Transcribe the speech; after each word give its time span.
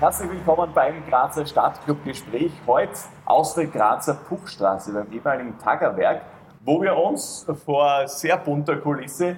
Herzlich 0.00 0.30
willkommen 0.30 0.72
beim 0.72 1.04
Grazer 1.10 1.44
Stadtclub-Gespräch. 1.44 2.50
Heute 2.66 2.92
aus 3.26 3.54
der 3.54 3.66
Grazer 3.66 4.14
Puchstraße 4.14 4.94
beim 4.94 5.12
ehemaligen 5.12 5.58
Tagerwerk, 5.58 6.22
wo 6.64 6.80
wir 6.80 6.96
uns 6.96 7.46
vor 7.66 8.08
sehr 8.08 8.38
bunter 8.38 8.76
Kulisse 8.76 9.36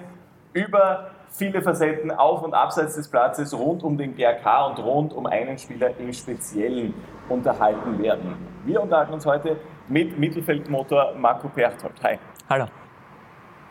über 0.53 1.09
viele 1.31 1.61
Facetten 1.61 2.11
auf 2.11 2.43
und 2.43 2.53
abseits 2.53 2.95
des 2.95 3.09
Platzes 3.09 3.53
rund 3.53 3.83
um 3.83 3.97
den 3.97 4.15
GRK 4.15 4.67
und 4.67 4.79
rund 4.79 5.11
um 5.11 5.25
einen 5.25 5.57
Spieler 5.57 5.97
im 5.99 6.13
Speziellen 6.13 6.93
unterhalten 7.27 8.01
werden. 8.01 8.33
Wir 8.63 8.81
unterhalten 8.81 9.15
uns 9.15 9.25
heute 9.25 9.57
mit 9.89 10.17
Mittelfeldmotor 10.17 11.13
Marco 11.17 11.49
Perchthold. 11.49 12.01
Hi. 12.01 12.17
Hallo. 12.49 12.67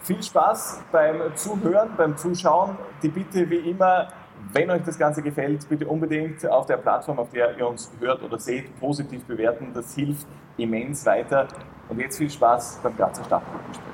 Viel 0.03 0.23
Spaß 0.23 0.83
beim 0.93 1.35
Zuhören, 1.37 1.93
beim 1.97 2.19
Zuschauen. 2.19 2.77
Die 3.03 3.09
Bitte 3.09 3.49
wie 3.49 3.71
immer, 3.71 4.09
wenn 4.53 4.71
euch 4.71 4.83
das 4.83 4.99
Ganze 4.99 5.23
gefällt, 5.23 5.69
bitte 5.69 5.87
unbedingt 5.87 6.47
auf 6.47 6.67
der 6.67 6.77
Plattform, 6.77 7.19
auf 7.19 7.31
der 7.31 7.57
ihr 7.57 7.67
uns 7.67 7.91
hört 8.01 8.23
oder 8.23 8.39
seht, 8.39 8.79
positiv 8.81 9.25
bewerten. 9.25 9.73
Das 9.75 9.95
hilft 9.95 10.27
immens 10.57 11.07
weiter. 11.07 11.49
Und 11.89 11.99
jetzt 11.99 12.19
viel 12.19 12.31
Spaß 12.31 12.81
beim 12.83 12.97
Grazer 12.97 13.25
Stadtclub-Gespräch. 13.25 13.93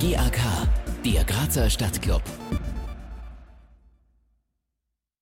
GAK, 0.00 0.38
der 1.04 1.24
Grazer 1.24 1.70
Stadtclub. 1.70 2.22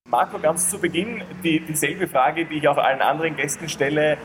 Marco, 0.09 0.39
ganz 0.39 0.71
zu 0.71 0.79
Beginn 0.79 1.23
die, 1.43 1.61
dieselbe 1.61 2.07
Frage, 2.07 2.45
die 2.47 2.59
ich 2.59 2.69
auch 2.69 2.77
allen 2.77 3.01
anderen 3.01 3.37
Gästen 3.37 3.69
stelle. 3.69 4.19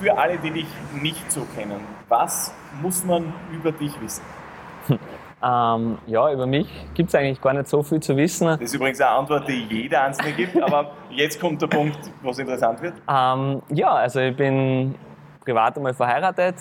Für 0.00 0.18
alle, 0.18 0.38
die 0.38 0.50
dich 0.50 0.66
nicht 1.00 1.30
so 1.30 1.46
kennen, 1.54 1.80
was 2.08 2.52
muss 2.82 3.04
man 3.04 3.32
über 3.52 3.70
dich 3.72 3.92
wissen? 4.00 4.24
Ähm, 5.44 5.98
ja, 6.06 6.32
über 6.32 6.46
mich 6.46 6.66
gibt 6.94 7.10
es 7.10 7.14
eigentlich 7.14 7.38
gar 7.40 7.52
nicht 7.52 7.68
so 7.68 7.82
viel 7.82 8.00
zu 8.00 8.16
wissen. 8.16 8.46
Das 8.46 8.60
ist 8.62 8.74
übrigens 8.74 8.98
eine 9.00 9.10
Antwort, 9.10 9.46
die 9.46 9.66
jeder 9.68 10.04
Einzelne 10.04 10.32
gibt, 10.32 10.60
aber 10.62 10.92
jetzt 11.10 11.38
kommt 11.38 11.60
der 11.60 11.66
Punkt, 11.66 11.98
wo 12.22 12.30
es 12.30 12.38
interessant 12.38 12.80
wird. 12.80 12.94
Ähm, 13.06 13.60
ja, 13.68 13.92
also 13.92 14.20
ich 14.20 14.34
bin 14.34 14.94
privat 15.44 15.76
einmal 15.76 15.92
verheiratet, 15.92 16.54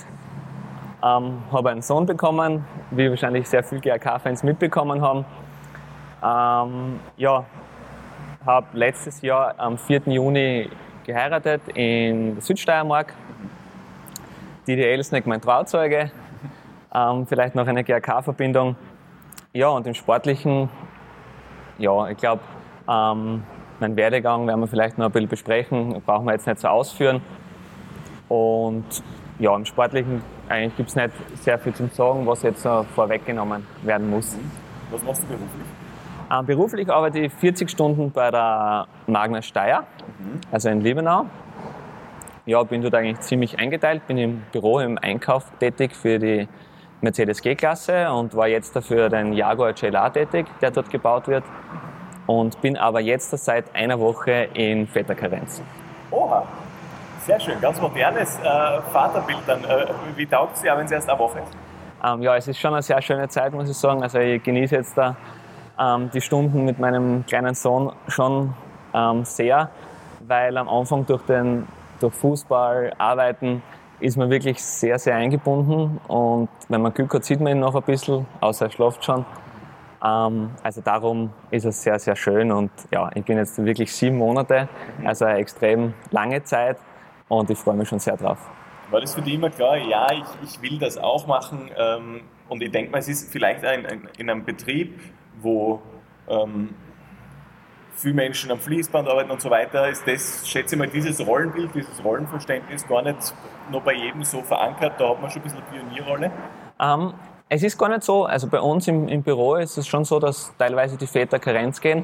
ähm, 1.02 1.44
habe 1.50 1.70
einen 1.70 1.82
Sohn 1.82 2.06
bekommen, 2.06 2.66
wie 2.92 3.10
wahrscheinlich 3.10 3.48
sehr 3.48 3.64
viele 3.64 3.80
GRK-Fans 3.80 4.44
mitbekommen 4.44 5.02
haben. 5.02 5.26
Ähm, 6.22 7.00
ja, 7.16 7.46
habe 8.46 8.68
letztes 8.74 9.22
Jahr 9.22 9.56
am 9.60 9.78
4. 9.78 10.02
Juni 10.08 10.70
geheiratet 11.06 11.62
in 11.74 12.42
Südsteiermark. 12.42 13.14
Didi 14.68 14.82
Elsneck, 14.82 15.26
mein 15.26 15.40
Trauzeuge 15.40 16.12
ähm, 16.94 17.26
vielleicht 17.28 17.56
noch 17.56 17.68
eine 17.68 17.84
GRK-Verbindung. 17.84 18.76
Ja, 19.54 19.70
und 19.70 19.86
im 19.88 19.94
Sportlichen, 19.94 20.70
ja, 21.78 22.10
ich 22.10 22.18
glaube, 22.18 22.42
ähm, 22.88 23.44
meinen 23.80 23.96
Werdegang 23.96 24.48
werden 24.48 24.62
wir 24.62 24.68
vielleicht 24.68 24.98
noch 24.98 25.06
ein 25.06 25.12
bisschen 25.12 25.30
besprechen, 25.30 26.02
brauchen 26.06 26.26
wir 26.26 26.34
jetzt 26.34 26.48
nicht 26.48 26.60
so 26.60 26.68
ausführen. 26.68 27.22
Und 28.30 29.04
ja, 29.40 29.56
im 29.56 29.66
Sportlichen 29.66 30.22
eigentlich 30.50 30.76
gibt 30.78 30.90
es 30.90 30.96
nicht 30.96 31.12
sehr 31.36 31.58
viel 31.60 31.74
zu 31.74 31.88
sagen, 31.88 32.26
was 32.26 32.44
jetzt 32.44 32.66
noch 32.66 32.86
vorweggenommen 32.86 33.66
werden 33.84 34.10
muss. 34.10 34.38
Was 34.92 35.04
machst 35.04 35.24
du 35.24 35.28
beruflich? 35.28 35.68
Ähm, 36.32 36.46
beruflich 36.46 36.90
arbeite 36.90 37.20
ich 37.20 37.34
40 37.34 37.70
Stunden 37.70 38.12
bei 38.12 38.32
der 38.32 38.88
Magna 39.08 39.42
Steyr, 39.42 39.84
mhm. 40.20 40.42
also 40.52 40.70
in 40.70 40.82
Liebenau. 40.82 41.26
Ja, 42.46 42.62
bin 42.64 42.82
dort 42.82 42.96
eigentlich 42.96 43.22
ziemlich 43.22 43.58
eingeteilt, 43.58 44.06
bin 44.08 44.18
im 44.18 44.42
Büro, 44.52 44.80
im 44.80 44.98
Einkauf 44.98 45.46
tätig 45.60 45.96
für 45.96 46.20
die 46.20 46.48
Mercedes 47.04 47.42
G-Klasse 47.42 48.12
und 48.12 48.34
war 48.36 48.48
jetzt 48.48 48.76
dafür 48.76 49.10
den 49.10 49.34
Jaguar 49.34 49.74
GLA 49.74 50.10
tätig, 50.10 50.48
der 50.62 50.72
dort 50.72 50.90
gebaut 50.90 51.28
wird. 51.28 51.44
Und 52.26 52.62
bin 52.62 52.78
aber 52.78 53.02
jetzt 53.02 53.32
seit 53.32 53.76
einer 53.76 54.00
Woche 54.00 54.48
in 54.54 54.88
Väterkarenz. 54.88 55.62
Oha, 56.10 56.48
sehr 57.20 57.38
schön, 57.40 57.60
ganz 57.60 57.82
modernes 57.82 58.40
äh, 58.40 58.82
Vaterbild 58.94 59.40
dann. 59.46 59.64
Äh, 59.66 59.88
wie 60.16 60.26
taugt 60.26 60.56
es 60.56 60.62
dir, 60.62 60.78
wenn 60.78 60.86
es 60.86 60.92
erst 60.92 61.10
eine 61.10 61.20
Woche 61.20 61.40
ist? 61.40 61.52
Ähm, 62.02 62.22
ja, 62.22 62.38
es 62.38 62.48
ist 62.48 62.60
schon 62.60 62.74
eine 62.74 62.82
sehr 62.82 63.02
schöne 63.02 63.28
Zeit, 63.28 63.52
muss 63.54 63.70
ich 63.70 63.78
sagen. 63.78 64.02
Also 64.02 64.20
ich 64.20 64.42
genieße 64.42 64.76
jetzt 64.76 64.98
da 64.98 65.18
ähm, 65.78 66.10
die 66.14 66.22
Stunden 66.22 66.64
mit 66.64 66.80
meinem 66.80 67.26
kleinen 67.26 67.56
Sohn 67.56 67.92
schon 68.08 68.54
ähm, 68.94 69.26
sehr, 69.26 69.70
weil 70.26 70.58
am 70.58 70.70
Anfang 70.70 71.06
durch, 71.06 71.24
den, 71.24 71.68
durch 72.00 72.14
Fußball, 72.14 72.94
Arbeiten 72.98 73.62
ist 74.04 74.18
man 74.18 74.30
wirklich 74.30 74.62
sehr, 74.62 75.00
sehr 75.00 75.16
eingebunden 75.16 76.00
und 76.10 76.50
wenn 76.68 76.82
man 76.82 76.94
Glück 76.94 77.14
hat, 77.14 77.24
sieht 77.24 77.40
man 77.40 77.54
ihn 77.54 77.60
noch 77.60 77.74
ein 77.74 77.84
bisschen, 77.84 78.26
außer 78.42 78.66
er 78.66 78.72
schläft 78.72 79.06
schon. 79.06 79.26
Ähm, 80.04 80.52
also 80.62 80.82
darum 80.82 81.32
ist 81.52 81.66
es 81.66 81.82
sehr, 81.82 81.98
sehr 81.98 82.16
schön 82.18 82.52
und 82.52 82.70
ja, 82.92 83.10
ich 83.16 83.24
bin 83.24 83.38
jetzt 83.38 83.64
wirklich 83.64 83.94
sieben 83.94 84.18
Monate, 84.18 84.68
also 85.06 85.24
eine 85.24 85.40
extrem 85.40 85.94
lange 86.12 86.44
Zeit 86.44 86.78
und 87.30 87.50
ich 87.50 87.58
freue 87.58 87.76
mich 87.76 87.88
schon 87.88 88.00
sehr 88.00 88.18
drauf. 88.18 88.40
War 88.92 89.00
das 89.00 89.16
für 89.16 89.22
dich 89.22 89.36
immer 89.36 89.50
klar, 89.50 89.78
ja, 89.78 90.08
ich, 90.12 90.50
ich 90.50 90.62
will 90.62 90.78
das 90.78 90.98
auch 90.98 91.26
machen 91.26 91.72
ähm, 91.78 92.22
und 92.50 92.62
ich 92.62 92.72
denke 92.72 92.92
mal, 92.92 92.98
es 92.98 93.08
ist 93.08 93.32
vielleicht 93.32 93.64
ein, 93.64 93.86
ein, 93.86 94.10
in 94.18 94.30
einem 94.30 94.44
Betrieb, 94.44 95.00
wo 95.42 95.82
ähm, 96.28 96.76
viele 97.94 98.16
Menschen 98.16 98.52
am 98.52 98.60
Fließband 98.60 99.08
arbeiten 99.08 99.32
und 99.32 99.42
so 99.42 99.50
weiter, 99.50 99.90
ist 99.90 100.08
das, 100.08 100.48
schätze 100.48 100.76
ich 100.76 100.80
mal, 100.80 100.88
dieses 100.88 101.26
Rollenbild, 101.26 101.74
dieses 101.74 102.04
Rollenverständnis 102.04 102.88
gar 102.88 103.02
nicht 103.02 103.34
noch 103.72 103.82
bei 103.82 103.94
jedem 103.94 104.24
so 104.24 104.42
verankert. 104.42 104.94
Da 105.00 105.10
hat 105.10 105.22
man 105.22 105.30
schon 105.30 105.42
ein 105.42 105.44
bisschen 105.44 105.64
Pionierrolle. 105.72 106.32
Ähm, 106.80 107.14
es 107.50 107.64
ist 107.64 107.78
gar 107.78 107.90
nicht 107.90 108.04
so. 108.04 108.26
Also 108.26 108.48
bei 108.48 108.60
uns 108.60 108.88
im, 108.88 109.08
im 109.08 109.22
Büro 109.22 109.56
ist 109.56 109.78
es 109.78 109.88
schon 109.88 110.06
so, 110.06 110.20
dass 110.20 110.54
teilweise 110.58 110.98
die 110.98 111.08
Väter 111.08 111.40
Karenz 111.40 111.80
gehen. 111.80 112.04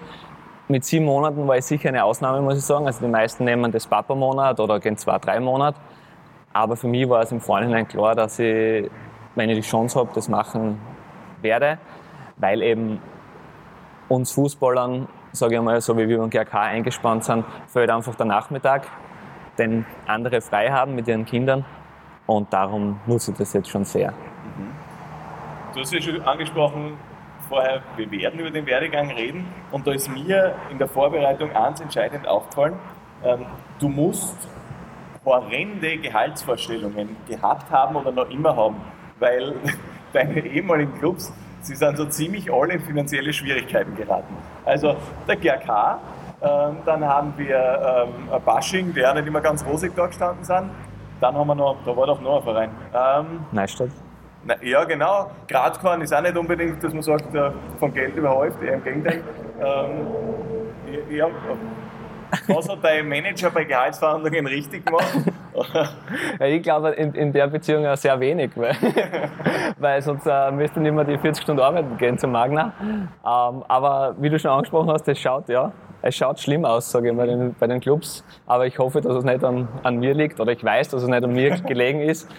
Mit 0.67 0.85
sieben 0.85 1.05
Monaten 1.05 1.47
war 1.47 1.57
ich 1.57 1.65
sicher 1.65 1.89
eine 1.89 2.03
Ausnahme, 2.03 2.41
muss 2.41 2.57
ich 2.57 2.63
sagen. 2.63 2.85
Also 2.85 3.01
die 3.01 3.11
meisten 3.11 3.43
nehmen 3.43 3.71
das 3.71 3.87
Papa-Monat 3.87 4.59
oder 4.59 4.79
gehen 4.79 4.97
zwei, 4.97 5.17
drei 5.17 5.39
Monate. 5.39 5.79
Aber 6.53 6.75
für 6.75 6.87
mich 6.87 7.09
war 7.09 7.21
es 7.21 7.31
im 7.31 7.41
Vorhinein 7.41 7.87
klar, 7.87 8.15
dass 8.15 8.37
ich, 8.39 8.89
wenn 9.35 9.49
ich 9.49 9.57
die 9.57 9.67
Chance 9.67 9.99
habe, 9.99 10.11
das 10.13 10.29
machen 10.29 10.79
werde, 11.41 11.79
weil 12.37 12.61
eben 12.61 13.01
uns 14.07 14.31
Fußballern 14.31 15.07
sage 15.31 15.55
ich 15.55 15.61
mal, 15.61 15.79
so 15.81 15.97
wie 15.97 16.07
wir 16.07 16.17
beim 16.17 16.29
GRK 16.29 16.61
eingespannt 16.61 17.23
sind, 17.23 17.45
fehlt 17.67 17.89
einfach 17.89 18.15
der 18.15 18.25
Nachmittag, 18.25 18.87
den 19.57 19.85
andere 20.07 20.41
frei 20.41 20.69
haben 20.69 20.95
mit 20.95 21.07
ihren 21.07 21.25
Kindern. 21.25 21.65
Und 22.25 22.53
darum 22.53 22.99
nutze 23.07 23.31
ich 23.31 23.37
das 23.37 23.53
jetzt 23.53 23.69
schon 23.69 23.85
sehr. 23.85 24.11
Mhm. 24.11 24.71
Du 25.73 25.79
hast 25.81 25.93
ja 25.93 26.01
schon 26.01 26.21
angesprochen, 26.21 26.97
vorher, 27.47 27.81
wir 27.97 28.09
werden 28.11 28.39
über 28.39 28.51
den 28.51 28.65
Werdegang 28.65 29.11
reden. 29.11 29.47
Und 29.71 29.85
da 29.87 29.91
ist 29.91 30.09
mir 30.09 30.55
in 30.69 30.77
der 30.77 30.87
Vorbereitung 30.87 31.55
eins 31.55 31.81
entscheidend 31.81 32.27
aufgefallen. 32.27 32.75
Ähm, 33.23 33.45
du 33.79 33.89
musst 33.89 34.47
horrende 35.25 35.97
Gehaltsvorstellungen 35.97 37.17
gehabt 37.27 37.69
haben 37.71 37.95
oder 37.95 38.11
noch 38.11 38.29
immer 38.29 38.55
haben, 38.55 38.77
weil 39.19 39.55
deine 40.13 40.39
ehemaligen 40.39 40.97
Clubs 40.99 41.33
sie 41.61 41.75
sind 41.75 41.97
so 41.97 42.05
ziemlich 42.05 42.51
alle 42.51 42.73
in 42.73 42.81
finanzielle 42.81 43.33
Schwierigkeiten 43.33 43.95
geraten. 43.95 44.35
Also 44.65 44.95
der 45.27 45.35
GRK, 45.35 45.99
ähm, 46.41 46.77
dann 46.85 47.05
haben 47.05 47.33
wir 47.37 48.07
ähm, 48.07 48.41
Bashing, 48.45 48.93
die 48.93 49.05
auch 49.05 49.13
nicht 49.13 49.27
immer 49.27 49.41
ganz 49.41 49.65
rosig 49.65 49.93
da 49.95 50.07
gestanden 50.07 50.43
sind. 50.43 50.71
Dann 51.19 51.35
haben 51.35 51.47
wir 51.47 51.55
noch, 51.55 51.77
da 51.85 51.95
war 51.95 52.07
doch 52.07 52.21
noch 52.21 52.37
ein 52.37 52.43
Verein. 52.43 52.69
Ähm, 52.93 53.45
Neustadt. 53.51 53.89
Na, 54.45 54.55
ja, 54.63 54.85
genau. 54.85 55.31
Gradkorn 55.47 56.01
ist 56.01 56.13
auch 56.13 56.21
nicht 56.21 56.37
unbedingt, 56.37 56.81
dass 56.81 56.93
man 56.93 57.01
sagt, 57.01 57.35
äh, 57.35 57.51
von 57.77 57.93
Geld 57.93 58.15
überhäuft, 58.15 58.61
eher 58.63 58.75
im 58.75 58.83
Gegenteil. 58.83 59.23
Ähm, 59.59 60.07
ja, 61.09 61.27
was 62.47 62.69
hat 62.69 62.79
dein 62.83 63.07
Manager 63.07 63.49
bei 63.49 63.65
Gehaltsverhandlungen 63.65 64.47
richtig 64.47 64.85
gemacht? 64.85 65.13
Ich 66.39 66.63
glaube 66.63 66.89
in, 66.91 67.13
in, 67.13 67.31
der 67.31 67.47
Beziehung 67.47 67.85
auch 67.85 67.97
sehr 67.97 68.19
wenig, 68.19 68.51
weil, 68.55 68.75
weil 69.77 70.01
sonst 70.01 70.25
äh, 70.25 70.51
müsste 70.51 70.79
nicht 70.79 70.93
mehr 70.93 71.03
die 71.03 71.17
40 71.17 71.43
Stunden 71.43 71.61
arbeiten 71.61 71.97
gehen 71.97 72.17
zum 72.17 72.31
Magna. 72.31 72.73
Ähm, 72.81 73.63
aber 73.67 74.15
wie 74.19 74.29
du 74.29 74.39
schon 74.39 74.51
angesprochen 74.51 74.89
hast, 74.91 75.07
es 75.07 75.19
schaut, 75.19 75.49
ja, 75.49 75.71
es 76.01 76.15
schaut 76.15 76.39
schlimm 76.39 76.65
aus, 76.65 76.89
sage 76.89 77.11
ich 77.11 77.17
bei 77.17 77.25
den, 77.25 77.55
bei 77.59 77.67
den 77.67 77.79
Clubs. 77.79 78.23
Aber 78.45 78.65
ich 78.65 78.77
hoffe, 78.79 79.01
dass 79.01 79.15
es 79.15 79.23
nicht 79.23 79.43
an, 79.43 79.67
an, 79.83 79.97
mir 79.97 80.13
liegt 80.13 80.39
oder 80.39 80.51
ich 80.51 80.63
weiß, 80.63 80.89
dass 80.89 81.03
es 81.03 81.09
nicht 81.09 81.23
an 81.23 81.33
mir 81.33 81.51
gelegen 81.67 82.01
ist. 82.01 82.29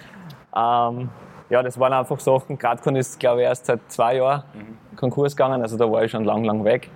Ähm, 0.57 1.11
ja, 1.51 1.63
das 1.63 1.79
waren 1.79 1.93
einfach 1.93 2.21
Sachen. 2.21 2.59
Gradcon 2.59 2.97
ist, 2.97 3.19
glaube 3.19 3.43
ich, 3.43 3.47
erst 3.47 3.67
seit 3.67 3.81
zwei 3.89 4.17
Jahren 4.17 4.45
mhm. 4.55 4.97
Konkurs 4.97 5.37
gegangen, 5.37 5.63
also 5.63 5.77
da 5.77 5.91
war 5.91 6.05
ich 6.05 6.11
schon 6.11 6.25
lang, 6.25 6.45
lang 6.45 6.65
weg. 6.65 6.91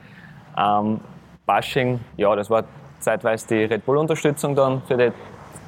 Ähm, 0.57 1.01
Bashing, 1.47 2.01
ja, 2.17 2.35
das 2.35 2.49
war 2.49 2.65
zeitweise 3.01 3.47
die 3.49 3.65
Red 3.65 3.85
Bull-Unterstützung 3.85 4.55
dann 4.55 4.83
für 4.83 4.97
die 4.97 5.13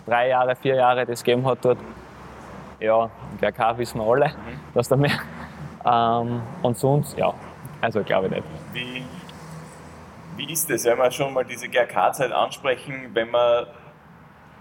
drei 0.06 0.29
Jahre, 0.29 0.56
vier 0.56 0.76
Jahre, 0.76 1.03
es 1.03 1.23
gegeben 1.23 1.47
hat 1.47 1.58
dort. 1.62 1.79
Ja, 2.79 3.11
GRK 3.41 3.79
wissen 3.79 4.00
wir 4.00 4.06
alle, 4.06 4.29
mhm. 4.29 4.61
dass 4.75 4.88
da 4.88 4.97
mehr. 4.97 5.19
Ähm, 5.85 6.43
und 6.62 6.76
sonst, 6.76 7.17
ja, 7.17 7.32
also 7.81 8.03
glaube 8.03 8.26
ich 8.26 8.32
nicht. 8.32 8.44
Wie, 8.73 9.05
wie 10.37 10.53
ist 10.53 10.69
das, 10.69 10.85
wenn 10.85 10.99
wir 10.99 11.11
schon 11.11 11.32
mal 11.32 11.44
diese 11.44 11.69
GRK-Zeit 11.69 12.32
ansprechen, 12.32 13.11
wenn 13.14 13.31
man 13.31 13.67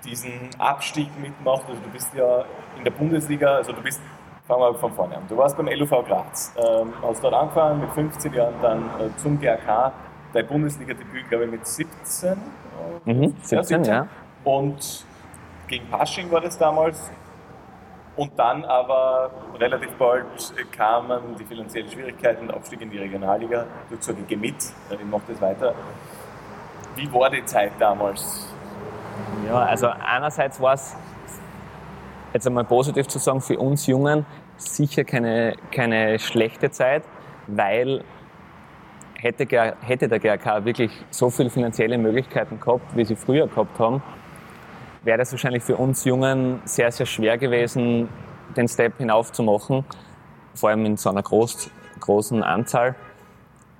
diesen 0.06 0.50
Abstieg 0.58 1.10
mitmacht? 1.20 1.64
Also 1.68 1.82
du 1.82 1.90
bist 1.90 2.14
ja 2.14 2.46
in 2.78 2.84
der 2.84 2.92
Bundesliga, 2.92 3.56
also 3.56 3.74
du 3.74 3.82
bist, 3.82 4.02
fangen 4.48 4.62
wir 4.62 4.76
von 4.76 4.94
vorne 4.94 5.18
an. 5.18 5.24
Du 5.28 5.36
warst 5.36 5.58
beim 5.58 5.68
LUV 5.68 6.06
Graz, 6.08 6.54
ähm, 6.58 6.94
hast 7.02 7.24
dort 7.24 7.34
angefangen 7.34 7.82
mit 7.82 7.92
15 7.92 8.34
Jahren 8.34 8.54
dann 8.62 8.84
äh, 9.00 9.18
zum 9.18 9.40
GRK 9.40 9.92
dein 10.34 10.48
Bundesliga-Debüt, 10.48 11.30
glaube 11.30 11.46
ich, 11.46 11.52
mit 11.52 11.66
17. 11.66 12.38
Mhm, 13.06 13.36
17, 13.42 13.84
ja. 13.86 14.08
Und 14.44 15.06
gegen 15.68 15.90
Pasching 15.90 16.32
war 16.32 16.42
das 16.42 16.58
damals. 16.58 17.12
Und 18.16 18.32
dann 18.40 18.64
aber 18.64 19.30
relativ 19.60 19.92
bald 19.98 20.26
kamen 20.72 21.36
die 21.38 21.44
finanziellen 21.44 21.90
Schwierigkeiten, 21.90 22.50
Aufstieg 22.50 22.82
in 22.82 22.90
die 22.90 22.98
Regionalliga. 22.98 23.66
Gesagt, 23.90 24.20
geh 24.28 24.38
mit, 24.38 24.56
ich 24.56 25.06
mache 25.06 25.24
das 25.28 25.42
weiter. 25.42 25.74
Wie 26.96 27.12
war 27.12 27.30
die 27.30 27.44
Zeit 27.44 27.74
damals? 27.78 28.54
Ja, 29.46 29.56
also 29.56 29.88
einerseits 29.88 30.62
war 30.62 30.76
es, 30.76 30.96
jetzt 32.34 32.48
einmal 32.48 32.64
positiv 32.64 33.08
zu 33.08 33.20
sagen, 33.20 33.42
für 33.42 33.60
uns 33.60 33.86
Jungen 33.86 34.26
sicher 34.56 35.04
keine, 35.04 35.56
keine 35.72 36.18
schlechte 36.18 36.72
Zeit, 36.72 37.04
weil 37.48 38.04
hätte, 39.20 39.76
hätte 39.82 40.08
der 40.08 40.20
GRK 40.20 40.64
wirklich 40.64 40.92
so 41.10 41.30
viele 41.30 41.50
finanzielle 41.50 41.98
Möglichkeiten 41.98 42.60
gehabt, 42.60 42.96
wie 42.96 43.04
sie 43.04 43.16
früher 43.16 43.48
gehabt 43.48 43.78
haben, 43.78 44.02
wäre 45.06 45.22
es 45.22 45.32
wahrscheinlich 45.32 45.64
für 45.64 45.78
uns 45.78 46.04
Jungen 46.04 46.62
sehr, 46.66 46.92
sehr 46.92 47.06
schwer 47.06 47.38
gewesen, 47.38 48.10
den 48.58 48.68
Step 48.68 48.98
hinauf 48.98 49.32
zu 49.32 49.44
machen, 49.44 49.86
vor 50.56 50.70
allem 50.70 50.86
in 50.86 50.98
so 50.98 51.10
einer 51.10 51.22
groß, 51.22 51.70
großen 52.00 52.44
Anzahl. 52.44 52.96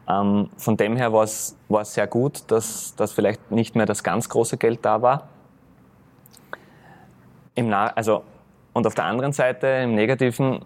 Ähm, 0.08 0.50
von 0.58 0.78
dem 0.78 0.96
her 0.96 1.12
war 1.12 1.24
es, 1.24 1.58
es 1.68 1.94
sehr 1.94 2.06
gut, 2.06 2.44
dass, 2.52 2.96
dass 2.96 3.12
vielleicht 3.12 3.52
nicht 3.52 3.76
mehr 3.76 3.88
das 3.88 4.04
ganz 4.04 4.30
große 4.30 4.58
Geld 4.58 4.86
da 4.86 5.02
war. 5.02 5.28
Im 7.56 7.74
also, 7.74 8.24
und 8.74 8.86
auf 8.86 8.94
der 8.94 9.06
anderen 9.06 9.34
Seite, 9.34 9.66
im 9.68 9.96
Negativen, 9.96 10.64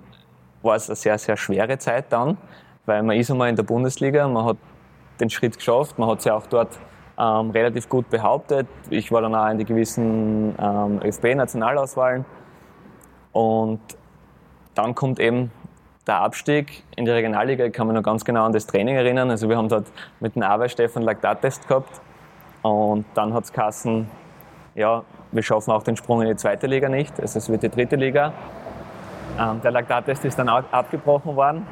war 0.62 0.76
es 0.76 0.90
eine 0.90 0.98
sehr, 0.98 1.18
sehr 1.18 1.38
schwere 1.38 1.78
Zeit 1.78 2.06
dann, 2.10 2.38
weil 2.86 3.02
man 3.04 3.16
ist 3.16 3.32
einmal 3.32 3.48
in 3.48 3.56
der 3.56 3.64
Bundesliga, 3.64 4.28
man 4.28 4.44
hat 4.44 4.58
den 5.22 5.30
Schritt 5.30 5.58
geschafft, 5.58 5.98
man 5.98 6.10
hat 6.10 6.22
sich 6.22 6.32
auch 6.32 6.48
dort 6.48 6.78
ähm, 7.20 7.52
relativ 7.52 7.90
gut 7.90 8.10
behauptet. 8.10 8.68
Ich 8.90 9.12
war 9.12 9.22
dann 9.22 9.36
auch 9.36 9.50
in 9.50 9.58
die 9.58 9.66
gewissen 9.66 10.56
ähm, 10.58 11.00
ÖFB-Nationalauswahlen. 11.04 12.26
Und 13.34 13.82
dann 14.74 14.96
kommt 14.96 15.20
eben 15.20 15.52
der 16.08 16.22
Abstieg 16.22 16.84
in 16.96 17.06
die 17.06 17.12
Regionalliga. 17.12 17.66
Ich 17.66 17.74
kann 17.74 17.88
mich 17.88 17.96
noch 17.96 18.04
ganz 18.04 18.24
genau 18.24 18.46
an 18.46 18.54
das 18.54 18.66
Training 18.66 18.96
erinnern. 18.96 19.30
Also 19.30 19.50
wir 19.50 19.58
haben 19.58 19.70
dort 19.70 19.88
mit 20.20 20.36
dem 20.36 20.44
Arbeit 20.44 20.72
Stefan 20.72 21.04
Laktattest 21.04 21.68
gehabt. 21.68 22.02
Und 22.62 23.06
dann 23.14 23.34
hat 23.34 23.44
es 23.44 23.54
Kassen, 23.54 24.10
ja, 24.76 25.04
wir 25.32 25.44
schaffen 25.44 25.72
auch 25.72 25.84
den 25.84 25.96
Sprung 25.98 26.22
in 26.22 26.30
die 26.30 26.36
zweite 26.36 26.68
Liga 26.68 26.90
nicht. 26.90 27.20
Also 27.20 27.38
es 27.38 27.50
wird 27.50 27.64
die 27.64 27.70
dritte 27.70 27.96
Liga. 27.96 28.34
Ähm, 29.38 29.62
der 29.62 29.72
Laktattest 29.72 30.26
ist 30.26 30.40
dann 30.40 30.50
auch 30.50 30.64
abgebrochen 30.72 31.36
worden. 31.36 31.68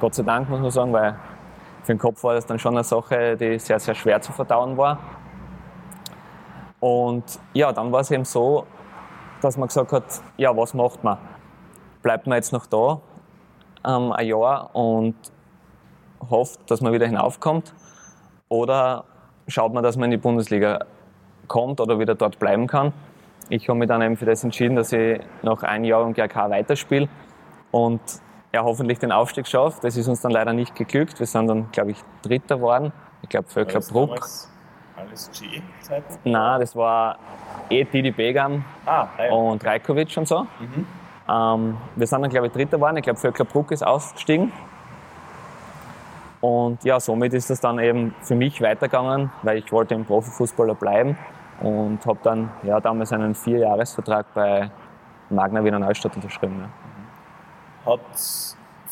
Gott 0.00 0.14
sei 0.14 0.22
Dank, 0.22 0.48
muss 0.48 0.60
man 0.60 0.70
sagen, 0.70 0.92
weil 0.92 1.16
für 1.88 1.94
den 1.94 2.00
Kopf 2.00 2.22
war 2.22 2.34
das 2.34 2.44
dann 2.44 2.58
schon 2.58 2.74
eine 2.74 2.84
Sache, 2.84 3.34
die 3.38 3.58
sehr, 3.58 3.80
sehr 3.80 3.94
schwer 3.94 4.20
zu 4.20 4.30
verdauen 4.30 4.76
war. 4.76 4.98
Und 6.80 7.24
ja, 7.54 7.72
dann 7.72 7.90
war 7.90 8.00
es 8.00 8.10
eben 8.10 8.26
so, 8.26 8.66
dass 9.40 9.56
man 9.56 9.68
gesagt 9.68 9.92
hat, 9.92 10.04
ja, 10.36 10.54
was 10.54 10.74
macht 10.74 11.02
man? 11.02 11.16
Bleibt 12.02 12.26
man 12.26 12.36
jetzt 12.36 12.52
noch 12.52 12.66
da 12.66 13.00
ähm, 13.86 14.12
ein 14.12 14.26
Jahr 14.26 14.76
und 14.76 15.14
hofft, 16.28 16.70
dass 16.70 16.82
man 16.82 16.92
wieder 16.92 17.06
hinaufkommt? 17.06 17.72
Oder 18.50 19.04
schaut 19.46 19.72
man, 19.72 19.82
dass 19.82 19.96
man 19.96 20.04
in 20.04 20.10
die 20.10 20.16
Bundesliga 20.18 20.80
kommt 21.46 21.80
oder 21.80 21.98
wieder 21.98 22.14
dort 22.14 22.38
bleiben 22.38 22.66
kann? 22.66 22.92
Ich 23.48 23.66
habe 23.66 23.78
mich 23.78 23.88
dann 23.88 24.02
eben 24.02 24.18
für 24.18 24.26
das 24.26 24.44
entschieden, 24.44 24.76
dass 24.76 24.92
ich 24.92 25.22
noch 25.40 25.62
ein 25.62 25.84
Jahr 25.84 26.06
im 26.06 26.12
GRK 26.12 26.50
weiterspiele 26.50 27.08
und 27.70 28.02
er 28.52 28.64
hoffentlich 28.64 28.98
den 28.98 29.12
Aufstieg 29.12 29.46
schafft. 29.46 29.84
Das 29.84 29.96
ist 29.96 30.08
uns 30.08 30.20
dann 30.20 30.32
leider 30.32 30.52
nicht 30.52 30.74
geglückt. 30.74 31.18
Wir 31.18 31.26
sind 31.26 31.48
dann, 31.48 31.70
glaube 31.70 31.90
ich, 31.90 31.98
Dritter 32.22 32.56
geworden. 32.56 32.92
Ich 33.22 33.28
glaube, 33.28 33.48
Völkler 33.48 33.80
Bruck. 33.80 34.26
Alles 34.96 35.30
G-Zeiten? 35.32 36.18
Nein, 36.24 36.60
das 36.60 36.74
war 36.74 37.18
eh 37.70 37.84
Didi 37.84 38.10
Begam 38.10 38.64
ah, 38.86 39.06
und 39.30 39.64
Rajkovic 39.64 40.16
und 40.16 40.26
so. 40.26 40.42
Mhm. 40.42 40.86
Ähm, 41.28 41.76
wir 41.94 42.06
sind 42.06 42.22
dann, 42.22 42.30
glaube 42.30 42.46
ich, 42.46 42.52
Dritter 42.52 42.78
geworden. 42.78 42.96
Ich 42.96 43.04
glaube, 43.04 43.18
Völkler 43.18 43.44
Bruck 43.44 43.70
ist 43.70 43.86
aufgestiegen. 43.86 44.52
Und 46.40 46.84
ja, 46.84 47.00
somit 47.00 47.34
ist 47.34 47.50
das 47.50 47.60
dann 47.60 47.78
eben 47.78 48.14
für 48.22 48.34
mich 48.34 48.62
weitergegangen, 48.62 49.30
weil 49.42 49.58
ich 49.58 49.70
wollte 49.72 49.94
im 49.94 50.04
Profifußballer 50.04 50.74
bleiben 50.74 51.18
und 51.60 52.04
habe 52.06 52.18
dann 52.22 52.50
ja, 52.62 52.80
damals 52.80 53.12
einen 53.12 53.34
Vierjahresvertrag 53.34 54.26
bei 54.34 54.70
Magna 55.30 55.64
Wiener 55.64 55.80
Neustadt 55.80 56.14
unterschrieben. 56.14 56.60
Ja 56.60 56.87
hat 57.88 58.00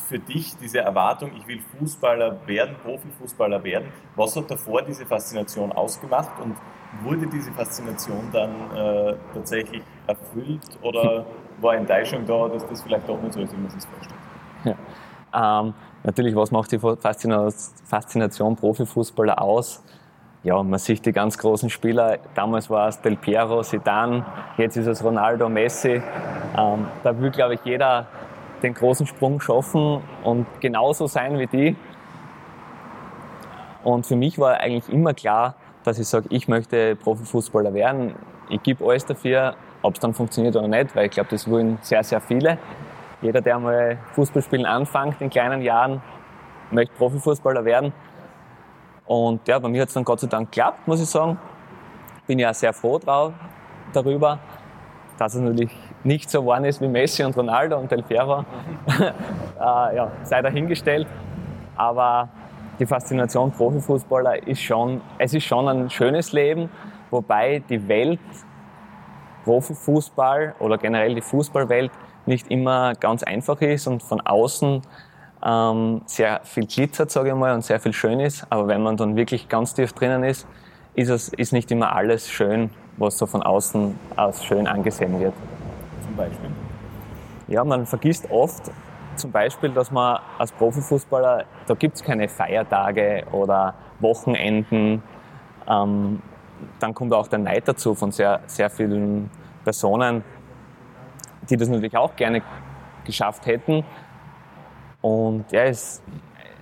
für 0.08 0.19
dich 0.19 0.56
diese 0.56 0.78
Erwartung, 0.78 1.32
ich 1.37 1.46
will 1.46 1.60
Fußballer 1.78 2.38
werden, 2.46 2.76
Profifußballer 2.82 3.62
werden, 3.64 3.88
was 4.14 4.37
hat 4.37 4.50
davor 4.50 4.82
diese 4.82 5.04
Faszination 5.04 5.72
ausgemacht 5.72 6.31
und 6.43 6.56
wurde 7.02 7.26
diese 7.26 7.52
Faszination 7.52 8.28
dann 8.32 8.50
äh, 8.75 9.14
tatsächlich 9.34 9.82
erfüllt 10.06 10.78
oder 10.82 11.26
war 11.60 11.75
Enttäuschung 11.75 12.25
da, 12.26 12.48
dass 12.48 12.66
das 12.66 12.82
vielleicht 12.82 13.08
doch 13.08 13.20
nicht 13.20 13.32
so 13.32 13.40
ist, 13.40 13.52
wie 13.52 13.56
man 13.56 13.70
sich 13.70 13.82
vorstellt? 13.84 14.20
Ja. 14.64 15.60
Ähm, 15.62 15.75
natürlich, 16.04 16.34
was 16.37 16.50
macht 16.50 16.72
die 16.72 16.78
Faszination 16.78 18.56
Profifußballer 18.56 19.40
aus? 19.40 19.82
Ja, 20.42 20.62
man 20.62 20.78
sieht 20.78 21.04
die 21.04 21.12
ganz 21.12 21.37
großen 21.38 21.69
Spieler. 21.70 22.19
Damals 22.34 22.70
war 22.70 22.88
es 22.88 23.00
Del 23.00 23.16
Piero, 23.16 23.62
Zidane, 23.62 24.25
jetzt 24.56 24.76
ist 24.76 24.87
es 24.87 25.02
Ronaldo, 25.02 25.49
Messi. 25.49 26.00
Ähm, 26.56 26.87
da 27.02 27.19
will, 27.19 27.31
glaube 27.31 27.54
ich, 27.54 27.60
jeder 27.64 28.06
den 28.66 28.74
großen 28.74 29.06
Sprung 29.06 29.40
schaffen 29.40 30.02
und 30.24 30.46
genauso 30.60 31.06
sein 31.06 31.38
wie 31.38 31.46
die. 31.46 31.76
Und 33.84 34.06
für 34.06 34.16
mich 34.16 34.38
war 34.38 34.58
eigentlich 34.58 34.92
immer 34.92 35.14
klar, 35.14 35.54
dass 35.84 35.98
ich 35.98 36.08
sage, 36.08 36.26
ich 36.30 36.48
möchte 36.48 36.96
Profifußballer 36.96 37.72
werden. 37.72 38.14
Ich 38.48 38.62
gebe 38.62 38.84
alles 38.84 39.06
dafür, 39.06 39.54
ob 39.82 39.94
es 39.94 40.00
dann 40.00 40.12
funktioniert 40.12 40.56
oder 40.56 40.66
nicht, 40.66 40.96
weil 40.96 41.06
ich 41.06 41.12
glaube, 41.12 41.28
das 41.30 41.48
wollen 41.48 41.78
sehr, 41.82 42.02
sehr 42.02 42.20
viele. 42.20 42.58
Jeder, 43.22 43.40
der 43.40 43.58
mal 43.58 43.98
Fußballspielen 44.14 44.66
anfängt 44.66 45.20
in 45.20 45.30
kleinen 45.30 45.62
Jahren, 45.62 46.02
möchte 46.72 46.94
Profifußballer 46.96 47.64
werden. 47.64 47.92
Und 49.06 49.46
ja, 49.46 49.58
bei 49.60 49.68
mir 49.68 49.82
hat 49.82 49.88
es 49.88 49.94
dann 49.94 50.04
Gott 50.04 50.18
sei 50.18 50.26
Dank 50.26 50.50
geklappt, 50.50 50.86
muss 50.88 51.00
ich 51.00 51.08
sagen. 51.08 51.38
Bin 52.26 52.40
ja 52.40 52.52
sehr 52.52 52.72
froh 52.72 52.98
drauf, 52.98 53.32
darüber, 53.92 54.40
dass 55.16 55.34
es 55.34 55.40
natürlich 55.40 55.70
nicht 56.04 56.31
so 56.31 56.40
geworden 56.40 56.64
ist 56.64 56.81
wie 56.81 56.88
Messi 56.88 57.25
und 57.25 57.37
Ronaldo 57.37 57.78
und 57.78 57.90
Del 57.90 58.02
Piero, 58.02 58.44
äh, 58.98 59.06
ja, 59.60 60.12
sei 60.22 60.43
dahingestellt. 60.43 61.06
Aber 61.76 62.28
die 62.78 62.87
Faszination 62.87 63.52
Profifußballer 63.52 64.46
ist 64.46 64.60
schon, 64.60 65.00
es 65.19 65.34
ist 65.34 65.44
schon 65.44 65.69
ein 65.69 65.90
schönes 65.90 66.32
Leben, 66.32 66.70
wobei 67.10 67.62
die 67.69 67.88
Welt, 67.88 68.20
Profifußball 69.44 70.56
oder 70.59 70.76
generell 70.76 71.14
die 71.14 71.21
Fußballwelt 71.21 71.92
nicht 72.26 72.50
immer 72.50 72.94
ganz 72.94 73.23
einfach 73.23 73.61
ist 73.61 73.87
und 73.87 74.02
von 74.02 74.21
außen 74.21 74.82
ähm, 75.44 76.02
sehr 76.06 76.40
viel 76.42 76.66
glitzert, 76.66 77.12
sage 77.12 77.28
ich 77.28 77.35
mal, 77.35 77.54
und 77.54 77.64
sehr 77.64 77.78
viel 77.78 77.92
schön 77.92 78.18
ist. 78.18 78.44
Aber 78.50 78.66
wenn 78.66 78.82
man 78.82 78.97
dann 78.97 79.14
wirklich 79.14 79.49
ganz 79.49 79.73
tief 79.73 79.92
drinnen 79.92 80.25
ist, 80.25 80.49
ist 80.94 81.11
es 81.11 81.28
ist 81.28 81.52
nicht 81.52 81.71
immer 81.71 81.94
alles 81.94 82.28
schön, 82.28 82.71
was 82.97 83.18
so 83.18 83.26
von 83.26 83.42
außen 83.42 83.97
aus 84.16 84.44
schön 84.44 84.66
angesehen 84.66 85.21
wird 85.21 85.35
Beispiel? 86.16 86.50
Ja, 87.49 87.64
man 87.64 87.87
vergisst 87.87 88.30
oft 88.30 88.70
zum 89.16 89.32
Beispiel, 89.32 89.70
dass 89.70 89.90
man 89.90 90.20
als 90.38 90.52
Profifußballer, 90.52 91.44
da 91.66 91.75
gibt 91.75 91.96
es 91.96 92.02
keine 92.02 92.28
Feiertage 92.28 93.25
oder 93.32 93.75
Wochenenden. 94.00 95.02
Ähm, 95.68 96.23
dann 96.78 96.94
kommt 96.94 97.12
auch 97.12 97.28
der 97.28 97.38
Neid 97.38 97.66
dazu 97.66 97.94
von 97.94 98.12
sehr, 98.12 98.40
sehr 98.46 98.70
vielen 98.70 99.30
Personen, 99.64 100.23
die 101.49 101.56
das 101.56 101.68
natürlich 101.68 101.96
auch 101.96 102.14
gerne 102.16 102.42
geschafft 103.04 103.46
hätten. 103.46 103.85
Und 105.00 105.50
ja, 105.52 105.64
es 105.64 106.02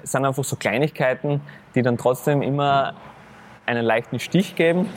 sind 0.02 0.24
einfach 0.24 0.44
so 0.44 0.56
Kleinigkeiten, 0.56 1.40
die 1.74 1.82
dann 1.82 1.96
trotzdem 1.96 2.42
immer 2.42 2.94
einen 3.66 3.84
leichten 3.84 4.20
Stich 4.20 4.54
geben 4.54 4.88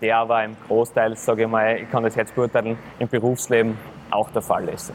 der 0.00 0.18
aber 0.18 0.44
im 0.44 0.56
Großteil, 0.66 1.16
sage 1.16 1.42
ich 1.42 1.48
mal, 1.48 1.76
ich 1.76 1.90
kann 1.90 2.02
das 2.02 2.14
jetzt 2.14 2.34
beurteilen, 2.34 2.78
im 2.98 3.08
Berufsleben 3.08 3.78
auch 4.10 4.30
der 4.30 4.42
Fall 4.42 4.68
ist. 4.68 4.92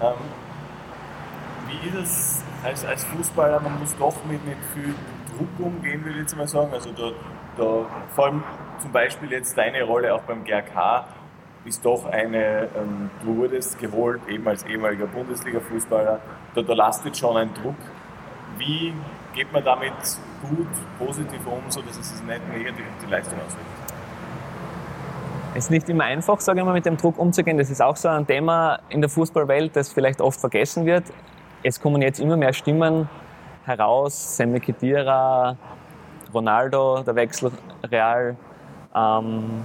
Ähm, 0.00 0.12
wie 1.68 1.88
ist 1.88 1.94
es 1.94 2.44
als, 2.64 2.84
als 2.84 3.04
Fußballer? 3.04 3.60
Man 3.60 3.78
muss 3.80 3.96
doch 3.96 4.14
mit, 4.24 4.44
mit 4.46 4.58
viel 4.74 4.94
Druck 5.36 5.48
umgehen, 5.66 6.04
würde 6.04 6.16
ich 6.16 6.22
jetzt 6.22 6.36
mal 6.36 6.48
sagen. 6.48 6.72
Also 6.72 6.90
da, 6.92 7.10
da, 7.56 7.86
vor 8.14 8.26
allem 8.26 8.42
zum 8.80 8.92
Beispiel 8.92 9.30
jetzt 9.32 9.56
deine 9.56 9.82
Rolle 9.82 10.14
auch 10.14 10.22
beim 10.22 10.44
GRK 10.44 11.06
ist 11.64 11.84
doch 11.84 12.06
eine, 12.06 12.68
ähm, 12.76 13.10
du 13.24 13.36
wurdest 13.36 13.78
geholt, 13.78 14.20
eben 14.28 14.46
als 14.48 14.64
ehemaliger 14.64 15.06
Bundesliga-Fußballer, 15.06 16.20
da, 16.54 16.62
da 16.62 16.72
lastet 16.72 17.16
schon 17.16 17.36
ein 17.36 17.52
Druck. 17.54 17.76
Wie 18.56 18.94
geht 19.34 19.52
man 19.52 19.64
damit 19.64 19.92
gut, 20.42 20.68
positiv 20.98 21.46
um, 21.46 21.62
sodass 21.68 21.98
es 21.98 22.22
nicht 22.22 22.48
negativ 22.52 22.84
auf 22.86 23.04
die 23.04 23.10
Leistung 23.10 23.38
auswirkt? 23.46 23.66
Es 25.54 25.64
ist 25.64 25.70
nicht 25.70 25.88
immer 25.88 26.04
einfach, 26.04 26.40
sage 26.40 26.60
ich 26.60 26.64
mal, 26.64 26.74
mit 26.74 26.86
dem 26.86 26.96
Druck 26.96 27.18
umzugehen. 27.18 27.58
Das 27.58 27.70
ist 27.70 27.82
auch 27.82 27.96
so 27.96 28.08
ein 28.08 28.26
Thema 28.26 28.78
in 28.90 29.00
der 29.00 29.10
Fußballwelt, 29.10 29.74
das 29.74 29.92
vielleicht 29.92 30.20
oft 30.20 30.38
vergessen 30.38 30.86
wird. 30.86 31.04
Es 31.62 31.80
kommen 31.80 32.02
jetzt 32.02 32.20
immer 32.20 32.36
mehr 32.36 32.52
Stimmen 32.52 33.08
heraus, 33.64 34.36
Semi 34.36 34.60
Khedira, 34.60 35.56
Ronaldo, 36.32 37.02
der 37.02 37.14
Wechsel 37.14 37.50
Real. 37.90 38.36
Ähm, 38.94 39.62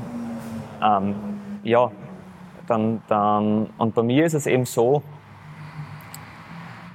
ähm, 0.82 1.16
ja, 1.64 1.92
dann, 2.68 3.02
dann, 3.08 3.70
und 3.78 3.94
bei 3.94 4.04
mir 4.04 4.26
ist 4.26 4.34
es 4.34 4.48
eben 4.48 4.66
so, 4.66 5.04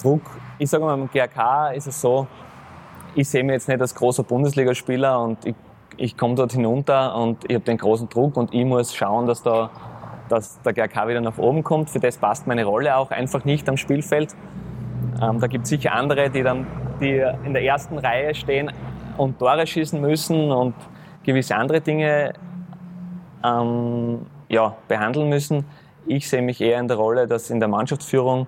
Druck, 0.02 0.22
ich 0.58 0.68
sage 0.70 0.84
mal, 0.84 0.96
beim 0.96 1.08
GRK 1.10 1.72
ist 1.72 1.86
es 1.86 2.00
so, 2.00 2.26
ich 3.18 3.28
sehe 3.28 3.42
mich 3.42 3.54
jetzt 3.54 3.68
nicht 3.68 3.80
als 3.80 3.96
großer 3.96 4.22
Bundesligaspieler 4.22 5.20
und 5.20 5.44
ich, 5.44 5.56
ich 5.96 6.16
komme 6.16 6.36
dort 6.36 6.52
hinunter 6.52 7.16
und 7.16 7.44
ich 7.48 7.56
habe 7.56 7.64
den 7.64 7.76
großen 7.76 8.08
Druck 8.08 8.36
und 8.36 8.54
ich 8.54 8.64
muss 8.64 8.94
schauen, 8.94 9.26
dass, 9.26 9.42
da, 9.42 9.70
dass 10.28 10.62
der 10.62 10.72
GRK 10.72 11.08
wieder 11.08 11.20
nach 11.20 11.36
oben 11.36 11.64
kommt. 11.64 11.90
Für 11.90 11.98
das 11.98 12.16
passt 12.16 12.46
meine 12.46 12.64
Rolle 12.64 12.96
auch 12.96 13.10
einfach 13.10 13.44
nicht 13.44 13.68
am 13.68 13.76
Spielfeld. 13.76 14.36
Ähm, 15.20 15.40
da 15.40 15.48
gibt 15.48 15.64
es 15.64 15.70
sicher 15.70 15.94
andere, 15.94 16.30
die 16.30 16.44
dann 16.44 16.64
die 17.00 17.24
in 17.44 17.54
der 17.54 17.64
ersten 17.64 17.98
Reihe 17.98 18.36
stehen 18.36 18.70
und 19.16 19.40
Tore 19.40 19.66
schießen 19.66 20.00
müssen 20.00 20.52
und 20.52 20.74
gewisse 21.24 21.56
andere 21.56 21.80
Dinge 21.80 22.34
ähm, 23.44 24.26
ja, 24.48 24.76
behandeln 24.86 25.28
müssen. 25.28 25.64
Ich 26.06 26.28
sehe 26.28 26.42
mich 26.42 26.60
eher 26.60 26.78
in 26.78 26.86
der 26.86 26.96
Rolle, 26.96 27.26
dass 27.26 27.50
in 27.50 27.58
der 27.58 27.68
Mannschaftsführung 27.68 28.46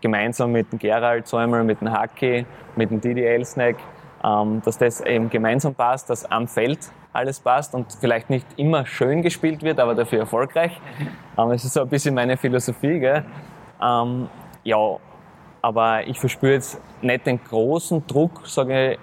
gemeinsam 0.00 0.52
mit 0.52 0.72
dem 0.72 0.78
Gerald 0.78 1.26
Zäumer, 1.26 1.62
mit 1.64 1.80
dem 1.80 1.90
Haki, 1.90 2.46
mit 2.76 2.90
dem 2.90 3.00
Didi 3.00 3.24
Elsneck, 3.24 3.76
ähm, 4.24 4.62
dass 4.64 4.78
das 4.78 5.00
eben 5.00 5.30
gemeinsam 5.30 5.74
passt, 5.74 6.10
dass 6.10 6.24
am 6.24 6.48
Feld 6.48 6.78
alles 7.12 7.40
passt 7.40 7.74
und 7.74 7.92
vielleicht 8.00 8.30
nicht 8.30 8.46
immer 8.56 8.86
schön 8.86 9.22
gespielt 9.22 9.62
wird, 9.62 9.80
aber 9.80 9.94
dafür 9.94 10.20
erfolgreich. 10.20 10.80
Ähm, 11.36 11.50
das 11.50 11.64
ist 11.64 11.74
so 11.74 11.82
ein 11.82 11.88
bisschen 11.88 12.14
meine 12.14 12.36
Philosophie. 12.36 13.00
Gell? 13.00 13.24
Ähm, 13.82 14.28
ja, 14.64 14.96
aber 15.62 16.06
ich 16.06 16.18
verspüre 16.20 16.52
jetzt 16.52 16.80
nicht 17.02 17.26
den 17.26 17.42
großen 17.42 18.06
Druck, 18.06 18.46
sage 18.46 18.92
ich, 18.92 18.98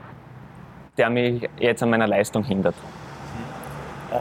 der 0.98 1.10
mich 1.10 1.50
jetzt 1.60 1.84
an 1.84 1.90
meiner 1.90 2.08
Leistung 2.08 2.44
hindert. 2.44 2.76
Ähm, 4.12 4.20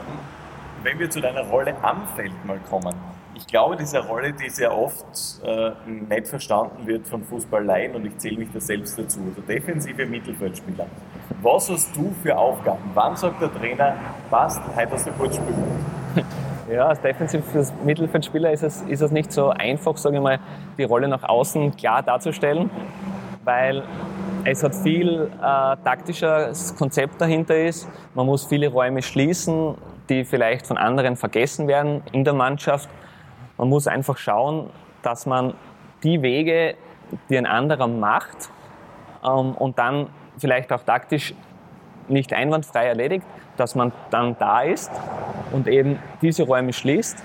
wenn 0.83 0.99
wir 0.99 1.09
zu 1.09 1.21
deiner 1.21 1.43
Rolle 1.43 1.75
am 1.83 2.07
Feld 2.17 2.33
mal 2.45 2.59
kommen, 2.69 2.95
ich 3.35 3.47
glaube, 3.47 3.77
diese 3.77 3.99
Rolle, 3.99 4.33
die 4.33 4.49
sehr 4.49 4.77
oft 4.77 5.05
äh, 5.45 5.73
nicht 5.87 6.29
verstanden 6.29 6.87
wird 6.87 7.07
von 7.07 7.23
Fußballleien, 7.25 7.95
und 7.95 8.07
ich 8.07 8.17
zähle 8.19 8.39
mich 8.39 8.49
da 8.53 8.61
selbst 8.61 8.99
dazu, 8.99 9.21
der 9.37 9.57
defensive 9.57 10.07
Mittelfeldspieler. 10.07 10.87
Was 11.43 11.71
hast 11.71 11.95
du 11.97 12.15
für 12.23 12.37
Aufgaben? 12.37 12.91
Wann 12.95 13.17
sagt 13.17 13.43
der 13.43 13.53
Trainer, 13.53 13.95
passt, 14.31 14.63
heute 14.77 14.93
hast 14.93 15.07
du 15.07 15.13
kurz 15.13 15.37
spielen? 15.37 15.85
Ja, 16.73 16.87
als 16.87 17.01
defensives 17.03 17.75
Mittelfeldspieler 17.85 18.51
ist 18.51 18.63
es, 18.63 18.81
ist 18.83 19.03
es 19.03 19.11
nicht 19.11 19.31
so 19.31 19.51
einfach, 19.51 19.99
sage 19.99 20.17
ich 20.17 20.23
mal, 20.23 20.39
die 20.79 20.85
Rolle 20.85 21.09
nach 21.09 21.23
außen 21.23 21.77
klar 21.77 22.03
darzustellen, 22.03 22.71
weil 23.45 23.83
es 24.45 24.63
hat 24.63 24.75
viel 24.75 25.31
äh, 25.43 25.77
taktisches 25.85 26.75
Konzept 26.75 27.21
dahinter 27.21 27.55
ist. 27.55 27.87
Man 28.15 28.25
muss 28.25 28.47
viele 28.47 28.69
Räume 28.69 29.03
schließen, 29.03 29.75
die 30.09 30.25
vielleicht 30.25 30.67
von 30.67 30.79
anderen 30.79 31.17
vergessen 31.17 31.69
werden 31.69 32.03
in 32.13 32.25
der 32.25 32.33
Mannschaft. 32.33 32.89
Man 33.57 33.69
muss 33.69 33.87
einfach 33.87 34.17
schauen, 34.17 34.71
dass 35.03 35.27
man 35.27 35.55
die 36.03 36.23
Wege, 36.23 36.77
die 37.29 37.39
ein 37.39 37.47
anderer 37.47 37.87
macht, 37.87 38.51
ähm, 39.25 39.53
und 39.55 39.79
dann 39.79 40.09
vielleicht 40.39 40.73
auch 40.73 40.83
taktisch 40.83 41.35
nicht 42.09 42.33
einwandfrei 42.33 42.87
erledigt, 42.87 43.27
dass 43.57 43.75
man 43.75 43.93
dann 44.11 44.37
da 44.39 44.63
ist 44.63 44.91
und 45.53 45.69
eben 45.69 45.99
diese 46.21 46.43
Räume 46.43 46.73
schließt. 46.73 47.23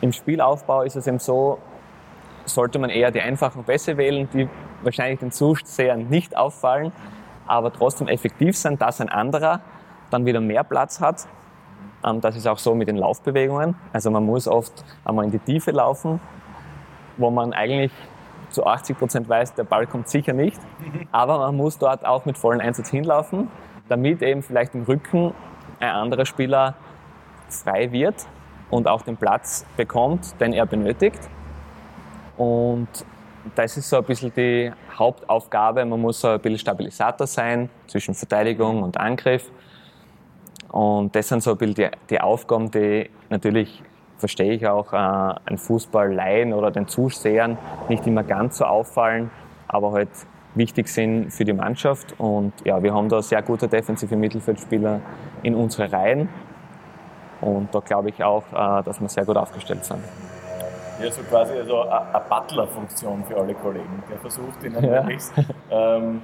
Im 0.00 0.12
Spielaufbau 0.12 0.82
ist 0.82 0.96
es 0.96 1.06
eben 1.06 1.18
so, 1.18 1.58
sollte 2.44 2.78
man 2.78 2.90
eher 2.90 3.10
die 3.10 3.20
einfachen 3.20 3.64
Pässe 3.64 3.96
wählen, 3.96 4.28
die 4.32 4.48
wahrscheinlich 4.82 5.20
den 5.20 5.32
Zusehern 5.32 6.08
nicht 6.08 6.36
auffallen, 6.36 6.92
aber 7.46 7.72
trotzdem 7.72 8.08
effektiv 8.08 8.56
sein, 8.56 8.78
dass 8.78 9.00
ein 9.00 9.08
anderer 9.08 9.60
dann 10.10 10.24
wieder 10.24 10.40
mehr 10.40 10.64
Platz 10.64 11.00
hat 11.00 11.26
das 12.02 12.36
ist 12.36 12.46
auch 12.46 12.58
so 12.58 12.74
mit 12.74 12.88
den 12.88 12.96
Laufbewegungen. 12.96 13.74
Also 13.92 14.10
man 14.10 14.24
muss 14.24 14.46
oft 14.46 14.84
einmal 15.04 15.24
in 15.24 15.32
die 15.32 15.38
Tiefe 15.38 15.72
laufen, 15.72 16.20
wo 17.16 17.30
man 17.30 17.52
eigentlich 17.52 17.92
zu 18.50 18.64
80 18.64 18.98
Prozent 18.98 19.28
weiß, 19.28 19.54
der 19.54 19.64
Ball 19.64 19.86
kommt 19.86 20.08
sicher 20.08 20.32
nicht. 20.32 20.60
Aber 21.12 21.38
man 21.38 21.56
muss 21.56 21.78
dort 21.78 22.06
auch 22.06 22.24
mit 22.24 22.38
vollen 22.38 22.60
Einsatz 22.60 22.90
hinlaufen, 22.90 23.48
damit 23.88 24.22
eben 24.22 24.42
vielleicht 24.42 24.74
im 24.74 24.84
Rücken 24.84 25.34
ein 25.80 25.90
anderer 25.90 26.26
Spieler 26.26 26.74
frei 27.48 27.90
wird 27.92 28.26
und 28.70 28.88
auch 28.88 29.02
den 29.02 29.16
Platz 29.16 29.66
bekommt, 29.76 30.40
den 30.40 30.52
er 30.52 30.66
benötigt. 30.66 31.20
Und 32.36 32.88
das 33.54 33.76
ist 33.76 33.88
so 33.88 33.98
ein 33.98 34.04
bisschen 34.04 34.32
die 34.34 34.72
Hauptaufgabe. 34.94 35.84
Man 35.84 36.00
muss 36.00 36.20
so 36.20 36.28
ein 36.28 36.40
bisschen 36.40 36.58
Stabilisator 36.58 37.26
sein 37.26 37.70
zwischen 37.86 38.14
Verteidigung 38.14 38.82
und 38.82 38.98
Angriff. 38.98 39.50
Und 40.76 41.16
das 41.16 41.28
sind 41.28 41.42
so 41.42 41.52
ein 41.52 41.56
bisschen 41.56 41.74
die, 41.74 41.88
die 42.10 42.20
Aufgaben, 42.20 42.70
die 42.70 43.08
natürlich, 43.30 43.82
verstehe 44.18 44.52
ich 44.52 44.66
auch, 44.66 44.92
äh, 44.92 44.96
ein 45.46 45.56
Fußballleien 45.56 46.52
oder 46.52 46.70
den 46.70 46.86
Zusehern 46.86 47.56
nicht 47.88 48.06
immer 48.06 48.22
ganz 48.22 48.58
so 48.58 48.66
auffallen, 48.66 49.30
aber 49.68 49.92
halt 49.92 50.10
wichtig 50.54 50.88
sind 50.88 51.30
für 51.32 51.46
die 51.46 51.54
Mannschaft. 51.54 52.14
Und 52.18 52.52
ja, 52.66 52.82
wir 52.82 52.92
haben 52.92 53.08
da 53.08 53.22
sehr 53.22 53.40
gute 53.40 53.68
defensive 53.68 54.16
Mittelfeldspieler 54.16 55.00
in 55.42 55.54
unsere 55.54 55.90
Reihen. 55.90 56.28
Und 57.40 57.74
da 57.74 57.80
glaube 57.80 58.10
ich 58.10 58.22
auch, 58.22 58.44
äh, 58.52 58.82
dass 58.82 59.00
wir 59.00 59.08
sehr 59.08 59.24
gut 59.24 59.38
aufgestellt 59.38 59.82
sind. 59.82 60.00
Ja, 61.02 61.10
so 61.10 61.22
quasi 61.22 61.54
also 61.54 61.88
eine 61.88 62.22
Butler-Funktion 62.28 63.24
für 63.24 63.38
alle 63.38 63.54
Kollegen, 63.54 64.02
der 64.10 64.18
versucht, 64.18 64.62
ihnen 64.62 64.84
ja. 64.84 65.00
möglichst 65.00 65.32
ähm, 65.70 66.20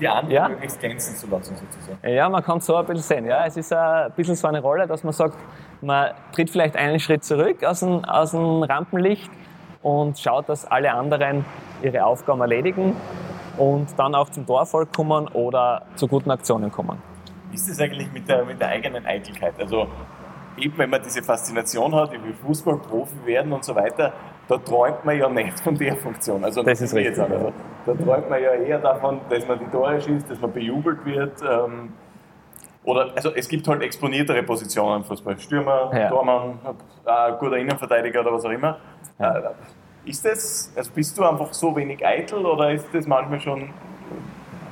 die 0.00 0.08
anderen 0.08 0.30
ja. 0.30 0.48
möglichst 0.48 0.80
glänzen 0.80 1.16
zu 1.16 1.26
lassen, 1.28 1.56
sozusagen. 1.56 1.98
Ja, 2.08 2.28
man 2.28 2.42
kann 2.42 2.58
es 2.58 2.66
so 2.66 2.76
ein 2.76 2.86
bisschen 2.86 3.02
sehen. 3.02 3.26
Ja. 3.26 3.46
Es 3.46 3.56
ist 3.56 3.72
ein 3.72 4.12
bisschen 4.12 4.34
so 4.34 4.48
eine 4.48 4.60
Rolle, 4.60 4.86
dass 4.86 5.04
man 5.04 5.12
sagt, 5.12 5.36
man 5.80 6.10
tritt 6.32 6.50
vielleicht 6.50 6.76
einen 6.76 6.98
Schritt 7.00 7.24
zurück 7.24 7.64
aus 7.64 7.80
dem, 7.80 8.04
aus 8.04 8.32
dem 8.32 8.62
Rampenlicht 8.62 9.30
und 9.82 10.18
schaut, 10.18 10.48
dass 10.48 10.64
alle 10.64 10.92
anderen 10.92 11.44
ihre 11.82 12.04
Aufgaben 12.04 12.40
erledigen 12.40 12.96
und 13.56 13.98
dann 13.98 14.14
auch 14.14 14.28
zum 14.30 14.46
Torerfolg 14.46 14.92
kommen 14.92 15.28
oder 15.28 15.82
zu 15.96 16.06
guten 16.08 16.30
Aktionen 16.30 16.70
kommen. 16.70 16.98
Wie 17.50 17.56
ist 17.56 17.68
das 17.68 17.80
eigentlich 17.80 18.12
mit 18.12 18.28
der, 18.28 18.44
mit 18.44 18.60
der 18.60 18.68
eigenen 18.68 19.06
Eitelkeit? 19.06 19.54
Also 19.58 19.88
eben 20.56 20.76
wenn 20.76 20.90
man 20.90 21.02
diese 21.02 21.22
Faszination 21.22 21.94
hat, 21.94 22.12
ich 22.12 22.22
will 22.22 22.34
Fußballprofi 22.34 23.24
werden 23.24 23.52
und 23.52 23.64
so 23.64 23.74
weiter, 23.74 24.12
da 24.48 24.56
träumt 24.56 25.04
man 25.04 25.18
ja 25.18 25.28
nicht 25.28 25.60
von 25.60 25.76
der 25.76 25.94
Funktion. 25.96 26.42
Also 26.44 26.62
das 26.62 26.80
ist 26.80 26.94
richtig. 26.94 27.18
Also, 27.18 27.52
da 27.86 27.94
träumt 27.94 28.30
man 28.30 28.42
ja 28.42 28.52
eher 28.52 28.78
davon, 28.78 29.20
dass 29.28 29.46
man 29.46 29.58
die 29.58 29.66
Tore 29.66 30.00
schießt, 30.00 30.30
dass 30.30 30.40
man 30.40 30.52
bejubelt 30.52 31.04
wird. 31.04 31.40
Ähm, 31.42 31.92
oder, 32.84 33.10
also 33.14 33.34
es 33.34 33.48
gibt 33.48 33.68
halt 33.68 33.82
exponiertere 33.82 34.42
Positionen, 34.42 35.04
Fußball. 35.04 35.38
Stürmer, 35.38 35.90
ja. 35.94 36.08
Tormann, 36.08 36.58
äh, 37.04 37.32
guter 37.38 37.58
Innenverteidiger 37.58 38.22
oder 38.22 38.32
was 38.32 38.44
auch 38.46 38.50
immer. 38.50 38.78
Ja. 39.18 39.36
Äh, 39.36 39.42
ist 40.06 40.24
das, 40.24 40.72
also 40.74 40.90
bist 40.92 41.18
du 41.18 41.24
einfach 41.24 41.52
so 41.52 41.76
wenig 41.76 42.04
eitel 42.04 42.46
oder 42.46 42.72
ist 42.72 42.86
das 42.92 43.06
manchmal 43.06 43.40
schon, 43.40 43.68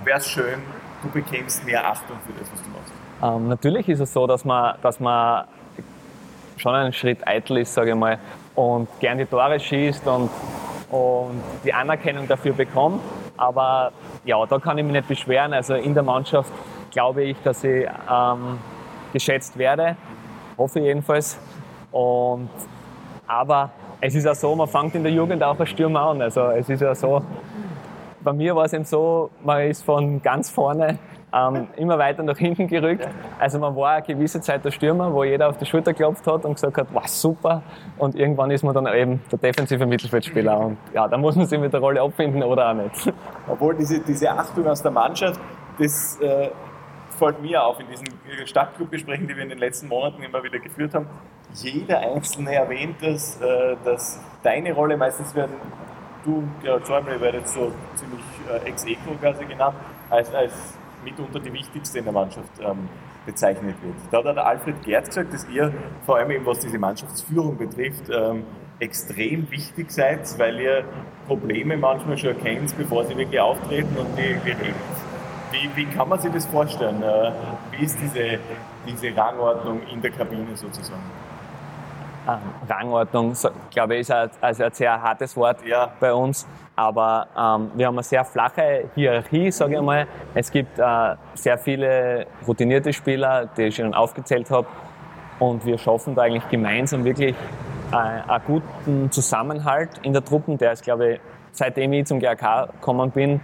wäre 0.02 0.18
es 0.18 0.26
schön, 0.26 0.61
du 1.02 1.11
bekämst 1.11 1.66
mehr 1.66 1.87
Achtung 1.87 2.16
für 2.26 2.33
das, 2.38 2.50
was 2.50 2.62
du 2.62 2.71
machst? 2.71 2.92
Ähm, 3.23 3.49
natürlich 3.49 3.87
ist 3.90 4.00
es 4.00 4.11
so, 4.14 4.26
dass 4.26 4.47
man, 4.47 4.76
dass 4.80 4.99
man 4.99 5.45
schon 6.56 6.75
einen 6.75 6.95
Schritt 6.95 7.26
eitel 7.26 7.59
ist, 7.59 7.75
sage 7.75 7.90
ich 7.90 7.97
mal, 7.97 8.18
und 8.57 8.89
gern 8.99 9.19
die 9.19 9.27
Tore 9.27 9.61
schießt 9.61 10.07
und, 10.07 10.31
und 10.91 11.43
die 11.65 11.73
Anerkennung 11.73 12.27
dafür 12.27 12.53
bekommt. 12.53 13.01
Aber 13.37 13.93
ja, 14.25 14.45
da 14.47 14.59
kann 14.59 14.79
ich 14.79 14.85
mich 14.85 14.95
nicht 14.95 15.09
beschweren. 15.09 15.53
Also 15.53 15.75
in 15.75 15.95
der 15.95 16.03
Mannschaft 16.03 16.51
glaube 16.91 17.23
ich, 17.23 17.37
dass 17.45 17.63
ich 17.63 17.87
ähm, 18.11 18.59
geschätzt 19.13 19.57
werde, 19.59 19.97
hoffe 20.57 20.81
jedenfalls. 20.81 21.39
Und, 21.93 22.49
aber 23.27 23.71
es 24.01 24.15
ist 24.15 24.25
ja 24.25 24.35
so, 24.35 24.55
man 24.57 24.69
fängt 24.69 24.95
in 24.95 25.03
der 25.03 25.13
Jugend 25.13 25.43
auch 25.43 25.59
als 25.59 25.69
Stürmer 25.71 26.01
an. 26.01 26.23
Also 26.23 26.49
es 26.49 26.69
ist 26.69 26.81
ja 26.81 26.95
so, 26.95 27.23
bei 28.21 28.33
mir 28.33 28.57
war 28.57 28.65
es 28.65 28.73
eben 28.73 28.85
so, 28.85 29.31
man 29.45 29.63
ist 29.63 29.85
von 29.85 30.21
ganz 30.23 30.51
vorne 30.51 30.99
ähm, 31.37 31.69
immer 31.76 31.99
weiter 31.99 32.23
nach 32.23 32.38
hinten 32.38 32.66
gerückt. 32.66 33.07
Also 33.38 33.59
man 33.59 33.76
war 33.76 33.95
eine 33.95 34.07
gewisse 34.07 34.40
Zeit 34.40 34.64
der 34.64 34.71
Stürmer, 34.71 35.12
wo 35.12 35.25
jeder 35.25 35.49
auf 35.49 35.59
die 35.59 35.66
Schulter 35.66 35.93
geklopft 35.93 36.26
hat 36.26 36.45
und 36.45 36.55
gesagt 36.55 36.76
hat, 36.78 36.88
wow, 36.93 37.07
super. 37.07 37.62
Und 37.99 38.14
irgendwann 38.14 38.50
ist 38.50 38.62
man 38.62 38.75
dann 38.75 38.87
eben 38.87 39.21
der 39.31 39.38
defensive 39.38 39.85
Mittelfeldspieler. 39.87 40.59
Und 40.59 40.78
ja, 40.95 41.07
da 41.07 41.19
muss 41.19 41.37
man 41.37 41.47
sich 41.47 41.61
mit 41.61 41.73
der 41.73 41.81
Rolle 41.81 42.00
abfinden 42.00 42.43
oder 42.43 42.71
auch 42.71 42.75
nicht. 42.75 43.12
Obwohl 43.49 43.75
diese, 43.75 44.00
diese 44.00 44.31
Achtung 44.31 44.66
aus 44.66 44.83
der 44.83 44.90
Mannschaft, 44.90 45.40
das 45.78 46.19
äh, 46.21 46.49
fällt 47.19 47.43
mir 47.43 47.62
auf 47.62 47.78
in 47.81 47.87
diesen 47.88 48.47
Stadtclub-Gesprächen, 48.47 49.28
die 49.28 49.37
wir 49.37 49.43
in 49.43 49.50
den 49.50 49.59
letzten 49.59 49.88
Monaten 49.88 50.23
immer 50.23 50.43
wieder 50.43 50.59
geführt 50.59 50.95
haben. 50.95 51.07
Jeder 51.52 52.00
Einzelne 52.00 52.55
erwähnt 52.55 52.97
das, 53.00 53.40
äh, 53.40 53.76
dass 53.85 54.21
deine 54.43 54.73
Rolle 54.73 54.97
meistens 54.97 55.35
werden, 55.35 55.55
du, 56.25 56.43
Gerald 56.62 56.87
Schäuble, 56.87 57.21
werdet 57.21 57.49
so 57.49 57.73
ziemlich 57.95 58.25
äh, 58.50 58.69
ex-eco 58.69 59.14
quasi 59.21 59.45
genannt, 59.45 59.76
als, 60.11 60.35
als 60.35 60.76
mitunter 61.07 61.41
die 61.41 61.53
wichtigste 61.53 61.99
in 61.99 62.05
der 62.05 62.13
Mannschaft 62.13 62.51
ähm, 62.61 62.89
bezeichnet 63.25 63.77
wird. 63.83 63.95
Da 64.11 64.29
hat 64.29 64.39
Alfred 64.39 64.83
Gerd 64.83 65.07
gesagt, 65.07 65.33
dass 65.33 65.49
ihr, 65.49 65.73
vor 66.05 66.17
allem 66.17 66.31
eben 66.33 66.45
was 66.45 66.59
diese 66.59 66.79
Mannschaftsführung 66.79 67.57
betrifft, 67.57 68.11
ähm, 68.11 68.45
extrem 68.79 69.51
wichtig 69.51 69.91
seid, 69.91 70.39
weil 70.39 70.61
ihr 70.61 70.85
Probleme 71.27 71.77
manchmal 71.77 72.19
schon 72.19 72.31
erkennt, 72.31 72.77
bevor 72.77 73.05
sie 73.05 73.17
wirklich 73.17 73.41
auftreten 73.41 73.97
und 73.97 74.09
die 74.19 74.35
geregelt. 74.45 74.75
Wie, 75.51 75.71
wie 75.77 75.87
kann 75.87 76.09
man 76.09 76.19
sich 76.21 76.33
das 76.33 76.45
vorstellen? 76.47 77.03
Äh, 77.03 77.33
wie 77.71 77.85
ist 77.85 77.99
diese, 78.01 78.39
diese 78.87 79.17
Rangordnung 79.17 79.81
in 79.93 80.03
der 80.03 80.11
Kabine 80.11 80.57
sozusagen? 80.57 81.03
Ähm, 82.28 82.38
Rangordnung, 82.68 83.35
so, 83.35 83.50
glaube 83.71 83.95
ich, 83.95 84.00
ist 84.00 84.11
ein, 84.11 84.28
also 84.40 84.64
ein 84.64 84.73
sehr 84.73 85.00
hartes 85.00 85.37
Wort 85.37 85.64
Ja. 85.64 85.90
bei 86.00 86.12
uns. 86.12 86.47
Aber 86.75 87.28
ähm, 87.38 87.71
wir 87.75 87.87
haben 87.87 87.95
eine 87.95 88.02
sehr 88.02 88.25
flache 88.25 88.90
Hierarchie, 88.95 89.50
sage 89.50 89.76
ich 89.76 89.80
mal. 89.83 90.06
Es 90.35 90.50
gibt 90.50 90.78
äh, 90.78 91.14
sehr 91.35 91.56
viele 91.56 92.26
routinierte 92.47 92.92
Spieler, 92.92 93.47
die 93.56 93.62
ich 93.64 93.76
schon 93.76 93.95
aufgezählt 93.95 94.50
habe. 94.50 94.66
Und 95.38 95.64
wir 95.64 95.78
schaffen 95.78 96.14
da 96.14 96.23
eigentlich 96.23 96.49
gemeinsam 96.49 97.04
wirklich 97.04 97.35
äh, 97.92 97.97
einen 97.97 98.42
guten 98.47 99.11
Zusammenhalt 99.12 99.90
in 100.02 100.12
der 100.12 100.25
Truppe. 100.25 100.56
Der 100.56 100.73
ist, 100.73 100.83
glaube 100.83 101.12
ich, 101.14 101.21
seitdem 101.52 101.92
ich 101.92 102.06
zum 102.06 102.18
GRK 102.21 102.66
gekommen 102.73 103.11
bin, 103.12 103.40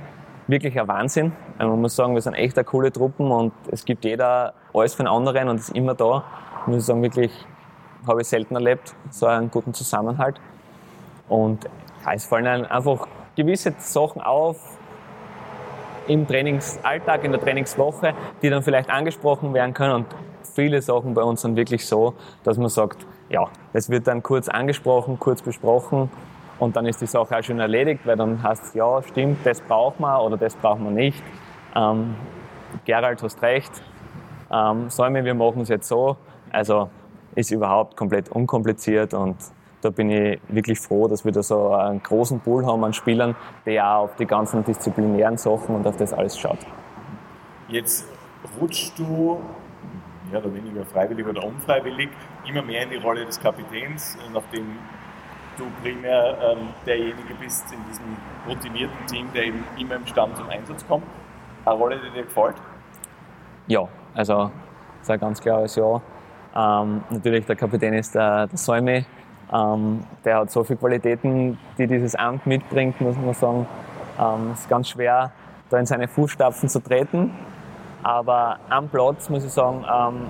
wirklich 0.49 0.79
ein 0.79 0.89
Wahnsinn. 0.89 1.33
Also 1.57 1.71
Man 1.71 1.83
muss 1.83 1.95
sagen, 1.95 2.15
wir 2.15 2.21
sind 2.21 2.35
echt 2.35 2.59
eine 2.59 2.65
coole 2.65 2.91
Truppen 2.91 3.31
und 3.31 3.53
es 3.71 3.85
gibt 3.85 4.05
jeder 4.05 4.55
alles 4.75 4.95
für 4.95 5.05
den 5.05 5.09
anderen 5.09 5.49
und 5.49 5.57
ist 5.61 5.71
immer 5.71 5.95
da. 5.95 6.25
Muss 6.67 6.79
ich 6.79 6.85
sagen, 6.85 7.03
wirklich 7.03 7.31
habe 8.07 8.23
ich 8.23 8.29
selten 8.29 8.55
erlebt, 8.55 8.95
so 9.11 9.27
einen 9.27 9.51
guten 9.51 9.75
Zusammenhalt. 9.75 10.41
Und 11.29 11.69
es 12.13 12.27
fallen 12.27 12.67
einfach 12.67 13.07
gewisse 13.37 13.75
Sachen 13.79 14.21
auf 14.21 14.79
im 16.09 16.27
Trainingsalltag, 16.27 17.25
in 17.25 17.33
der 17.33 17.41
Trainingswoche, 17.41 18.15
die 18.43 18.51
dann 18.51 18.63
vielleicht 18.63 18.91
angesprochen 18.91 19.55
werden 19.55 19.73
können. 19.73 19.95
Und 19.95 20.07
viele 20.43 20.83
Sachen 20.83 21.15
bei 21.15 21.23
uns 21.23 21.43
sind 21.43 21.57
wirklich 21.57 21.87
so, 21.87 22.15
dass 22.43 22.59
man 22.59 22.69
sagt, 22.69 23.07
ja, 23.29 23.49
das 23.73 23.89
wird 23.89 24.07
dann 24.07 24.23
kurz 24.23 24.49
angesprochen, 24.49 25.19
kurz 25.19 25.43
besprochen 25.43 26.11
und 26.59 26.77
dann 26.77 26.87
ist 26.87 27.01
die 27.01 27.07
Sache 27.07 27.37
auch 27.37 27.43
schon 27.43 27.61
erledigt, 27.61 28.03
weil 28.05 28.17
dann 28.17 28.43
heißt 28.43 28.65
es, 28.65 28.75
ja, 28.75 29.03
stimmt, 29.03 29.45
das 29.45 29.61
braucht 29.61 29.99
man 30.01 30.21
oder 30.21 30.37
das 30.37 30.55
braucht 30.55 30.81
man 30.81 30.95
nicht. 30.95 31.23
Ähm, 31.75 32.15
Gerald, 32.85 33.23
hast 33.23 33.43
recht. 33.43 33.73
Ähm, 34.51 34.91
Säume, 34.91 35.25
wir 35.25 35.35
machen 35.35 35.63
es 35.63 35.69
jetzt 35.69 35.89
so. 35.89 36.17
Also 36.51 36.91
ist 37.35 37.51
überhaupt 37.51 37.97
komplett 37.97 38.29
unkompliziert 38.29 39.15
und 39.15 39.37
da 39.81 39.91
bin 39.91 40.11
ich 40.11 40.41
wirklich 40.49 40.79
froh, 40.79 41.09
dass 41.09 41.25
wir 41.25 41.33
da 41.33 41.43
so 41.43 41.73
einen 41.73 42.03
großen 42.03 42.41
Pool 42.41 42.65
haben 42.65 42.85
an 42.85 42.93
Spielern, 42.93 43.35
der 43.67 43.85
auch 43.87 44.05
auf 44.05 44.17
die 44.17 44.27
ganzen 44.27 44.65
disziplinären 44.65 45.37
Sachen 45.37 45.75
und 45.75 45.87
auf 45.87 45.97
das 45.97 46.13
alles 46.13 46.39
schaut. 46.39 46.59
Jetzt 47.69 48.07
rutschst 48.61 48.97
du, 48.99 49.41
mehr 50.31 50.41
oder 50.41 50.55
weniger 50.55 50.85
freiwillig 50.85 51.27
oder 51.27 51.45
unfreiwillig, 51.45 52.11
immer 52.49 52.63
mehr 52.63 52.85
in 52.85 52.91
die 52.91 52.97
Rolle 52.97 53.25
des 53.27 53.41
Kapitäns, 53.41 54.17
nachdem 54.33 54.79
du 55.59 55.65
primär 55.83 56.39
ähm, 56.41 56.69
derjenige 56.87 57.35
bist 57.41 57.65
in 57.73 57.79
diesem 57.89 58.17
routinierten 58.49 59.07
Team, 59.07 59.27
der 59.35 59.47
eben 59.47 59.65
immer 59.79 59.97
im 59.97 60.07
Stamm 60.07 60.35
zum 60.37 60.49
Einsatz 60.49 60.87
kommt. 60.87 61.05
Eine 61.65 61.75
Rolle, 61.75 61.99
die 61.99 62.11
dir 62.11 62.25
gefällt? 62.25 62.57
Ja, 63.67 63.89
also 64.15 64.51
das 64.99 65.03
ist 65.03 65.11
ein 65.11 65.21
ganz 65.21 65.41
klares 65.41 65.77
Ja. 65.77 66.01
Ähm, 66.55 67.03
natürlich, 67.11 67.47
der 67.47 67.57
Kapitän 67.57 67.95
ist 67.95 68.15
der, 68.15 68.47
der 68.47 68.59
Säume. 68.59 69.05
Ähm, 69.53 70.01
der 70.25 70.39
hat 70.39 70.51
so 70.51 70.65
viele 70.65 70.79
Qualitäten, 70.79 71.59
die 71.79 71.87
dieses 71.87 72.15
Amt 72.15 72.47
mitbringt, 72.47 73.01
muss 73.01 73.17
man 73.17 73.35
sagen. 73.35 73.67
Ähm, 74.19 74.51
es 74.53 74.61
ist 74.61 74.69
ganz 74.69 74.89
schwer, 74.89 75.33
da 75.71 75.79
in 75.79 75.87
seine 75.87 76.09
Fußstapfen 76.09 76.69
zu 76.69 76.81
treten. 76.81 77.31
Aber 78.03 78.59
am 78.69 78.89
Platz, 78.89 79.29
muss 79.29 79.45
ich 79.45 79.53
sagen, 79.53 79.85
ähm, 79.91 80.27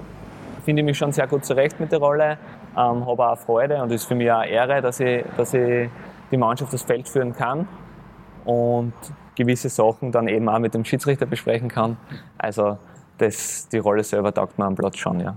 finde 0.65 0.83
ich 0.83 0.87
mich 0.87 0.99
schon 0.99 1.13
sehr 1.13 1.27
gut 1.27 1.45
zurecht 1.45 1.81
mit 1.81 1.91
der 1.93 1.99
Rolle. 1.99 2.39
Ähm, 2.77 3.07
habe 3.07 3.29
auch 3.29 3.39
Freude 3.39 3.83
und 3.83 3.91
es 3.91 4.03
ist 4.03 4.09
für 4.09 4.15
mich 4.15 4.31
auch 4.31 4.45
Ehre, 4.45 4.81
dass 4.81 5.01
ich, 5.01 5.25
dass 5.37 5.53
ich 5.53 5.89
die 6.31 6.37
Mannschaft 6.37 6.73
das 6.73 6.83
Feld 6.83 7.09
führen 7.09 7.35
kann 7.35 7.69
und 8.45 8.95
gewisse 9.35 9.69
Sachen 9.69 10.13
dann 10.13 10.29
eben 10.29 10.49
auch 10.49 10.59
mit 10.59 10.75
dem 10.75 10.85
Schiedsrichter 10.85 11.27
besprechen 11.27 11.69
kann. 11.69 11.97
Also 12.39 12.79
das, 13.19 13.69
die 13.69 13.79
Rolle 13.79 14.05
selber 14.05 14.33
taugt 14.33 14.59
mir 14.59 14.65
am 14.65 14.75
Platz 14.75 14.97
schon, 14.97 15.21
ja. 15.21 15.35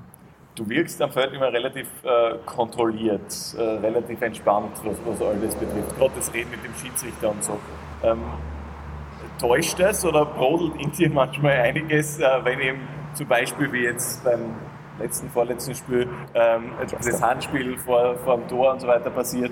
Du 0.55 0.67
wirkst 0.69 1.01
am 1.01 1.11
Feld 1.11 1.33
immer 1.33 1.51
relativ 1.51 1.87
äh, 2.03 2.35
kontrolliert, 2.45 3.21
äh, 3.57 3.61
relativ 3.61 4.21
entspannt, 4.21 4.71
was, 4.85 4.95
was 5.05 5.21
all 5.21 5.35
das 5.35 5.53
betrifft. 5.55 5.97
Gerade 5.97 6.11
das 6.15 6.33
Reden 6.33 6.51
mit 6.51 6.63
dem 6.63 6.73
Schiedsrichter 6.75 7.29
und 7.31 7.43
so. 7.43 7.59
Ähm, 8.03 8.19
täuscht 9.39 9.77
das 9.79 10.05
oder 10.05 10.25
brodelt 10.25 10.81
in 10.81 10.91
dir 10.93 11.09
manchmal 11.13 11.53
einiges, 11.59 12.19
äh, 12.19 12.27
wenn 12.43 12.59
eben 12.61 12.87
zum 13.13 13.27
Beispiel 13.27 13.71
wie 13.73 13.83
jetzt 13.83 14.23
beim 14.23 14.39
letzten, 14.99 15.29
vorletzten 15.29 15.75
Spiel 15.75 16.07
ähm, 16.33 16.71
das 17.03 17.21
Handspiel 17.21 17.77
vor, 17.77 18.15
vor 18.23 18.37
dem 18.37 18.47
Tor 18.47 18.71
und 18.73 18.79
so 18.79 18.87
weiter 18.87 19.09
passiert? 19.09 19.51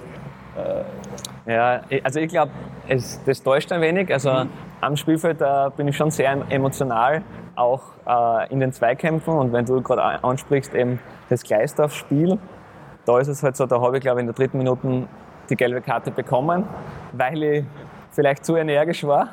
Ja, 1.45 1.81
ich- 1.89 2.05
also 2.05 2.19
ich 2.21 2.29
glaube, 2.29 2.51
das 3.25 3.43
täuscht 3.43 3.71
ein 3.73 3.81
wenig. 3.81 4.13
Also 4.13 4.45
am 4.83 4.97
Spielfeld 4.97 5.41
äh, 5.41 5.69
bin 5.75 5.87
ich 5.87 5.95
schon 5.95 6.11
sehr 6.11 6.37
emotional, 6.49 7.23
auch 7.55 7.81
äh, 8.05 8.51
in 8.51 8.59
den 8.59 8.71
Zweikämpfen. 8.71 9.33
Und 9.33 9.53
wenn 9.53 9.65
du 9.65 9.81
gerade 9.81 10.23
ansprichst, 10.23 10.73
eben 10.73 10.99
das 11.29 11.43
Gleisdorf-Spiel, 11.43 12.37
da 13.05 13.19
ist 13.19 13.27
es 13.27 13.43
halt 13.43 13.55
so, 13.55 13.65
da 13.65 13.81
habe 13.81 13.97
ich 13.97 14.01
glaube 14.01 14.19
in 14.19 14.27
der 14.27 14.35
dritten 14.35 14.57
Minute 14.57 15.07
die 15.49 15.55
gelbe 15.55 15.81
Karte 15.81 16.11
bekommen, 16.11 16.65
weil 17.11 17.43
ich 17.43 17.65
vielleicht 18.11 18.45
zu 18.45 18.55
energisch 18.55 19.03
war 19.03 19.29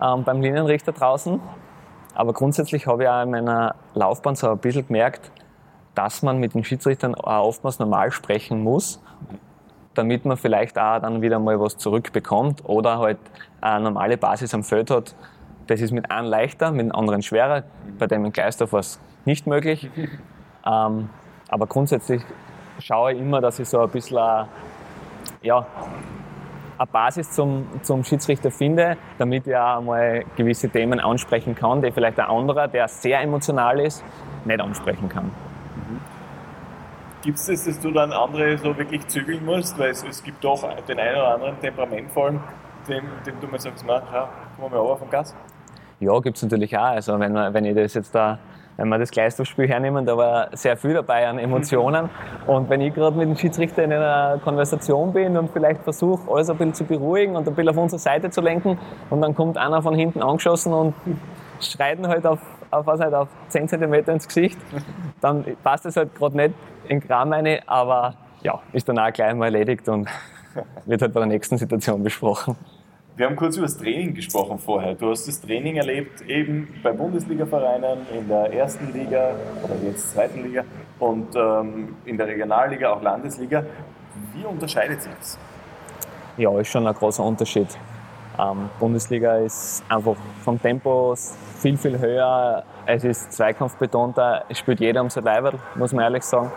ähm, 0.00 0.24
beim 0.24 0.40
Linienrichter 0.40 0.92
draußen. 0.92 1.40
Aber 2.14 2.32
grundsätzlich 2.32 2.86
habe 2.86 3.04
ich 3.04 3.08
auch 3.08 3.22
in 3.22 3.30
meiner 3.30 3.74
Laufbahn 3.94 4.34
so 4.36 4.50
ein 4.50 4.58
bisschen 4.58 4.86
gemerkt, 4.86 5.30
dass 5.94 6.22
man 6.22 6.38
mit 6.38 6.54
den 6.54 6.64
Schiedsrichtern 6.64 7.14
oftmals 7.14 7.78
normal 7.78 8.10
sprechen 8.10 8.62
muss 8.62 9.00
damit 9.94 10.24
man 10.24 10.36
vielleicht 10.36 10.78
auch 10.78 11.00
dann 11.00 11.22
wieder 11.22 11.38
mal 11.38 11.58
was 11.60 11.76
zurückbekommt 11.76 12.62
oder 12.64 12.98
halt 12.98 13.18
eine 13.60 13.84
normale 13.84 14.16
Basis 14.16 14.54
am 14.54 14.64
Feld 14.64 14.90
hat. 14.90 15.14
Das 15.66 15.80
ist 15.80 15.92
mit 15.92 16.10
einem 16.10 16.28
leichter, 16.28 16.70
mit 16.70 16.86
dem 16.86 16.94
anderen 16.94 17.22
schwerer. 17.22 17.64
Bei 17.98 18.06
dem 18.06 18.24
in 18.24 18.32
Gleisdorf 18.32 18.72
war 18.72 18.80
es 18.80 19.00
nicht 19.24 19.46
möglich. 19.46 19.88
Ähm, 20.66 21.10
aber 21.50 21.66
grundsätzlich 21.66 22.22
schaue 22.78 23.12
ich 23.12 23.20
immer, 23.20 23.42
dass 23.42 23.58
ich 23.58 23.68
so 23.68 23.80
ein 23.80 23.90
bisschen 23.90 24.16
eine, 24.16 24.48
ja, 25.42 25.66
eine 26.78 26.86
Basis 26.86 27.30
zum, 27.32 27.66
zum 27.82 28.02
Schiedsrichter 28.02 28.50
finde, 28.50 28.96
damit 29.18 29.46
ich 29.46 29.54
auch 29.54 29.82
mal 29.82 30.24
gewisse 30.36 30.68
Themen 30.70 31.00
ansprechen 31.00 31.54
kann, 31.54 31.82
die 31.82 31.92
vielleicht 31.92 32.18
ein 32.18 32.28
anderer, 32.28 32.66
der 32.66 32.88
sehr 32.88 33.20
emotional 33.20 33.78
ist, 33.80 34.02
nicht 34.46 34.60
ansprechen 34.60 35.08
kann. 35.08 35.30
Gibt 37.24 37.38
es 37.38 37.46
das, 37.46 37.64
dass 37.64 37.80
du 37.80 37.90
dann 37.90 38.12
andere 38.12 38.58
so 38.58 38.76
wirklich 38.76 39.06
zügeln 39.06 39.46
musst? 39.46 39.78
Weil 39.78 39.92
es, 39.92 40.04
es 40.04 40.22
gibt 40.22 40.44
doch 40.44 40.62
den 40.86 40.98
einen 40.98 41.16
oder 41.16 41.34
anderen 41.34 41.58
temperamentvollen, 41.58 42.38
dem, 42.86 43.04
dem 43.26 43.40
du 43.40 43.46
mal 43.46 43.58
sagst, 43.58 43.82
na, 43.88 44.02
schau, 44.12 44.28
komm 44.60 44.70
mal 44.70 44.78
over 44.78 44.98
vom 44.98 45.08
Gas. 45.08 45.34
Ja, 46.00 46.18
gibt 46.20 46.36
es 46.36 46.42
natürlich 46.42 46.76
auch. 46.76 46.82
Also 46.82 47.18
wenn, 47.18 47.32
man, 47.32 47.54
wenn 47.54 47.64
ich 47.64 47.74
das 47.74 47.94
jetzt 47.94 48.14
da, 48.14 48.38
wenn 48.76 48.88
wir 48.90 48.98
das 48.98 49.10
Gleisdorf-Spiel 49.10 49.66
hernehmen, 49.66 50.04
da 50.04 50.18
war 50.18 50.54
sehr 50.54 50.76
viel 50.76 50.92
dabei 50.92 51.26
an 51.26 51.38
Emotionen. 51.38 52.10
Und 52.46 52.68
wenn 52.68 52.82
ich 52.82 52.92
gerade 52.92 53.16
mit 53.16 53.26
dem 53.26 53.36
Schiedsrichter 53.38 53.84
in 53.84 53.94
einer 53.94 54.38
Konversation 54.44 55.14
bin 55.14 55.38
und 55.38 55.50
vielleicht 55.50 55.80
versuche, 55.80 56.30
alles 56.30 56.50
ein 56.50 56.58
bisschen 56.58 56.74
zu 56.74 56.84
beruhigen 56.84 57.36
und 57.36 57.48
ein 57.48 57.54
bisschen 57.54 57.70
auf 57.70 57.78
unsere 57.78 58.00
Seite 58.00 58.28
zu 58.28 58.42
lenken, 58.42 58.78
und 59.08 59.22
dann 59.22 59.34
kommt 59.34 59.56
einer 59.56 59.80
von 59.80 59.94
hinten 59.94 60.22
angeschossen 60.22 60.74
und 60.74 60.94
schreit 61.60 62.06
halt 62.06 62.26
auf, 62.26 62.40
auf, 62.74 62.86
was 62.86 63.00
halt, 63.00 63.14
auf 63.14 63.28
10 63.48 63.68
cm 63.68 63.94
ins 63.94 64.26
Gesicht, 64.26 64.58
dann 65.20 65.44
passt 65.62 65.84
das 65.84 65.96
halt 65.96 66.14
gerade 66.14 66.36
nicht 66.36 66.54
in 66.88 67.00
den 67.00 67.06
Kram 67.06 67.32
rein, 67.32 67.60
aber 67.66 68.14
ja, 68.42 68.60
ist 68.72 68.88
dann 68.88 68.98
auch 68.98 69.12
gleich 69.12 69.34
mal 69.34 69.46
erledigt 69.46 69.88
und 69.88 70.08
wird 70.84 71.02
halt 71.02 71.12
bei 71.12 71.20
der 71.20 71.28
nächsten 71.28 71.56
Situation 71.56 72.02
besprochen. 72.02 72.56
Wir 73.16 73.26
haben 73.26 73.36
kurz 73.36 73.56
über 73.56 73.66
das 73.66 73.78
Training 73.78 74.12
gesprochen 74.12 74.58
vorher. 74.58 74.94
Du 74.94 75.08
hast 75.08 75.28
das 75.28 75.40
Training 75.40 75.76
erlebt 75.76 76.22
eben 76.22 76.68
bei 76.82 76.92
Bundesliga-Vereinen, 76.92 77.98
in 78.12 78.26
der 78.26 78.52
ersten 78.52 78.92
Liga 78.92 79.36
oder 79.62 79.76
jetzt 79.84 80.10
zweiten 80.10 80.42
Liga 80.42 80.64
und 80.98 81.28
ähm, 81.36 81.94
in 82.04 82.18
der 82.18 82.26
Regionalliga, 82.26 82.92
auch 82.92 83.00
Landesliga. 83.00 83.64
Wie 84.32 84.44
unterscheidet 84.44 85.00
sich 85.00 85.12
das? 85.16 85.38
Ja, 86.36 86.58
ist 86.58 86.68
schon 86.68 86.86
ein 86.88 86.94
großer 86.94 87.22
Unterschied. 87.22 87.68
Ähm, 88.38 88.68
Bundesliga 88.80 89.36
ist 89.36 89.84
einfach 89.88 90.16
vom 90.42 90.60
Tempo 90.60 91.14
viel, 91.58 91.76
viel 91.76 91.98
höher. 91.98 92.64
Es 92.86 93.04
ist 93.04 93.32
zweikampfbetonter. 93.32 94.44
Es 94.48 94.58
spielt 94.58 94.80
jeder 94.80 95.02
um 95.02 95.10
sein 95.10 95.24
Leiberl, 95.24 95.58
muss 95.76 95.92
man 95.92 96.04
ehrlich 96.04 96.24
sagen. 96.24 96.50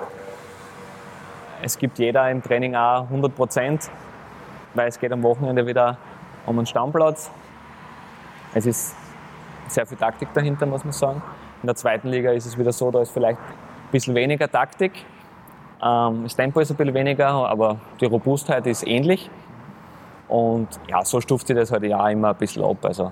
Es 1.61 1.77
gibt 1.77 1.99
jeder 1.99 2.29
im 2.29 2.41
Training 2.41 2.75
auch 2.75 3.03
100 3.03 3.35
Prozent, 3.35 3.89
weil 4.73 4.87
es 4.87 4.99
geht 4.99 5.11
am 5.11 5.23
Wochenende 5.23 5.65
wieder 5.65 5.97
um 6.45 6.57
einen 6.57 6.65
Stammplatz. 6.65 7.31
Es 8.53 8.65
ist 8.65 8.95
sehr 9.67 9.85
viel 9.85 9.97
Taktik 9.97 10.29
dahinter, 10.33 10.65
muss 10.65 10.83
man 10.83 10.93
sagen. 10.93 11.21
In 11.61 11.67
der 11.67 11.75
zweiten 11.75 12.09
Liga 12.09 12.31
ist 12.31 12.45
es 12.45 12.57
wieder 12.57 12.71
so, 12.71 12.91
da 12.91 13.01
ist 13.01 13.11
vielleicht 13.11 13.39
ein 13.39 13.91
bisschen 13.91 14.15
weniger 14.15 14.49
Taktik. 14.49 14.93
Ähm, 15.83 16.23
das 16.23 16.35
Tempo 16.35 16.59
ist 16.59 16.71
ein 16.71 16.77
bisschen 16.77 16.93
weniger, 16.93 17.27
aber 17.27 17.77
die 17.99 18.05
Robustheit 18.05 18.65
ist 18.67 18.85
ähnlich. 18.85 19.29
Und 20.27 20.67
ja, 20.89 21.03
so 21.05 21.21
stuft 21.21 21.47
sich 21.47 21.55
das 21.55 21.71
halt 21.71 21.83
ja 21.83 22.09
immer 22.09 22.29
ein 22.29 22.35
bisschen 22.35 22.63
ab. 22.63 22.77
Also, 22.83 23.11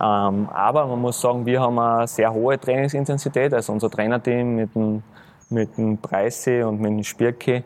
ähm, 0.00 0.48
aber 0.52 0.86
man 0.86 1.00
muss 1.00 1.20
sagen, 1.20 1.44
wir 1.46 1.60
haben 1.60 1.78
eine 1.78 2.06
sehr 2.06 2.32
hohe 2.32 2.58
Trainingsintensität. 2.58 3.52
Also 3.54 3.72
unser 3.72 3.90
Trainerteam 3.90 4.56
mit 4.56 4.74
dem, 4.74 5.02
mit 5.50 5.76
dem 5.76 5.98
Preisse 5.98 6.66
und 6.66 6.80
mit 6.80 6.90
dem 6.90 7.02
Spirki, 7.04 7.64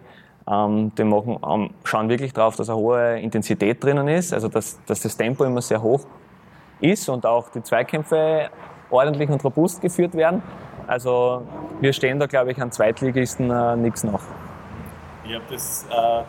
Ähm, 0.51 0.93
die 0.97 1.05
machen, 1.05 1.37
ähm, 1.47 1.75
schauen 1.85 2.09
wirklich 2.09 2.33
darauf, 2.33 2.57
dass 2.57 2.71
eine 2.71 2.79
hohe 2.79 3.21
Intensität 3.21 3.85
drinnen 3.85 4.09
ist, 4.09 4.33
also 4.33 4.49
dass, 4.49 4.81
dass 4.87 5.03
das 5.03 5.15
Tempo 5.15 5.45
immer 5.45 5.61
sehr 5.61 5.83
hoch 5.83 6.01
ist 6.81 7.07
und 7.11 7.27
auch 7.27 7.51
die 7.51 7.63
Zweikämpfe 7.63 8.49
ordentlich 8.91 9.29
und 9.29 9.45
robust 9.45 9.83
geführt 9.83 10.15
werden. 10.15 10.43
Also 10.87 11.43
wir 11.83 11.93
stehen 11.93 12.19
da, 12.19 12.25
glaube 12.25 12.53
ich, 12.53 12.63
an 12.63 12.73
Zweitligisten 12.73 13.51
äh, 13.51 13.77
nichts 13.77 14.05
nach. 14.05 14.23
Ich 15.27 15.35
habe 15.35 15.45
das, 15.51 15.87
äh, 15.91 16.23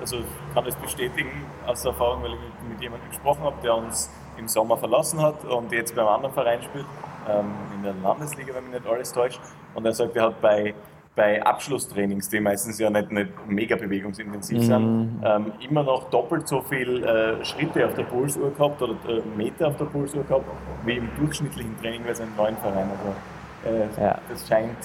also 0.00 0.18
kann 0.54 0.64
das 0.64 0.76
bestätigen 0.76 1.30
aus 1.66 1.84
Erfahrung, 1.84 2.22
weil 2.22 2.32
ich 2.32 2.68
mit 2.68 2.80
jemandem 2.80 3.08
gesprochen 3.08 3.42
habe, 3.42 3.56
der 3.62 3.76
uns 3.76 4.10
im 4.38 4.48
Sommer 4.48 4.76
verlassen 4.76 5.20
hat 5.20 5.44
und 5.44 5.72
jetzt 5.72 5.94
beim 5.94 6.06
anderen 6.06 6.34
Verein 6.34 6.62
spielt, 6.62 6.86
ähm, 7.28 7.46
in 7.76 7.82
der 7.82 7.94
Landesliga, 8.02 8.54
wenn 8.54 8.64
mich 8.64 8.80
nicht 8.80 8.86
alles 8.90 9.12
täuscht. 9.12 9.40
Und 9.74 9.84
er 9.84 9.92
sagt, 9.92 10.16
er 10.16 10.24
hat 10.24 10.40
bei, 10.40 10.74
bei 11.16 11.42
Abschlusstrainings, 11.42 12.28
die 12.28 12.40
meistens 12.40 12.78
ja 12.78 12.88
nicht, 12.88 13.10
nicht 13.10 13.30
mega 13.48 13.76
bewegungsintensiv 13.76 14.62
sind, 14.62 15.20
ähm, 15.24 15.52
immer 15.68 15.82
noch 15.82 16.08
doppelt 16.10 16.46
so 16.46 16.60
viel 16.62 17.02
äh, 17.04 17.44
Schritte 17.44 17.84
auf 17.86 17.94
der 17.94 18.04
Pulsuhr 18.04 18.52
gehabt 18.52 18.80
oder 18.80 18.94
äh, 19.08 19.22
Meter 19.36 19.68
auf 19.68 19.76
der 19.76 19.86
Pulsuhr 19.86 20.22
gehabt, 20.24 20.44
wie 20.84 20.96
im 20.96 21.08
durchschnittlichen 21.18 21.76
Training 21.80 22.04
bei 22.04 22.14
seinem 22.14 22.34
neuen 22.36 22.56
Verein. 22.58 22.88
Also, 22.90 23.76
äh, 23.76 24.02
Ja. 24.02 24.18
Das 24.28 24.46
scheint 24.46 24.76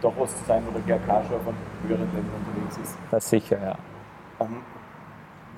doch 0.00 0.14
was 0.18 0.36
zu 0.38 0.44
sein, 0.44 0.62
wo 0.66 0.70
der 0.78 0.98
GRK 0.98 1.24
schon 1.28 1.40
von 1.42 1.54
höheren 1.86 2.06
Level 2.06 2.30
unterwegs 2.38 2.78
ist. 2.78 2.96
Das 3.10 3.28
sicher, 3.28 3.58
ja. 3.62 3.76
Ähm, 4.40 4.62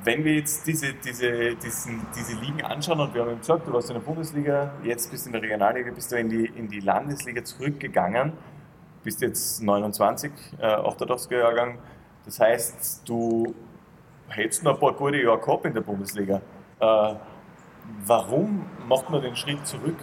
wenn 0.03 0.25
wir 0.25 0.35
jetzt 0.35 0.67
diese, 0.67 0.95
diese, 0.95 1.55
diesen, 1.57 2.07
diese 2.17 2.41
Ligen 2.41 2.63
anschauen 2.63 3.01
und 3.01 3.15
wir 3.15 3.23
haben 3.23 3.31
eben 3.31 3.41
gesagt, 3.41 3.67
du 3.67 3.73
warst 3.73 3.91
in 3.91 3.95
der 3.95 4.01
Bundesliga, 4.01 4.73
jetzt 4.83 5.11
bist 5.11 5.27
du 5.27 5.29
in 5.29 5.33
der 5.35 5.43
Regionalliga, 5.43 5.91
bist 5.93 6.11
du 6.11 6.17
in 6.17 6.29
die, 6.29 6.47
in 6.47 6.69
die 6.69 6.81
Landesliga 6.81 7.45
zurückgegangen, 7.45 8.33
bist 9.05 9.21
jetzt 9.21 9.63
29, 9.63 10.33
äh, 10.59 10.65
88er 10.65 11.39
Jahrgang. 11.39 11.79
Das 12.25 12.41
heißt, 12.41 13.09
du 13.09 13.55
hättest 14.29 14.65
noch 14.65 14.75
ein 14.75 14.81
paar 14.81 14.93
gute 14.95 15.19
Jahre 15.19 15.39
gehabt 15.39 15.67
in 15.67 15.75
der 15.75 15.81
Bundesliga. 15.83 16.41
Äh, 16.81 17.15
warum 18.07 18.65
macht 18.89 19.11
man 19.11 19.21
den 19.21 19.37
Schritt 19.37 19.67
zurück? 19.67 19.97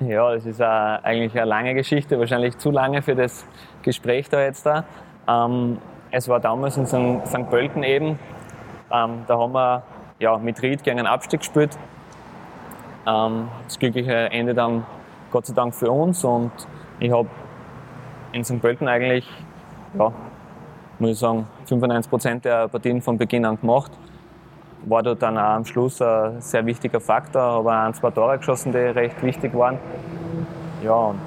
Ja, 0.00 0.32
das 0.34 0.44
ist 0.44 0.60
äh, 0.60 0.64
eigentlich 0.64 1.32
eine 1.34 1.48
lange 1.48 1.74
Geschichte, 1.74 2.18
wahrscheinlich 2.18 2.58
zu 2.58 2.70
lange 2.70 3.02
für 3.02 3.14
das 3.14 3.46
Gespräch 3.82 4.28
da 4.28 4.42
jetzt 4.42 4.66
da. 4.66 4.84
Ähm, 5.26 5.78
es 6.14 6.28
war 6.28 6.38
damals 6.38 6.76
in 6.76 6.86
St. 6.86 7.50
Pölten 7.50 7.82
eben, 7.82 8.18
ähm, 8.92 9.24
da 9.26 9.36
haben 9.36 9.52
wir 9.52 9.82
ja, 10.20 10.38
mit 10.38 10.62
Ried 10.62 10.84
gegen 10.84 11.00
einen 11.00 11.08
Abstieg 11.08 11.40
gespielt. 11.40 11.76
Ähm, 13.04 13.48
das 13.64 13.78
glückliche 13.80 14.30
Ende 14.30 14.54
dann 14.54 14.86
Gott 15.32 15.46
sei 15.46 15.54
Dank 15.54 15.74
für 15.74 15.90
uns 15.90 16.22
und 16.22 16.52
ich 17.00 17.10
habe 17.10 17.28
in 18.30 18.44
St. 18.44 18.60
Pölten 18.60 18.86
eigentlich, 18.86 19.28
ja, 19.98 20.12
muss 21.00 21.10
ich 21.10 21.18
sagen, 21.18 21.48
95 21.66 22.08
Prozent 22.08 22.44
der 22.44 22.68
Partien 22.68 23.02
von 23.02 23.18
Beginn 23.18 23.44
an 23.44 23.60
gemacht. 23.60 23.90
War 24.86 25.02
dort 25.02 25.20
dann 25.20 25.36
auch 25.36 25.56
am 25.56 25.64
Schluss 25.64 26.00
ein 26.00 26.40
sehr 26.40 26.64
wichtiger 26.64 27.00
Faktor, 27.00 27.42
habe 27.42 27.72
ein, 27.72 27.94
zwei 27.94 28.12
Tore 28.12 28.38
geschossen, 28.38 28.70
die 28.70 28.78
recht 28.78 29.20
wichtig 29.20 29.52
waren. 29.54 29.78
Ja, 30.84 30.94
und 30.94 31.18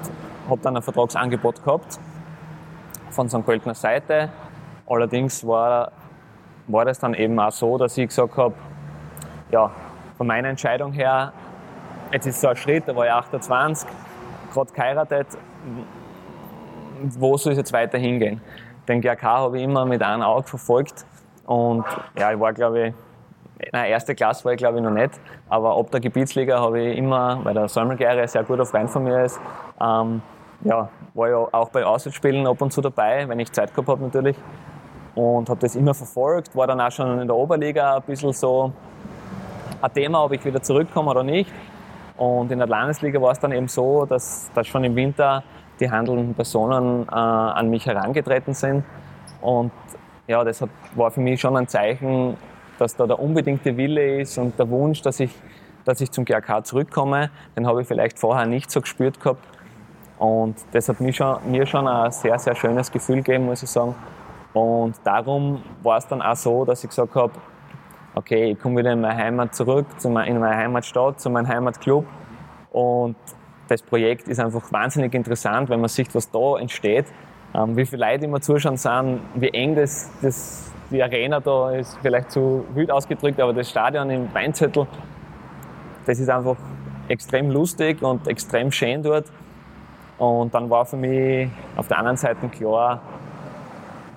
habe 0.48 0.60
dann 0.62 0.76
ein 0.76 0.82
Vertragsangebot 0.82 1.62
gehabt 1.62 1.98
von 3.10 3.28
St. 3.28 3.44
Pöltener 3.44 3.74
Seite. 3.74 4.30
Allerdings 4.88 5.46
war, 5.46 5.92
war 6.66 6.84
das 6.86 6.98
dann 6.98 7.12
eben 7.12 7.38
auch 7.38 7.50
so, 7.50 7.76
dass 7.76 7.96
ich 7.98 8.08
gesagt 8.08 8.36
habe, 8.36 8.54
ja, 9.50 9.70
von 10.16 10.26
meiner 10.26 10.48
Entscheidung 10.48 10.92
her, 10.92 11.32
jetzt 12.10 12.26
ist 12.26 12.40
so 12.40 12.48
ein 12.48 12.56
Schritt, 12.56 12.84
da 12.86 12.96
war 12.96 13.04
ich 13.04 13.12
28, 13.12 13.88
gerade 14.52 14.72
geheiratet, 14.72 15.26
wo 17.18 17.36
soll 17.36 17.52
es 17.52 17.58
jetzt 17.58 17.72
weiter 17.72 17.98
hingehen? 17.98 18.40
Den 18.88 19.00
GRK 19.02 19.22
habe 19.22 19.58
ich 19.58 19.64
immer 19.64 19.84
mit 19.84 20.02
einem 20.02 20.22
Auge 20.22 20.48
verfolgt 20.48 21.04
und 21.44 21.84
ja, 22.18 22.32
ich 22.32 22.40
war 22.40 22.54
glaube 22.54 22.88
ich, 22.88 22.94
nein, 23.72 23.90
erste 23.90 24.14
Klasse 24.14 24.44
war 24.46 24.52
ich 24.52 24.58
glaube 24.58 24.78
ich 24.78 24.82
noch 24.82 24.90
nicht, 24.90 25.20
aber 25.50 25.76
ab 25.76 25.90
der 25.90 26.00
Gebietsliga 26.00 26.58
habe 26.60 26.80
ich 26.80 26.96
immer, 26.96 27.44
weil 27.44 27.52
der 27.52 27.68
Säumelgeier 27.68 28.26
sehr 28.26 28.42
guter 28.42 28.64
Freund 28.64 28.88
von 28.88 29.04
mir 29.04 29.24
ist, 29.24 29.38
ähm, 29.80 30.22
ja, 30.64 30.88
war 31.14 31.28
ja 31.28 31.36
auch 31.36 31.68
bei 31.68 31.84
Auswärtsspielen 31.84 32.46
ab 32.46 32.60
und 32.62 32.72
zu 32.72 32.80
dabei, 32.80 33.28
wenn 33.28 33.38
ich 33.38 33.52
Zeit 33.52 33.72
gehabt 33.74 33.88
habe 33.88 34.02
natürlich 34.02 34.36
und 35.14 35.48
habe 35.48 35.60
das 35.60 35.74
immer 35.76 35.94
verfolgt, 35.94 36.54
war 36.54 36.66
dann 36.66 36.80
auch 36.80 36.90
schon 36.90 37.20
in 37.20 37.26
der 37.26 37.36
Oberliga 37.36 37.96
ein 37.96 38.02
bisschen 38.02 38.32
so 38.32 38.72
ein 39.80 39.92
Thema, 39.92 40.24
ob 40.24 40.32
ich 40.32 40.44
wieder 40.44 40.62
zurückkomme 40.62 41.10
oder 41.10 41.22
nicht. 41.22 41.50
Und 42.16 42.50
in 42.50 42.58
der 42.58 42.66
Landesliga 42.66 43.20
war 43.22 43.32
es 43.32 43.38
dann 43.38 43.52
eben 43.52 43.68
so, 43.68 44.04
dass, 44.04 44.50
dass 44.54 44.66
schon 44.66 44.84
im 44.84 44.96
Winter 44.96 45.42
die 45.78 45.90
handelnden 45.90 46.34
Personen 46.34 47.06
äh, 47.08 47.14
an 47.14 47.70
mich 47.70 47.86
herangetreten 47.86 48.54
sind. 48.54 48.84
Und 49.40 49.70
ja, 50.26 50.42
das 50.42 50.60
hat, 50.60 50.70
war 50.96 51.10
für 51.10 51.20
mich 51.20 51.40
schon 51.40 51.56
ein 51.56 51.68
Zeichen, 51.68 52.36
dass 52.78 52.96
da 52.96 53.06
der 53.06 53.18
unbedingte 53.18 53.76
Wille 53.76 54.20
ist 54.20 54.36
und 54.38 54.58
der 54.58 54.68
Wunsch, 54.68 55.02
dass 55.02 55.20
ich, 55.20 55.34
dass 55.84 56.00
ich 56.00 56.10
zum 56.10 56.24
GRK 56.24 56.64
zurückkomme. 56.64 57.30
Den 57.56 57.66
habe 57.66 57.82
ich 57.82 57.88
vielleicht 57.88 58.18
vorher 58.18 58.46
nicht 58.46 58.70
so 58.70 58.80
gespürt 58.80 59.20
gehabt. 59.20 59.44
Und 60.18 60.56
das 60.72 60.88
hat 60.88 61.00
mir 61.00 61.12
schon, 61.12 61.38
mir 61.50 61.66
schon 61.66 61.86
ein 61.86 62.10
sehr, 62.10 62.38
sehr 62.38 62.56
schönes 62.56 62.90
Gefühl 62.90 63.18
gegeben, 63.18 63.46
muss 63.46 63.62
ich 63.62 63.70
sagen. 63.70 63.94
Und 64.58 64.94
darum 65.04 65.62
war 65.82 65.98
es 65.98 66.06
dann 66.08 66.20
auch 66.20 66.34
so, 66.34 66.64
dass 66.64 66.82
ich 66.82 66.90
gesagt 66.90 67.14
habe, 67.14 67.32
okay, 68.14 68.50
ich 68.50 68.58
komme 68.58 68.78
wieder 68.78 68.92
in 68.92 69.00
meine 69.00 69.16
Heimat 69.16 69.54
zurück, 69.54 69.86
in 70.02 70.12
meine 70.12 70.56
Heimatstadt, 70.56 71.20
zu 71.20 71.30
meinem 71.30 71.46
Heimatclub. 71.46 72.04
Und 72.72 73.16
das 73.68 73.82
Projekt 73.82 74.26
ist 74.26 74.40
einfach 74.40 74.72
wahnsinnig 74.72 75.14
interessant, 75.14 75.68
wenn 75.68 75.80
man 75.80 75.88
sieht, 75.88 76.12
was 76.14 76.28
da 76.30 76.58
entsteht, 76.58 77.06
ähm, 77.54 77.76
wie 77.76 77.86
viele 77.86 78.04
Leute 78.04 78.24
immer 78.24 78.40
zuschauen 78.40 78.76
sind, 78.76 79.20
wie 79.34 79.50
eng 79.50 79.76
das, 79.76 80.10
das, 80.22 80.72
die 80.90 81.02
Arena 81.02 81.38
da 81.38 81.70
ist, 81.72 81.96
vielleicht 82.02 82.32
zu 82.32 82.64
wild 82.74 82.90
ausgedrückt, 82.90 83.40
aber 83.40 83.52
das 83.52 83.70
Stadion 83.70 84.10
im 84.10 84.34
Weinzettel, 84.34 84.88
das 86.04 86.18
ist 86.18 86.30
einfach 86.30 86.56
extrem 87.06 87.50
lustig 87.50 88.02
und 88.02 88.26
extrem 88.26 88.72
schön 88.72 89.02
dort. 89.02 89.30
Und 90.18 90.52
dann 90.52 90.68
war 90.68 90.84
für 90.84 90.96
mich 90.96 91.48
auf 91.76 91.86
der 91.86 91.98
anderen 91.98 92.16
Seite 92.16 92.48
klar, 92.48 93.00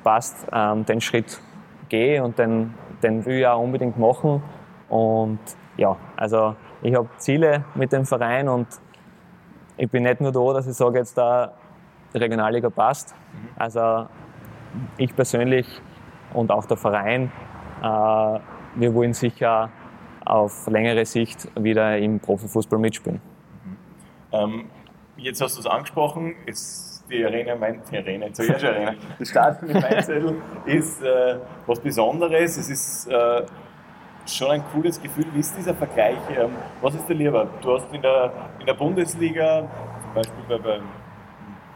passt, 0.04 0.48
ähm, 0.52 0.86
den 0.86 1.02
Schritt 1.02 1.42
gehe 1.90 2.24
und 2.24 2.38
den, 2.40 2.74
den 3.04 3.26
will 3.26 3.40
ich 3.40 3.48
auch 3.48 3.62
unbedingt 3.62 3.98
machen. 3.98 4.42
Und 4.90 5.40
ja, 5.78 5.96
also 6.18 6.56
ich 6.82 6.96
habe 6.96 7.10
Ziele 7.18 7.66
mit 7.76 7.92
dem 7.92 8.06
Verein 8.06 8.50
und 8.50 8.68
ich 9.78 9.90
bin 9.90 10.04
nicht 10.04 10.22
nur 10.22 10.32
da, 10.32 10.54
dass 10.54 10.68
ich 10.68 10.74
sage, 10.74 11.00
jetzt 11.00 11.18
da 11.18 11.54
Regionalliga 12.14 12.70
passt. 12.70 13.16
Also 13.58 14.08
ich 14.98 15.16
persönlich 15.16 15.68
und 16.34 16.52
auch 16.52 16.66
der 16.66 16.78
Verein, 16.78 17.32
äh, 17.82 18.40
wir 18.76 18.94
wollen 18.94 19.14
sicher 19.14 19.70
auf 20.26 20.68
längere 20.68 21.06
Sicht 21.06 21.50
wieder 21.62 21.98
im 21.98 22.20
Profifußball 22.20 22.80
mitspielen. 22.80 23.22
Ähm, 24.32 24.66
jetzt 25.18 25.42
hast 25.42 25.58
du 25.58 25.62
es 25.62 25.68
angesprochen, 25.68 26.36
ist 26.46 26.91
die 27.12 27.26
Arena, 27.26 27.56
mein, 27.56 27.82
die 27.92 27.98
Arena, 27.98 28.28
ja 28.28 28.60
schon 28.60 28.70
Arena, 28.70 28.94
das 29.20 29.30
Stadion 29.30 29.70
in 29.70 29.84
Weinzettel 29.84 30.42
ist 30.66 31.04
äh, 31.04 31.38
was 31.68 31.80
Besonderes, 31.80 32.58
es 32.58 32.70
ist 32.70 33.08
äh, 33.08 33.46
schon 34.26 34.52
ein 34.52 34.64
cooles 34.74 35.02
Gefühl. 35.02 35.26
Wie 35.34 35.40
ist 35.40 35.56
dieser 35.58 35.76
Vergleich? 35.76 36.18
Ähm, 36.38 36.52
was 36.82 36.96
ist 36.96 37.08
dir 37.08 37.16
lieber? 37.16 37.48
Du 37.62 37.76
hast 37.76 37.94
in 37.94 38.02
der, 38.02 38.32
in 38.60 38.66
der 38.66 38.74
Bundesliga, 38.74 39.70
zum 40.02 40.14
Beispiel 40.14 40.44
bei, 40.48 40.58
bei 40.58 40.80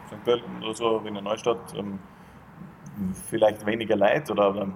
St. 0.06 0.24
Pölten 0.24 0.62
oder 0.62 0.74
so, 0.74 1.02
in 1.06 1.14
der 1.14 1.22
Neustadt, 1.22 1.58
ähm, 1.76 1.98
vielleicht 3.28 3.64
weniger 3.66 3.96
Leid 3.96 4.30
oder 4.30 4.54
ähm, 4.56 4.74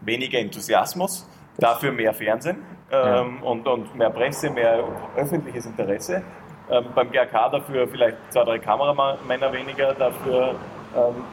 weniger 0.00 0.38
Enthusiasmus, 0.38 1.28
dafür 1.58 1.92
mehr 1.92 2.14
Fernsehen 2.14 2.58
ähm, 2.90 3.42
und, 3.42 3.66
und 3.68 3.94
mehr 3.94 4.10
Presse, 4.10 4.50
mehr 4.50 4.82
öffentliches 5.16 5.66
Interesse. 5.66 6.22
Ähm, 6.70 6.84
beim 6.94 7.10
GRK 7.10 7.48
dafür 7.50 7.88
vielleicht 7.88 8.16
zwei, 8.30 8.44
drei 8.44 8.58
Kameramänner 8.58 9.52
weniger, 9.52 9.92
dafür 9.94 10.54
ähm, 10.96 11.24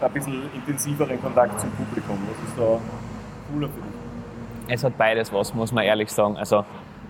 ein 0.00 0.12
bisschen 0.12 0.50
intensiveren 0.54 1.20
Kontakt 1.20 1.60
zum 1.60 1.70
Publikum. 1.72 2.18
Was 2.28 2.48
ist 2.48 2.58
da 2.58 2.80
cooler 3.52 3.68
für 3.68 3.80
dich? 3.80 4.00
es 4.70 4.84
hat 4.84 4.96
beides 4.96 5.32
was, 5.32 5.52
muss 5.54 5.72
man 5.72 5.84
ehrlich 5.84 6.10
sagen. 6.10 6.36
Also 6.36 6.64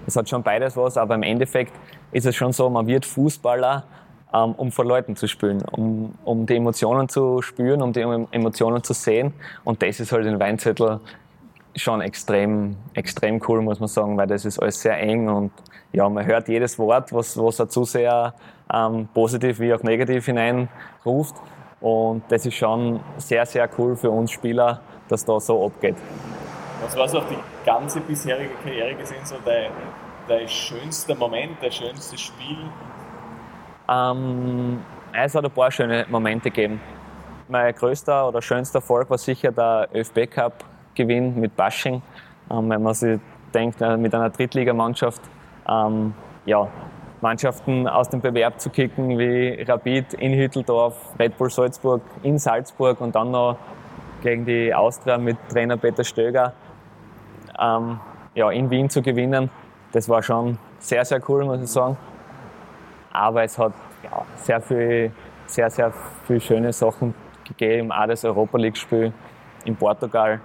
es 0.07 0.17
hat 0.17 0.29
schon 0.29 0.43
beides 0.43 0.77
was, 0.77 0.97
aber 0.97 1.15
im 1.15 1.23
Endeffekt 1.23 1.73
ist 2.13 2.27
es 2.27 2.35
schon 2.35 2.53
so, 2.53 2.71
man 2.71 2.87
wird 2.87 3.05
Fußballer, 3.05 3.85
ähm, 4.33 4.55
um 4.57 4.73
vor 4.73 4.85
Leuten 4.85 5.17
zu 5.17 5.27
spielen, 5.27 5.63
um, 5.71 6.15
um 6.25 6.47
die 6.47 6.57
Emotionen 6.57 7.09
zu 7.09 7.43
spüren, 7.43 7.83
um 7.83 7.93
die 7.93 8.01
Emotionen 8.01 8.83
zu 8.83 8.95
sehen. 8.95 9.35
Und 9.65 9.83
das 9.83 10.01
ist 10.01 10.13
halt 10.13 10.27
in 10.27 10.41
Weinzettel 10.41 11.01
schon 11.77 12.01
extrem, 12.01 12.77
extrem 12.95 13.41
cool, 13.49 13.63
muss 13.63 13.81
man 13.81 13.89
sagen, 13.89 14.17
weil 14.17 14.27
das 14.27 14.45
ist 14.45 14.59
alles 14.59 14.81
sehr 14.81 14.99
eng 14.99 15.29
und 15.29 15.53
ja, 15.93 16.09
man 16.09 16.25
hört 16.25 16.49
jedes 16.49 16.79
Wort, 16.79 17.13
was, 17.13 17.37
was 17.37 17.61
ein 17.61 17.69
Zuseher 17.69 18.35
ähm, 18.73 19.09
positiv 19.13 19.59
wie 19.61 19.75
auch 19.75 19.83
negativ 19.83 20.27
hineinruft. 20.27 21.35
Und 21.81 22.23
das 22.29 22.47
ist 22.47 22.55
schon 22.55 23.01
sehr, 23.17 23.47
sehr 23.47 23.69
cool 23.79 23.97
für 23.97 24.11
uns 24.11 24.31
Spieler, 24.31 24.81
dass 25.09 25.25
da 25.25 25.41
so 25.41 25.67
abgeht. 25.67 25.97
Was 26.83 26.97
war 26.97 27.09
so 27.09 27.19
auf 27.19 27.29
die 27.29 27.39
ganze 27.65 28.01
bisherige 28.01 28.55
Karriere 28.63 28.95
gesehen, 28.95 29.25
so 29.25 29.37
dein, 29.45 29.71
dein 30.29 30.49
schönster 30.49 31.15
Moment, 31.15 31.57
dein 31.61 31.73
schönstes 31.73 32.21
Spiel? 32.21 32.59
Ähm, 33.89 34.81
es 35.13 35.35
hat 35.35 35.45
ein 35.45 35.51
paar 35.51 35.71
schöne 35.71 36.07
Momente 36.09 36.51
gegeben. 36.51 36.81
mein 37.49 37.75
größter 37.75 38.29
oder 38.29 38.41
schönster 38.41 38.79
Erfolg 38.79 39.11
war 39.11 39.19
sicher 39.19 39.51
der 39.51 39.89
ÖFB 39.93 40.31
Cup 40.31 40.65
Gewinn 40.95 41.39
mit 41.39 41.57
Bashing. 41.57 42.03
Ähm, 42.51 42.71
wenn 42.71 42.83
man 42.83 42.95
sich 42.95 43.21
denkt, 43.55 43.81
äh, 43.81 43.97
mit 43.97 44.15
einer 44.15 44.31
Drittligamannschaft, 44.31 45.21
ähm, 45.69 46.15
ja, 46.47 46.69
Mannschaften 47.21 47.87
aus 47.87 48.09
dem 48.09 48.21
Bewerb 48.21 48.61
zu 48.61 48.71
kicken, 48.71 49.19
wie 49.19 49.63
Rapid 49.63 50.15
in 50.15 50.33
Hütteldorf, 50.33 50.97
Red 51.19 51.37
Bull 51.37 51.51
Salzburg 51.51 52.01
in 52.23 52.39
Salzburg 52.39 53.01
und 53.01 53.15
dann 53.15 53.31
noch 53.31 53.57
gegen 54.23 54.47
die 54.47 54.75
Austria 54.75 55.19
mit 55.19 55.37
Trainer 55.51 55.77
Peter 55.77 56.03
Stöger 56.03 56.55
ähm, 57.59 58.01
ja, 58.35 58.51
in 58.51 58.71
Wien 58.71 58.89
zu 58.89 59.03
gewinnen. 59.03 59.51
Das 59.93 60.09
war 60.09 60.23
schon 60.23 60.59
sehr, 60.79 61.05
sehr 61.05 61.21
cool, 61.29 61.45
muss 61.45 61.61
ich 61.61 61.71
sagen. 61.71 61.97
Aber 63.13 63.43
es 63.43 63.59
hat 63.59 63.73
ja, 64.03 64.23
sehr 64.37 64.61
viel, 64.61 65.13
sehr, 65.47 65.69
sehr 65.71 65.93
viele 66.27 66.41
schöne 66.41 66.73
Sachen 66.73 67.15
gegeben. 67.45 67.93
Auch 67.93 68.07
das 68.07 68.25
Europa 68.25 68.57
League-Spiel 68.57 69.13
in 69.65 69.77
Portugal 69.77 70.41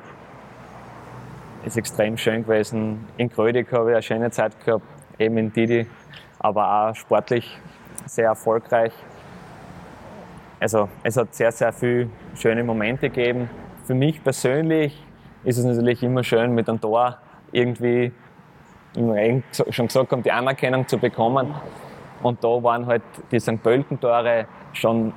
ist 1.65 1.77
extrem 1.77 2.17
schön 2.17 2.43
gewesen. 2.43 3.07
In 3.17 3.29
Grödig 3.29 3.71
habe 3.71 3.89
ich 3.89 3.95
eine 3.95 4.03
schöne 4.03 4.31
Zeit 4.31 4.63
gehabt, 4.63 4.85
eben 5.17 5.37
in 5.37 5.51
Didi 5.51 5.87
aber 6.39 6.89
auch 6.89 6.95
sportlich 6.95 7.59
sehr 8.05 8.27
erfolgreich. 8.27 8.93
Also 10.59 10.89
es 11.03 11.17
hat 11.17 11.33
sehr, 11.33 11.51
sehr 11.51 11.73
viele 11.73 12.09
schöne 12.35 12.63
Momente 12.63 13.09
gegeben. 13.09 13.49
Für 13.83 13.95
mich 13.95 14.23
persönlich 14.23 15.03
ist 15.43 15.57
es 15.57 15.65
natürlich 15.65 16.03
immer 16.03 16.23
schön, 16.23 16.53
mit 16.53 16.69
einem 16.69 16.79
Tor 16.79 17.17
irgendwie, 17.51 18.11
wie 18.93 19.01
wir 19.01 19.43
schon 19.69 19.87
gesagt 19.87 20.11
haben, 20.11 20.23
die 20.23 20.31
Anerkennung 20.31 20.87
zu 20.87 20.97
bekommen. 20.97 21.53
Und 22.21 22.43
da 22.43 22.47
waren 22.63 22.85
halt 22.85 23.03
die 23.31 23.39
St. 23.39 23.61
Pölten-Tore 23.61 24.45
schon 24.73 25.13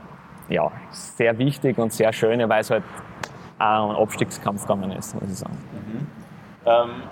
ja, 0.49 0.71
sehr 0.91 1.37
wichtig 1.39 1.79
und 1.79 1.93
sehr 1.93 2.13
schöne, 2.13 2.49
weil 2.49 2.61
es 2.61 2.71
halt 2.71 2.85
auch 3.59 3.91
ein 3.91 3.97
Abstiegskampf 3.97 4.63
gekommen 4.63 4.93
ist, 4.93 5.15
muss 5.15 5.31
ich 5.31 5.39
sagen. 5.39 5.59
Ähm, 6.69 7.03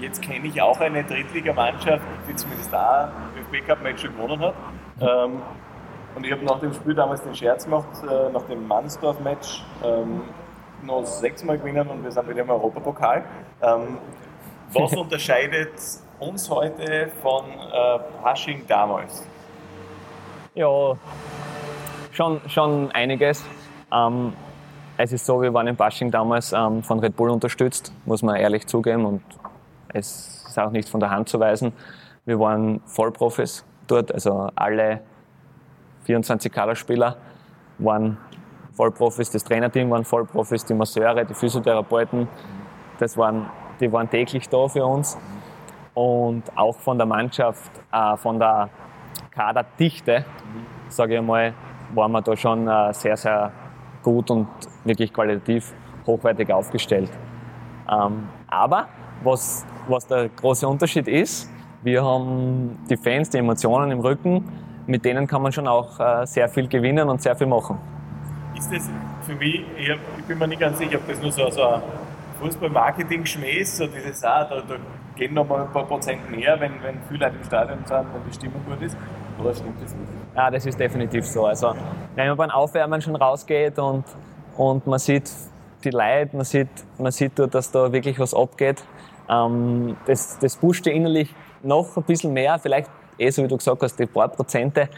Jetzt 0.00 0.22
kenne 0.22 0.46
ich 0.46 0.60
auch 0.62 0.80
eine 0.80 1.04
Drittligamannschaft, 1.04 2.02
die 2.26 2.34
zumindest 2.34 2.72
da 2.72 3.12
ein 3.34 3.42
ÖFB 3.42 3.66
Cup 3.66 3.82
Match 3.82 4.02
schon 4.02 4.16
gewonnen 4.16 4.40
hat. 4.40 4.54
Ähm, 5.00 5.42
und 6.14 6.24
ich 6.24 6.32
habe 6.32 6.42
nach 6.44 6.58
dem 6.60 6.72
Spiel 6.72 6.94
damals 6.94 7.22
den 7.22 7.34
Scherz 7.34 7.64
gemacht, 7.64 7.88
äh, 8.02 8.32
nach 8.32 8.42
dem 8.44 8.66
Mannsdorf 8.66 9.20
Match 9.20 9.62
ähm, 9.84 10.22
noch 10.82 11.04
sechsmal 11.04 11.58
gewinnen 11.58 11.86
und 11.88 12.02
wir 12.02 12.10
sind 12.10 12.28
wieder 12.28 12.40
im 12.40 12.50
Europapokal. 12.50 13.24
Ähm, 13.60 13.98
was 14.72 14.92
unterscheidet 14.96 15.74
uns 16.18 16.48
heute 16.48 17.10
von 17.22 17.44
äh, 17.44 17.98
Hashing 18.24 18.66
damals? 18.66 19.26
Ja, 20.54 20.96
schon, 22.12 22.40
schon 22.48 22.90
einiges. 22.92 23.44
Ähm, 23.92 24.32
es 25.02 25.12
ist 25.12 25.24
so, 25.24 25.40
wir 25.40 25.54
waren 25.54 25.66
in 25.66 25.76
Bashing 25.76 26.10
damals 26.10 26.52
ähm, 26.52 26.82
von 26.82 26.98
Red 26.98 27.16
Bull 27.16 27.30
unterstützt, 27.30 27.90
muss 28.04 28.22
man 28.22 28.36
ehrlich 28.36 28.66
zugeben. 28.66 29.06
Und 29.06 29.22
es 29.88 30.44
ist 30.46 30.58
auch 30.58 30.70
nicht 30.70 30.90
von 30.90 31.00
der 31.00 31.10
Hand 31.10 31.28
zu 31.30 31.40
weisen. 31.40 31.72
Wir 32.26 32.38
waren 32.38 32.80
Vollprofis 32.84 33.64
dort, 33.86 34.12
also 34.12 34.50
alle 34.54 35.00
24 36.04 36.52
Kaderspieler 36.52 37.16
waren 37.78 38.18
Vollprofis, 38.74 39.30
das 39.30 39.42
Trainerteam 39.42 39.90
waren 39.90 40.04
Vollprofis, 40.04 40.66
die 40.66 40.74
Masseure, 40.74 41.24
die 41.24 41.34
Physiotherapeuten, 41.34 42.28
das 42.98 43.16
waren, 43.16 43.48
die 43.80 43.90
waren 43.90 44.08
täglich 44.08 44.50
da 44.50 44.68
für 44.68 44.84
uns. 44.84 45.16
Und 45.94 46.42
auch 46.56 46.76
von 46.76 46.98
der 46.98 47.06
Mannschaft, 47.06 47.70
äh, 47.90 48.16
von 48.18 48.38
der 48.38 48.68
Kaderdichte, 49.30 50.26
sage 50.88 51.16
ich 51.16 51.22
mal, 51.22 51.54
waren 51.94 52.12
wir 52.12 52.20
da 52.20 52.36
schon 52.36 52.68
äh, 52.68 52.92
sehr, 52.92 53.16
sehr 53.16 53.50
gut 54.02 54.30
und 54.30 54.46
wirklich 54.90 55.12
qualitativ 55.12 55.72
hochwertig 56.06 56.52
aufgestellt. 56.52 57.10
Ähm, 57.90 58.28
aber 58.48 58.88
was 59.22 59.64
was 59.90 60.06
der 60.06 60.28
große 60.28 60.66
Unterschied 60.66 61.08
ist. 61.08 61.50
Wir 61.82 62.04
haben 62.04 62.78
die 62.88 62.96
Fans, 62.96 63.30
die 63.30 63.38
Emotionen 63.38 63.90
im 63.90 64.00
Rücken, 64.00 64.44
mit 64.86 65.04
denen 65.04 65.26
kann 65.26 65.42
man 65.42 65.52
schon 65.52 65.66
auch 65.66 65.98
äh, 65.98 66.26
sehr 66.26 66.48
viel 66.48 66.68
gewinnen 66.68 67.08
und 67.08 67.22
sehr 67.22 67.34
viel 67.36 67.46
machen. 67.46 67.78
Ist 68.56 68.72
das 68.72 68.90
für 69.22 69.34
mich, 69.34 69.64
ich, 69.78 69.90
hab, 69.90 69.98
ich 70.18 70.24
bin 70.24 70.38
mir 70.38 70.48
nicht 70.48 70.60
ganz 70.60 70.78
sicher, 70.78 70.98
ob 70.98 71.08
das 71.08 71.20
nur 71.20 71.32
so, 71.32 71.50
so 71.50 71.62
ein 71.62 71.82
Fußball-Marketing-Schmäh 72.40 73.62
so 73.64 73.86
dieses, 73.86 74.22
ah, 74.24 74.44
da, 74.44 74.56
da 74.56 74.76
gehen 75.16 75.34
noch 75.34 75.48
mal 75.48 75.62
ein 75.62 75.72
paar 75.72 75.84
Prozent 75.84 76.30
mehr, 76.30 76.58
wenn, 76.60 76.72
wenn 76.82 76.98
viele 77.08 77.24
Leute 77.24 77.36
im 77.36 77.44
Stadion 77.44 77.78
sind, 77.84 77.90
wenn 77.90 78.24
die 78.28 78.34
Stimmung 78.34 78.62
gut 78.66 78.82
ist, 78.82 78.96
oder 79.40 79.54
stimmt 79.54 79.82
das 79.82 79.94
nicht? 79.94 80.08
Ja, 80.36 80.50
das 80.50 80.66
ist 80.66 80.78
definitiv 80.78 81.24
so. 81.24 81.46
Also, 81.46 81.74
wenn 82.14 82.28
man 82.28 82.36
beim 82.36 82.50
Aufwärmen 82.50 83.00
schon 83.00 83.16
rausgeht 83.16 83.78
und, 83.78 84.04
und 84.56 84.86
man 84.86 84.98
sieht 84.98 85.30
die 85.84 85.90
Leute, 85.90 86.36
man 86.36 86.44
sieht, 86.44 86.68
man 86.98 87.12
sieht 87.12 87.32
dort, 87.38 87.54
dass 87.54 87.70
da 87.70 87.92
wirklich 87.92 88.18
was 88.18 88.34
abgeht, 88.34 88.82
ähm, 89.28 89.96
das, 90.06 90.38
das 90.38 90.56
pusht 90.56 90.86
innerlich 90.86 91.34
noch 91.62 91.96
ein 91.96 92.02
bisschen 92.02 92.32
mehr, 92.32 92.58
vielleicht 92.58 92.90
eh 93.18 93.30
so 93.30 93.42
wie 93.42 93.48
du 93.48 93.56
gesagt 93.56 93.82
hast, 93.82 93.98
die 93.98 94.06
paar 94.06 94.28
Prozente. 94.28 94.88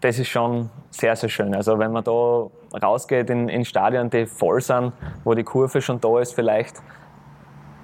Das 0.00 0.18
ist 0.18 0.28
schon 0.28 0.70
sehr, 0.90 1.14
sehr 1.14 1.28
schön. 1.28 1.54
Also 1.54 1.78
wenn 1.78 1.92
man 1.92 2.02
da 2.02 2.46
rausgeht 2.82 3.30
in, 3.30 3.48
in 3.48 3.64
Stadien, 3.64 4.10
die 4.10 4.26
voll 4.26 4.60
sind, 4.60 4.92
wo 5.24 5.34
die 5.34 5.44
Kurve 5.44 5.80
schon 5.80 6.00
da 6.00 6.18
ist 6.18 6.34
vielleicht, 6.34 6.76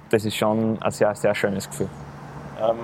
das 0.09 0.25
ist 0.25 0.35
schon 0.35 0.81
ein 0.81 0.91
sehr, 0.91 1.15
sehr 1.15 1.35
schönes 1.35 1.69
Gefühl. 1.69 1.89
Ähm, 2.59 2.77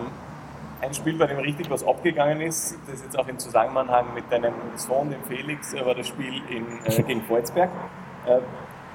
ein 0.82 0.94
Spiel, 0.94 1.18
bei 1.18 1.28
dem 1.28 1.40
richtig 1.40 1.70
was 1.70 1.86
abgegangen 1.86 2.42
ist, 2.42 2.78
das 2.88 3.04
jetzt 3.04 3.18
auch 3.18 3.28
im 3.28 3.40
Zusammenhang 3.40 4.14
mit 4.14 4.32
deinem 4.32 4.54
Sohn, 4.76 5.10
dem 5.10 5.24
Felix, 5.24 5.74
war 5.74 5.96
das 5.96 6.08
Spiel 6.08 6.42
in, 6.50 6.66
äh, 6.86 7.04
gegen 7.08 7.22
Volzberg. 7.24 7.70
Äh, 8.26 8.40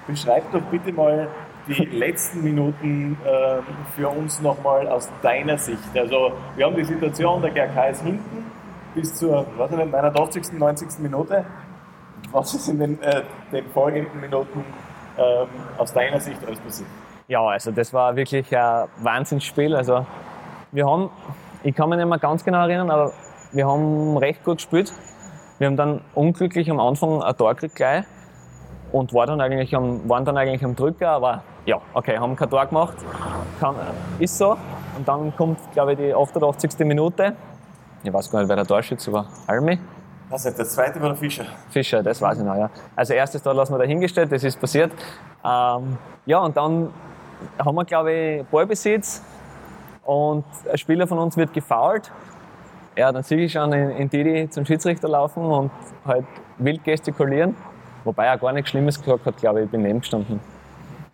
beschreib 0.06 0.50
doch 0.52 0.62
bitte 0.62 0.92
mal 0.92 1.28
die 1.66 1.84
letzten 1.84 2.42
Minuten 2.42 3.16
äh, 3.24 3.60
für 3.94 4.08
uns 4.08 4.40
nochmal 4.40 4.88
aus 4.88 5.08
deiner 5.22 5.58
Sicht. 5.58 5.78
Also 5.94 6.32
wir 6.56 6.66
haben 6.66 6.76
die 6.76 6.84
Situation, 6.84 7.42
der 7.42 7.50
GRK 7.50 7.90
ist 7.90 8.02
hinten 8.02 8.50
bis 8.94 9.14
zur 9.14 9.46
was 9.56 9.70
nicht, 9.70 9.92
89., 9.92 10.52
90. 10.58 10.98
Minute. 11.00 11.44
Was 12.32 12.54
ist 12.54 12.68
in 12.68 12.78
den, 12.78 13.02
äh, 13.02 13.22
den 13.52 13.66
folgenden 13.70 14.20
Minuten 14.20 14.64
ähm, 15.18 15.48
aus 15.78 15.92
deiner 15.92 16.20
Sicht 16.20 16.38
alles 16.46 16.60
passiert? 16.60 16.88
Ja, 17.28 17.44
also 17.44 17.70
das 17.70 17.92
war 17.92 18.16
wirklich 18.16 18.56
ein 18.56 18.88
Wahnsinnsspiel. 18.98 19.74
Also 19.74 20.06
wir 20.72 20.86
haben, 20.86 21.10
ich 21.62 21.74
kann 21.74 21.88
mich 21.88 21.98
nicht 21.98 22.08
mehr 22.08 22.18
ganz 22.18 22.44
genau 22.44 22.60
erinnern, 22.60 22.90
aber 22.90 23.12
wir 23.52 23.66
haben 23.66 24.16
recht 24.16 24.44
gut 24.44 24.58
gespielt. 24.58 24.92
Wir 25.58 25.66
haben 25.66 25.76
dann 25.76 26.00
unglücklich 26.14 26.70
am 26.70 26.80
Anfang 26.80 27.22
ein 27.22 27.36
Tor 27.36 27.54
gekriegt 27.54 27.76
gleich 27.76 28.04
und 28.92 29.12
war 29.12 29.26
dann 29.26 29.40
eigentlich 29.40 29.74
am, 29.74 30.08
waren 30.08 30.24
dann 30.24 30.36
eigentlich 30.36 30.64
am 30.64 30.74
Drücker, 30.74 31.10
aber 31.10 31.42
ja, 31.66 31.80
okay, 31.92 32.18
haben 32.18 32.34
kein 32.36 32.48
Tor 32.48 32.66
gemacht. 32.66 32.96
Kann, 33.58 33.74
ist 34.18 34.38
so. 34.38 34.56
Und 34.96 35.06
dann 35.06 35.34
kommt, 35.36 35.58
glaube 35.72 35.92
ich, 35.92 35.98
die 35.98 36.14
88. 36.14 36.78
Minute. 36.80 37.36
Ich 38.02 38.12
weiß 38.12 38.30
gar 38.30 38.40
nicht, 38.40 38.48
wer 38.48 38.56
der 38.56 38.66
Torschütze 38.66 39.12
war. 39.12 39.26
Almi? 39.46 39.78
Was 40.30 40.46
ist 40.46 40.58
das 40.58 40.74
zweite 40.74 41.00
war 41.00 41.08
der 41.08 41.16
Fischer? 41.16 41.44
Fischer, 41.68 42.02
das 42.02 42.22
weiß 42.22 42.38
ich 42.38 42.44
noch, 42.44 42.56
ja. 42.56 42.70
Also 42.96 43.14
erstes 43.14 43.42
Tor 43.42 43.52
lassen 43.52 43.74
wir 43.74 43.78
dahingestellt, 43.78 44.32
das 44.32 44.44
ist 44.44 44.60
passiert. 44.60 44.92
Ähm, 45.44 45.98
ja, 46.24 46.38
und 46.38 46.56
dann 46.56 46.88
haben 47.58 47.74
wir, 47.74 47.84
glaube 47.84 48.12
ich, 48.12 48.46
Ballbesitz 48.46 49.22
und 50.04 50.44
ein 50.70 50.78
Spieler 50.78 51.06
von 51.06 51.18
uns 51.18 51.36
wird 51.36 51.52
gefault. 51.52 52.10
Ja, 52.96 53.12
dann 53.12 53.22
sehe 53.22 53.38
ich 53.38 53.52
schon 53.52 53.72
in, 53.72 54.10
Didi 54.10 54.48
zum 54.50 54.64
Schiedsrichter 54.64 55.08
laufen 55.08 55.44
und 55.44 55.70
halt 56.04 56.24
wild 56.58 56.84
gestikulieren. 56.84 57.56
Wobei 58.04 58.26
er 58.26 58.38
gar 58.38 58.52
nichts 58.52 58.70
Schlimmes 58.70 59.00
gesagt 59.00 59.26
hat, 59.26 59.36
glaube 59.36 59.60
ich, 59.60 59.66
ich 59.66 59.70
bin 59.70 59.82
nebengestanden. 59.82 60.40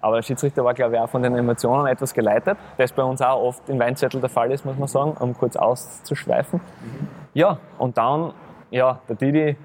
Aber 0.00 0.16
der 0.16 0.22
Schiedsrichter 0.22 0.64
war, 0.64 0.74
glaube 0.74 0.94
ich, 0.94 1.00
auch 1.00 1.08
von 1.08 1.22
den 1.22 1.36
Emotionen 1.36 1.86
etwas 1.86 2.14
geleitet, 2.14 2.56
das 2.76 2.92
bei 2.92 3.02
uns 3.02 3.20
auch 3.20 3.42
oft 3.42 3.68
im 3.68 3.78
Weinzettel 3.78 4.20
der 4.20 4.30
Fall 4.30 4.52
ist, 4.52 4.64
muss 4.64 4.76
man 4.78 4.88
sagen, 4.88 5.16
um 5.18 5.36
kurz 5.36 5.56
auszuschweifen. 5.56 6.60
Mhm. 6.60 7.08
Ja, 7.34 7.58
und 7.78 7.98
dann, 7.98 8.32
ja, 8.70 9.00
der 9.08 9.16
Didi 9.16 9.56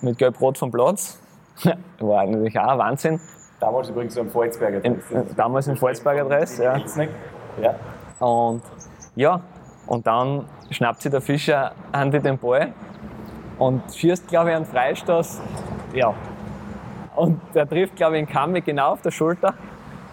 mit 0.00 0.18
Gelb-Rot 0.18 0.58
vom 0.58 0.70
Platz, 0.70 1.20
war 2.00 2.26
natürlich 2.26 2.58
auch 2.58 2.68
ein 2.68 2.78
Wahnsinn. 2.78 3.20
Damals 3.60 3.90
übrigens 3.90 4.16
im 4.16 4.30
Volzberger 4.30 4.80
Dress. 4.80 5.10
In, 5.10 5.36
damals 5.36 5.68
im 5.68 5.76
Volzberger 5.76 6.24
Dress, 6.24 6.58
ja. 6.58 6.78
ja. 7.60 7.74
Und 8.20 8.62
ja, 9.16 9.40
und 9.86 10.06
dann 10.06 10.44
schnappt 10.70 11.02
sich 11.02 11.10
der 11.10 11.20
Fischer 11.20 11.72
Andi 11.90 12.20
den 12.20 12.38
Ball 12.38 12.72
und 13.58 13.82
schießt, 13.94 14.28
glaube 14.28 14.50
ich, 14.50 14.56
einen 14.56 14.66
Freistoß. 14.66 15.40
Ja, 15.94 16.14
und 17.16 17.40
der 17.54 17.68
trifft, 17.68 17.96
glaube 17.96 18.18
ich, 18.18 18.26
den 18.26 18.32
Kami 18.32 18.60
genau 18.60 18.92
auf 18.92 19.02
der 19.02 19.10
Schulter. 19.10 19.54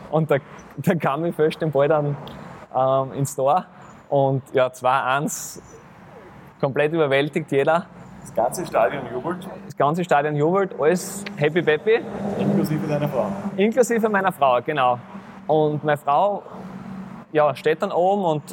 Und 0.10 0.30
der, 0.30 0.42
der 0.78 0.98
Kami 0.98 1.32
fälscht 1.32 1.62
den 1.62 1.72
Ball 1.72 1.88
dann 1.88 2.18
ähm, 2.76 3.14
ins 3.14 3.36
Tor. 3.36 3.66
Und 4.10 4.44
ja, 4.54 4.68
2-1, 4.68 5.62
komplett 6.60 6.94
überwältigt 6.94 7.52
jeder. 7.52 7.86
Das 8.22 8.34
ganze 8.34 8.66
Stadion 8.66 9.04
jubelt? 9.14 9.48
Das 9.66 9.78
ganze 9.78 10.04
Stadion 10.04 10.36
jubelt, 10.36 10.76
alles 10.80 11.24
happy 11.38 11.62
peppy. 11.62 12.02
Inklusive 12.40 12.88
deiner 12.88 13.08
Frau? 13.08 13.28
Inklusive 13.56 14.10
meiner 14.10 14.32
Frau, 14.32 14.60
genau. 14.62 15.00
Und 15.48 15.84
meine 15.84 15.98
Frau 15.98 16.44
ja, 17.38 17.56
steht 17.56 17.84
dann 17.84 17.92
oben 17.92 18.26
und 18.26 18.44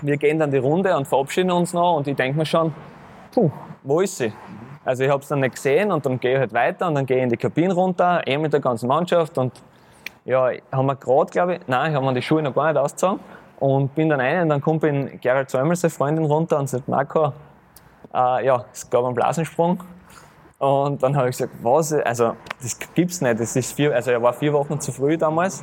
wir 0.00 0.16
gehen 0.16 0.38
dann 0.38 0.50
die 0.50 0.58
Runde 0.58 0.96
und 0.96 1.06
verabschieden 1.06 1.50
uns 1.50 1.74
noch. 1.74 1.96
Und 1.96 2.08
ich 2.08 2.16
denke 2.16 2.38
mir 2.38 2.46
schon, 2.46 2.72
puh, 3.30 3.50
wo 3.82 4.00
ist 4.00 4.16
sie? 4.16 4.32
Also 4.86 5.04
ich 5.04 5.10
habe 5.10 5.22
es 5.22 5.28
dann 5.28 5.40
nicht 5.40 5.54
gesehen 5.54 5.92
und 5.92 6.04
dann 6.04 6.18
gehe 6.18 6.34
ich 6.34 6.38
halt 6.38 6.54
weiter 6.54 6.88
und 6.88 6.94
dann 6.94 7.04
gehe 7.04 7.18
ich 7.18 7.22
in 7.22 7.28
die 7.28 7.36
Kabine 7.36 7.74
runter, 7.74 8.26
eh 8.26 8.38
mit 8.38 8.52
der 8.54 8.60
ganzen 8.60 8.88
Mannschaft 8.88 9.36
und 9.38 9.52
ja, 10.24 10.50
haben 10.72 10.86
wir 10.86 10.96
gerade, 10.96 11.30
glaube 11.30 11.54
ich, 11.56 11.60
nein, 11.66 11.90
ich 11.90 11.96
habe 11.96 12.06
mir 12.06 12.14
die 12.14 12.22
Schuhe 12.22 12.42
noch 12.42 12.54
gar 12.54 12.72
nicht 12.72 12.80
ausgezogen 12.80 13.20
und 13.60 13.94
bin 13.94 14.08
dann 14.08 14.20
rein 14.20 14.42
und 14.42 14.48
dann 14.48 14.62
kommt 14.62 14.82
in 14.84 15.20
Gerald 15.20 15.50
Zäumel, 15.50 15.76
seine 15.76 15.90
Freundin, 15.90 16.24
runter 16.24 16.58
und 16.58 16.68
sagt, 16.68 16.88
Marco, 16.88 17.32
äh, 18.14 18.46
ja, 18.46 18.64
es 18.72 18.88
gab 18.88 19.04
einen 19.04 19.14
Blasensprung. 19.14 19.82
Und 20.58 21.02
dann 21.02 21.14
habe 21.16 21.28
ich 21.28 21.36
gesagt, 21.36 21.52
was, 21.62 21.92
also 21.92 22.36
das 22.62 22.78
gibt's 22.94 23.20
nicht, 23.20 23.38
das 23.40 23.56
ist 23.56 23.72
vier, 23.72 23.94
also 23.94 24.10
er 24.10 24.22
war 24.22 24.32
vier 24.32 24.54
Wochen 24.54 24.80
zu 24.80 24.92
früh 24.92 25.18
damals. 25.18 25.62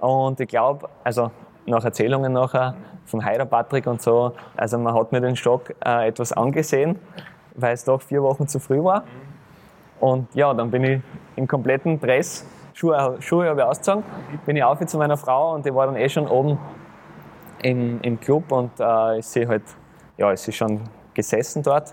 Und 0.00 0.40
ich 0.40 0.48
glaube, 0.48 0.88
also 1.04 1.30
nach 1.66 1.84
Erzählungen 1.84 2.32
nachher 2.32 2.74
vom 3.04 3.24
Heider 3.24 3.44
Patrick 3.44 3.86
und 3.86 4.00
so, 4.00 4.32
also 4.56 4.78
man 4.78 4.94
hat 4.94 5.12
mir 5.12 5.20
den 5.20 5.36
Schock 5.36 5.74
äh, 5.84 6.08
etwas 6.08 6.32
angesehen, 6.32 6.98
weil 7.54 7.74
es 7.74 7.84
doch 7.84 8.00
vier 8.00 8.22
Wochen 8.22 8.46
zu 8.46 8.58
früh 8.58 8.82
war. 8.82 9.04
Und 10.00 10.32
ja, 10.34 10.54
dann 10.54 10.70
bin 10.70 10.84
ich 10.84 11.00
im 11.36 11.46
kompletten 11.46 12.00
Dress, 12.00 12.46
Schuhe, 12.74 13.16
Schuhe 13.20 13.48
habe 13.48 13.60
ich 13.60 13.66
ausgezogen, 13.66 14.04
bin 14.46 14.56
ich 14.56 14.62
auf 14.62 14.78
zu 14.86 14.98
meiner 14.98 15.16
Frau 15.16 15.54
und 15.54 15.66
die 15.66 15.74
war 15.74 15.86
dann 15.86 15.96
eh 15.96 16.08
schon 16.08 16.28
oben 16.28 16.58
im, 17.62 18.00
im 18.02 18.20
Club 18.20 18.52
und 18.52 18.70
äh, 18.78 19.18
ich 19.18 19.26
sehe 19.26 19.48
halt, 19.48 19.64
ja, 20.16 20.30
es 20.30 20.46
ist 20.46 20.56
schon 20.56 20.82
gesessen 21.12 21.62
dort. 21.62 21.92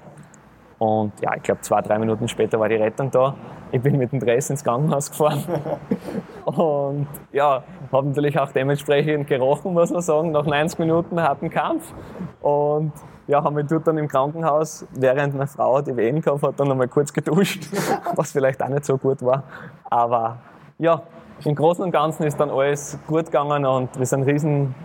Und 0.78 1.14
ja, 1.22 1.36
ich 1.36 1.44
glaube, 1.44 1.62
zwei, 1.62 1.82
drei 1.82 1.98
Minuten 1.98 2.28
später 2.28 2.60
war 2.60 2.70
die 2.70 2.76
Rettung 2.76 3.10
da. 3.10 3.36
Ich 3.72 3.82
bin 3.82 3.98
mit 3.98 4.12
dem 4.12 4.20
Dress 4.20 4.50
ins 4.50 4.64
Krankenhaus 4.64 5.10
gefahren. 5.10 5.44
und 6.46 7.08
ja, 7.32 7.64
habe 7.92 8.08
natürlich 8.08 8.38
auch 8.40 8.52
dementsprechend 8.52 9.28
gerochen, 9.28 9.74
muss 9.74 9.92
man 9.92 10.02
sagen, 10.02 10.32
nach 10.32 10.46
90 10.46 10.80
Minuten 10.80 11.22
harten 11.22 11.50
Kampf. 11.50 11.94
Und 12.42 12.92
ja, 13.28 13.44
haben 13.44 13.56
mich 13.56 13.66
dort 13.68 13.88
dann 13.88 13.98
im 13.98 14.08
Krankenhaus, 14.08 14.86
während 14.92 15.34
meine 15.34 15.48
Frau 15.48 15.82
die 15.82 15.96
Wehen 15.98 16.22
gehabt 16.22 16.44
hat, 16.44 16.60
dann 16.60 16.68
nochmal 16.68 16.88
kurz 16.88 17.12
geduscht, 17.12 17.68
was 18.16 18.32
vielleicht 18.32 18.62
auch 18.62 18.70
nicht 18.70 18.86
so 18.86 18.98
gut 18.98 19.24
war. 19.24 19.44
Aber 19.86 20.38
ja, 20.78 21.02
im 21.44 21.56
Großen 21.56 21.84
und 21.84 21.92
Ganzen 21.92 22.24
ist 22.24 22.40
dann 22.40 22.52
alles 22.52 23.00
gut 23.08 23.26
gegangen 23.26 23.66
und 23.66 23.98
wir 23.98 24.06
sind 24.06 24.24
riesen 24.24 24.76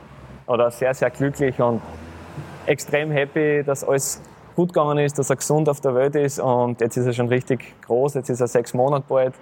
oder 0.47 0.71
sehr, 0.71 0.95
sehr 0.95 1.11
glücklich 1.11 1.61
und 1.61 1.83
extrem 2.67 3.11
happy, 3.11 3.63
dass 3.65 3.85
alles 3.85 4.23
gut 4.57 4.73
gegangen 4.73 4.99
ist, 4.99 5.19
dass 5.19 5.31
er 5.31 5.37
gesund 5.37 5.69
auf 5.69 5.81
der 5.81 5.95
Welt 5.95 6.17
ist 6.17 6.41
und 6.41 6.81
jetzt 6.81 6.97
ist 6.97 7.07
er 7.07 7.13
schon 7.13 7.29
richtig 7.29 7.75
groß, 7.83 8.15
jetzt 8.15 8.31
ist 8.31 8.41
er 8.41 8.49
sechs 8.49 8.75
Monate 8.75 9.05
bald 9.09 9.35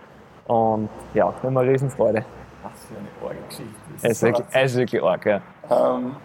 und 0.48 0.88
ja, 1.14 1.32
wir 1.40 1.42
haben 1.42 1.56
eine 1.56 1.70
Riesenfreude. 1.70 2.24
Was 2.62 2.84
für 2.86 2.96
eine 2.96 3.08
arge 3.22 3.40
Geschichte. 3.48 3.74
Es 4.02 4.04
ist, 4.04 4.22
wirklich, 4.22 4.46
es 4.50 4.72
ist 4.72 4.76
wirklich 4.78 5.02
arg, 5.02 5.26
ja. 5.26 5.40
Ähm, 5.70 6.16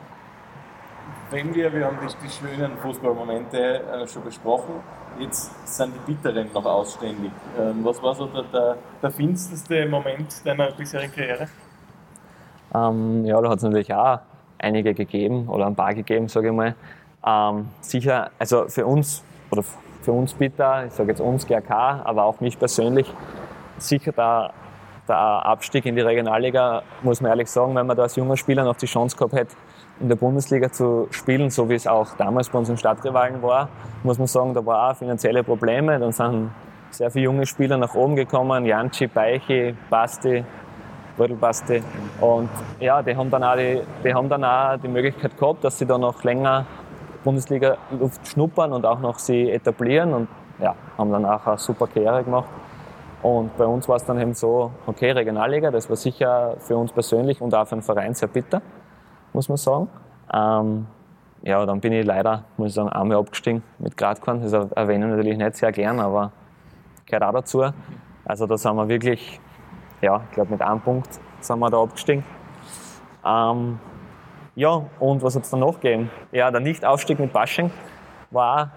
wenn 1.29 1.53
wir, 1.53 1.73
wir 1.73 1.86
haben 1.86 1.97
die, 2.01 2.25
die 2.25 2.29
schönen 2.29 2.77
Fußballmomente 2.77 3.57
äh, 3.57 4.07
schon 4.07 4.23
besprochen, 4.23 4.75
jetzt 5.19 5.51
sind 5.67 5.93
die 5.95 6.13
bitteren 6.13 6.47
noch 6.53 6.65
ausständig. 6.65 7.31
Ähm, 7.59 7.83
was 7.83 8.01
war 8.01 8.15
so 8.15 8.27
der, 8.27 8.43
der, 8.43 8.77
der 9.01 9.12
finsterste 9.12 9.86
Moment 9.88 10.45
deiner 10.45 10.71
bisherigen 10.71 11.13
Karriere? 11.13 11.47
Ähm, 12.73 13.25
ja, 13.25 13.39
da 13.39 13.49
hat 13.49 13.57
es 13.57 13.63
natürlich 13.63 13.93
auch 13.93 14.19
einige 14.57 14.93
gegeben 14.93 15.47
oder 15.47 15.67
ein 15.67 15.75
paar 15.75 15.93
gegeben, 15.93 16.27
sage 16.27 16.47
ich 16.47 16.53
mal. 16.53 16.75
Ähm, 17.25 17.69
sicher, 17.81 18.31
also 18.39 18.67
für 18.67 18.86
uns 18.86 19.23
oder 19.51 19.63
für 20.01 20.12
uns 20.12 20.33
bitter, 20.33 20.86
ich 20.86 20.93
sage 20.93 21.09
jetzt 21.09 21.21
uns 21.21 21.45
GRK, 21.45 22.01
aber 22.03 22.23
auch 22.23 22.39
mich 22.41 22.57
persönlich, 22.57 23.12
sicher 23.77 24.12
der, 24.12 24.51
der 25.07 25.17
Abstieg 25.17 25.86
in 25.86 25.95
die 25.95 26.01
Regionalliga, 26.01 26.83
muss 27.01 27.21
man 27.21 27.31
ehrlich 27.31 27.49
sagen, 27.49 27.75
wenn 27.75 27.88
man 27.88 27.97
da 27.97 28.03
als 28.03 28.15
junger 28.15 28.38
Spieler 28.38 28.63
noch 28.63 28.75
die 28.75 28.86
Chance 28.86 29.17
gehabt 29.17 29.33
hätte, 29.33 29.55
in 29.99 30.09
der 30.09 30.15
Bundesliga 30.15 30.71
zu 30.71 31.07
spielen, 31.12 31.49
so 31.49 31.69
wie 31.69 31.75
es 31.75 31.88
auch 31.88 32.15
damals 32.17 32.49
bei 32.49 32.59
unseren 32.59 32.77
Stadtrivalen 32.77 33.41
war, 33.41 33.69
muss 34.03 34.17
man 34.17 34.27
sagen, 34.27 34.53
da 34.53 34.65
war 34.65 34.91
auch 34.91 34.95
finanzielle 34.95 35.43
Probleme. 35.43 35.99
Dann 35.99 36.12
sind 36.12 36.51
sehr 36.89 37.12
viele 37.12 37.25
junge 37.25 37.45
Spieler 37.45 37.77
nach 37.77 37.93
oben 37.93 38.15
gekommen, 38.15 38.65
Janci, 38.65 39.07
Beichi, 39.07 39.75
Basti, 39.89 40.43
Rödelbasti. 41.17 41.83
Und 42.19 42.49
ja, 42.79 43.01
die 43.01 43.15
haben, 43.15 43.29
dann 43.29 43.43
auch 43.43 43.55
die, 43.55 43.81
die 44.03 44.13
haben 44.13 44.29
dann 44.29 44.43
auch 44.43 44.77
die 44.77 44.88
Möglichkeit 44.88 45.38
gehabt, 45.38 45.63
dass 45.63 45.77
sie 45.77 45.86
da 45.86 45.97
noch 45.97 46.23
länger 46.23 46.65
Bundesliga-Luft 47.23 48.27
schnuppern 48.27 48.73
und 48.73 48.86
auch 48.86 48.99
noch 48.99 49.19
sie 49.19 49.49
etablieren 49.49 50.13
und 50.13 50.27
ja, 50.59 50.75
haben 50.97 51.12
dann 51.12 51.25
auch 51.25 51.45
eine 51.47 51.57
super 51.57 51.88
Karriere 51.88 52.23
gemacht. 52.23 52.49
Und 53.23 53.55
bei 53.55 53.65
uns 53.65 53.88
war 53.88 53.95
es 53.95 54.03
dann 54.03 54.19
eben 54.19 54.33
so, 54.33 54.71
okay, 54.86 55.12
Regionalliga, 55.12 55.71
das 55.71 55.89
war 55.89 55.95
sicher 55.95 56.57
für 56.59 56.75
uns 56.75 56.91
persönlich 56.91 57.41
und 57.41 57.55
auch 57.55 57.65
für 57.65 57.75
den 57.75 57.81
Verein 57.81 58.13
sehr 58.13 58.27
bitter, 58.27 58.62
muss 59.31 59.47
man 59.47 59.57
sagen. 59.57 59.88
Ähm, 60.31 60.88
ja, 61.41 61.65
dann 61.65 61.79
bin 61.79 61.93
ich 61.93 62.05
leider, 62.05 62.43
muss 62.57 62.69
ich 62.69 62.73
sagen, 62.73 62.89
einmal 62.89 63.17
abgestiegen 63.17 63.63
mit 63.79 63.95
Gradkorn. 63.95 64.41
Das 64.41 64.51
erwähne 64.51 65.05
ich 65.05 65.12
natürlich 65.12 65.38
nicht 65.38 65.55
sehr 65.55 65.71
gern, 65.71 66.01
aber 66.01 66.33
gehört 67.05 67.23
auch 67.23 67.31
dazu. 67.31 67.63
Also 68.25 68.45
da 68.45 68.57
sind 68.57 68.75
wir 68.75 68.89
wirklich, 68.89 69.39
ja, 70.01 70.21
ich 70.29 70.36
glaube 70.36 70.51
mit 70.51 70.62
einem 70.62 70.81
Punkt 70.81 71.07
sind 71.39 71.59
wir 71.59 71.69
da 71.69 71.81
abgestiegen. 71.81 72.25
Ähm, 73.25 73.79
ja, 74.55 74.83
und 74.99 75.23
was 75.23 75.36
hat 75.36 75.43
es 75.43 75.49
dann 75.49 75.62
noch 75.62 75.79
gegeben? 75.79 76.12
Ja, 76.33 76.51
der 76.51 76.59
Nichtaufstieg 76.59 77.19
mit 77.19 77.31
Basching 77.31 77.71
war 78.31 78.71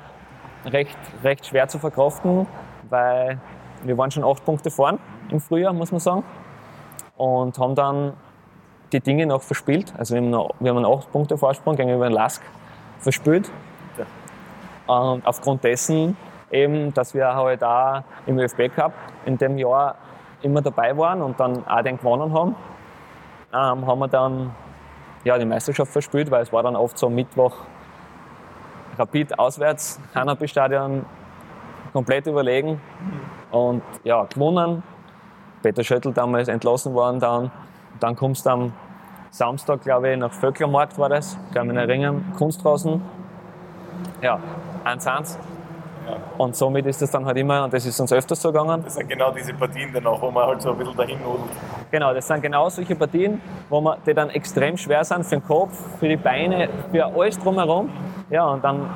recht, 0.64 0.98
recht 1.24 1.46
schwer 1.46 1.66
zu 1.66 1.78
verkraften, 1.78 2.46
weil 2.88 3.40
wir 3.84 3.96
waren 3.98 4.10
schon 4.10 4.24
acht 4.24 4.44
Punkte 4.44 4.70
vorn 4.70 4.98
im 5.30 5.40
Frühjahr, 5.40 5.72
muss 5.72 5.90
man 5.90 6.00
sagen. 6.00 6.24
Und 7.16 7.58
haben 7.58 7.74
dann 7.74 8.12
die 8.92 9.00
Dinge 9.00 9.26
noch 9.26 9.42
verspielt. 9.42 9.92
Also 9.96 10.14
wir 10.14 10.22
haben, 10.22 10.30
noch, 10.30 10.54
wir 10.60 10.70
haben 10.70 10.84
einen 10.84 10.86
acht 10.86 11.10
Punkte 11.12 11.36
Vorsprung 11.38 11.76
gegenüber 11.76 12.08
den 12.08 12.12
Lask 12.12 12.42
verspielt. 12.98 13.50
Und 14.86 15.26
aufgrund 15.26 15.64
dessen 15.64 16.16
eben, 16.50 16.94
dass 16.94 17.14
wir 17.14 17.34
halt 17.34 17.64
auch 17.64 18.02
im 18.26 18.38
ÖFB 18.38 18.74
Cup 18.74 18.92
in 19.24 19.36
dem 19.36 19.58
Jahr 19.58 19.96
immer 20.42 20.62
dabei 20.62 20.96
waren 20.96 21.22
und 21.22 21.40
dann 21.40 21.66
auch 21.66 21.82
den 21.82 21.98
gewonnen 21.98 22.32
haben, 22.32 22.54
ähm, 23.52 23.86
haben 23.86 23.98
wir 23.98 24.08
dann 24.08 24.54
ja, 25.24 25.38
die 25.38 25.44
Meisterschaft 25.44 25.90
verspielt, 25.90 26.30
weil 26.30 26.42
es 26.42 26.52
war 26.52 26.62
dann 26.62 26.76
oft 26.76 26.96
so 26.96 27.10
Mittwoch 27.10 27.56
Rapid 28.98 29.38
auswärts, 29.38 30.00
Hanapi-Stadion 30.14 31.04
komplett 31.96 32.26
überlegen 32.26 32.78
und 33.50 33.82
ja, 34.04 34.24
gewonnen. 34.24 34.82
Peter 35.62 35.82
Schöttl 35.82 36.12
damals 36.12 36.46
entlassen 36.46 36.92
worden 36.92 37.20
dann. 37.20 37.50
Dann 38.00 38.14
kommst 38.14 38.44
du 38.44 38.50
am 38.50 38.72
Samstag, 39.30 39.80
glaube 39.80 40.11
ich, 40.11 40.18
nach 40.18 40.30
Vöcklermarkt 40.30 40.98
war 40.98 41.09
das, 41.09 41.38
kann 41.54 41.68
mich 41.68 41.76
erinnern, 41.76 42.35
Kunstrasen. 42.37 43.00
Ja, 44.20 44.38
1-1. 44.85 45.38
Ja. 46.06 46.16
Und 46.37 46.54
somit 46.54 46.85
ist 46.85 47.00
es 47.00 47.11
dann 47.11 47.24
halt 47.24 47.38
immer, 47.38 47.64
und 47.64 47.72
das 47.72 47.87
ist 47.87 47.98
uns 47.98 48.12
öfters 48.12 48.42
so 48.42 48.52
gegangen. 48.52 48.82
Das 48.85 48.94
sind 48.94 49.09
genau 49.09 49.30
diese 49.30 49.54
Partien 49.54 49.90
danach, 49.94 50.20
wo 50.20 50.30
man 50.30 50.46
halt 50.48 50.61
so 50.61 50.72
ein 50.72 50.76
bisschen 50.76 50.96
dahin 50.98 51.18
nudelt. 51.22 51.50
Genau, 51.90 52.12
das 52.12 52.26
sind 52.28 52.42
genau 52.42 52.68
solche 52.68 52.94
Partien, 52.94 53.40
wo 53.70 53.80
man, 53.80 53.96
die 54.06 54.12
dann 54.12 54.28
extrem 54.28 54.76
schwer 54.76 55.02
sind 55.02 55.24
für 55.24 55.37
den 55.37 55.44
Kopf, 55.44 55.72
für 55.98 56.09
die 56.09 56.18
Beine, 56.18 56.68
für 56.92 57.06
alles 57.06 57.38
drumherum. 57.38 57.88
Ja, 58.28 58.44
und 58.44 58.62
dann, 58.62 58.87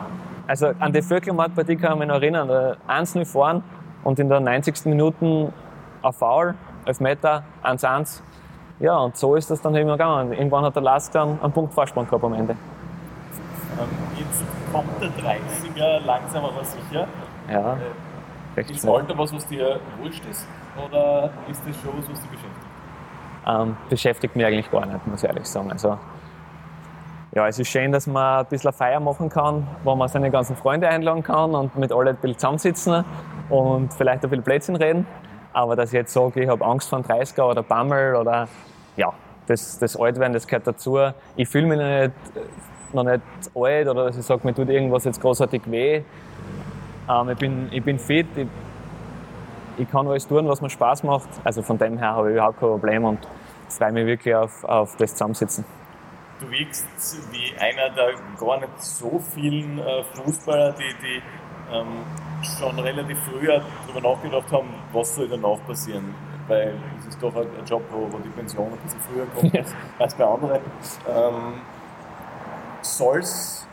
also 0.50 0.72
an 0.80 0.92
die 0.92 1.00
Vöckelmarkt-Partie 1.00 1.76
kann 1.76 1.92
ich 1.92 1.98
mich 2.00 2.08
noch 2.08 2.16
erinnern, 2.16 2.76
1-0 2.88 3.24
fahren 3.24 3.62
und 4.02 4.18
in 4.18 4.28
der 4.28 4.40
90. 4.40 4.84
Minute 4.86 5.52
ein 6.02 6.12
Foul, 6.12 6.56
11 6.86 7.00
Meter, 7.00 7.44
1-1. 7.62 8.20
Ja, 8.80 8.98
und 8.98 9.16
so 9.16 9.36
ist 9.36 9.48
das 9.48 9.60
dann 9.60 9.76
immer 9.76 9.92
gegangen. 9.92 10.32
Irgendwann 10.32 10.64
hat 10.64 10.74
der 10.74 10.82
Lask 10.82 11.12
dann 11.12 11.40
einen 11.40 11.52
Punkt 11.52 11.72
Vorsprung 11.72 12.04
gehabt 12.04 12.24
am 12.24 12.32
Ende. 12.32 12.54
Ähm, 13.78 13.88
jetzt 14.18 14.42
kommt 14.72 14.88
der 15.00 15.10
30er 15.10 16.04
langsam 16.04 16.44
aber 16.44 16.64
sicher. 16.64 17.06
Ja. 17.48 17.78
Äh, 18.56 18.72
ist 18.72 18.88
Alter 18.88 19.16
was, 19.16 19.32
was 19.32 19.46
dir 19.46 19.78
wurscht 20.02 20.24
ist? 20.28 20.48
Oder 20.84 21.30
ist 21.48 21.62
das 21.64 21.76
schon 21.80 21.96
was, 21.96 22.10
was 22.10 22.20
dich 22.22 22.30
beschäftigt? 22.30 22.66
Ähm, 23.46 23.76
beschäftigt 23.88 24.34
mich 24.34 24.44
eigentlich 24.44 24.70
gar 24.70 24.84
nicht, 24.84 25.06
muss 25.06 25.22
ich 25.22 25.28
ehrlich 25.28 25.46
sagen. 25.46 25.70
Also, 25.70 25.96
ja, 27.32 27.46
es 27.46 27.58
ist 27.58 27.68
schön, 27.68 27.92
dass 27.92 28.06
man 28.06 28.40
ein 28.40 28.46
bisschen 28.46 28.72
Feier 28.72 29.00
machen 29.00 29.28
kann, 29.28 29.66
wo 29.84 29.94
man 29.94 30.08
seine 30.08 30.30
ganzen 30.30 30.56
Freunde 30.56 30.88
einladen 30.88 31.22
kann 31.22 31.54
und 31.54 31.76
mit 31.76 31.92
allen 31.92 32.08
ein 32.08 32.16
bisschen 32.16 32.38
zusammensitzen 32.38 33.04
und 33.48 33.94
vielleicht 33.94 34.24
ein 34.24 34.30
bisschen 34.30 34.44
Plätzchen 34.44 34.76
reden. 34.76 35.06
Aber 35.52 35.76
dass 35.76 35.90
ich 35.90 35.96
jetzt 35.96 36.12
sage, 36.12 36.42
ich 36.42 36.48
habe 36.48 36.64
Angst 36.64 36.88
vor 36.88 36.98
einem 36.98 37.06
30er 37.06 37.42
oder 37.42 37.62
Bammel 37.62 38.16
oder 38.16 38.48
ja, 38.96 39.12
das, 39.46 39.78
das 39.78 39.96
Altwerden, 39.96 40.32
das 40.32 40.46
gehört 40.46 40.66
dazu. 40.66 40.98
Ich 41.36 41.48
fühle 41.48 41.66
mich 41.66 41.78
noch 41.78 41.86
nicht 41.86 42.12
noch 42.92 43.04
nicht 43.04 43.22
alt 43.54 43.88
oder 43.88 44.06
dass 44.06 44.16
ich 44.16 44.24
sage, 44.24 44.40
mir 44.44 44.54
tut 44.54 44.68
irgendwas 44.68 45.04
jetzt 45.04 45.20
großartig 45.20 45.62
weh. 45.66 46.02
Ähm, 47.08 47.28
ich, 47.30 47.38
bin, 47.38 47.68
ich 47.70 47.82
bin 47.82 47.98
fit, 47.98 48.26
ich, 48.36 48.48
ich 49.78 49.90
kann 49.90 50.06
alles 50.06 50.26
tun, 50.26 50.48
was 50.48 50.60
mir 50.60 50.70
Spaß 50.70 51.04
macht. 51.04 51.28
Also 51.44 51.62
von 51.62 51.78
dem 51.78 51.98
her 51.98 52.14
habe 52.14 52.30
ich 52.30 52.34
überhaupt 52.34 52.58
kein 52.58 52.68
Problem 52.68 53.04
und 53.04 53.18
freue 53.68 53.92
mich 53.92 54.06
wirklich 54.06 54.34
auf, 54.34 54.64
auf 54.64 54.96
das 54.96 55.12
Zusammensitzen. 55.12 55.64
Du 56.40 56.50
wirkst 56.50 56.86
wie 57.32 57.54
einer 57.58 57.90
der 57.90 58.14
gar 58.38 58.58
nicht 58.58 58.82
so 58.82 59.22
vielen 59.34 59.78
äh, 59.78 60.02
Fußballer, 60.14 60.72
die, 60.72 60.94
die 61.02 61.22
ähm, 61.70 62.04
schon 62.58 62.78
relativ 62.78 63.18
früher 63.30 63.62
darüber 63.86 64.14
nachgedacht 64.14 64.50
haben, 64.50 64.74
was 64.92 65.14
soll 65.14 65.28
danach 65.28 65.58
passieren. 65.66 66.14
Weil 66.48 66.74
es 66.98 67.08
ist 67.08 67.22
doch 67.22 67.34
ein 67.36 67.64
Job, 67.66 67.82
wo, 67.90 68.10
wo 68.10 68.18
die 68.18 68.30
Pension 68.30 68.72
ein 68.72 68.78
bisschen 68.78 69.00
früher 69.00 69.26
kommt 69.26 69.56
als, 69.56 69.74
als 69.98 70.14
bei 70.14 70.24
anderen. 70.24 70.60
Ähm, 71.08 71.60
soll 72.82 73.18
es 73.18 73.68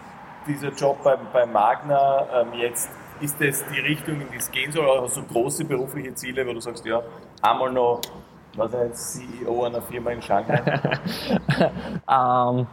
dieser 0.45 0.69
Job 0.69 1.01
bei, 1.03 1.15
bei 1.15 1.45
Magna 1.45 2.27
ähm, 2.41 2.53
jetzt 2.53 2.89
ist 3.19 3.41
das 3.41 3.63
die 3.73 3.79
Richtung, 3.79 4.21
in 4.21 4.29
die 4.31 4.37
es 4.37 4.51
gehen 4.51 4.71
soll? 4.71 4.85
Oder 4.85 5.03
hast 5.03 5.17
du 5.17 5.23
große 5.23 5.65
berufliche 5.65 6.13
Ziele, 6.13 6.45
wo 6.45 6.53
du 6.53 6.59
sagst, 6.59 6.85
ja, 6.85 7.01
einmal 7.41 7.71
noch, 7.71 8.01
was 8.57 8.73
ist 8.73 9.13
CEO 9.13 9.65
einer 9.65 9.81
Firma 9.81 10.11
in 10.11 10.21
Shanghai? 10.21 10.61
ähm, 12.09 12.67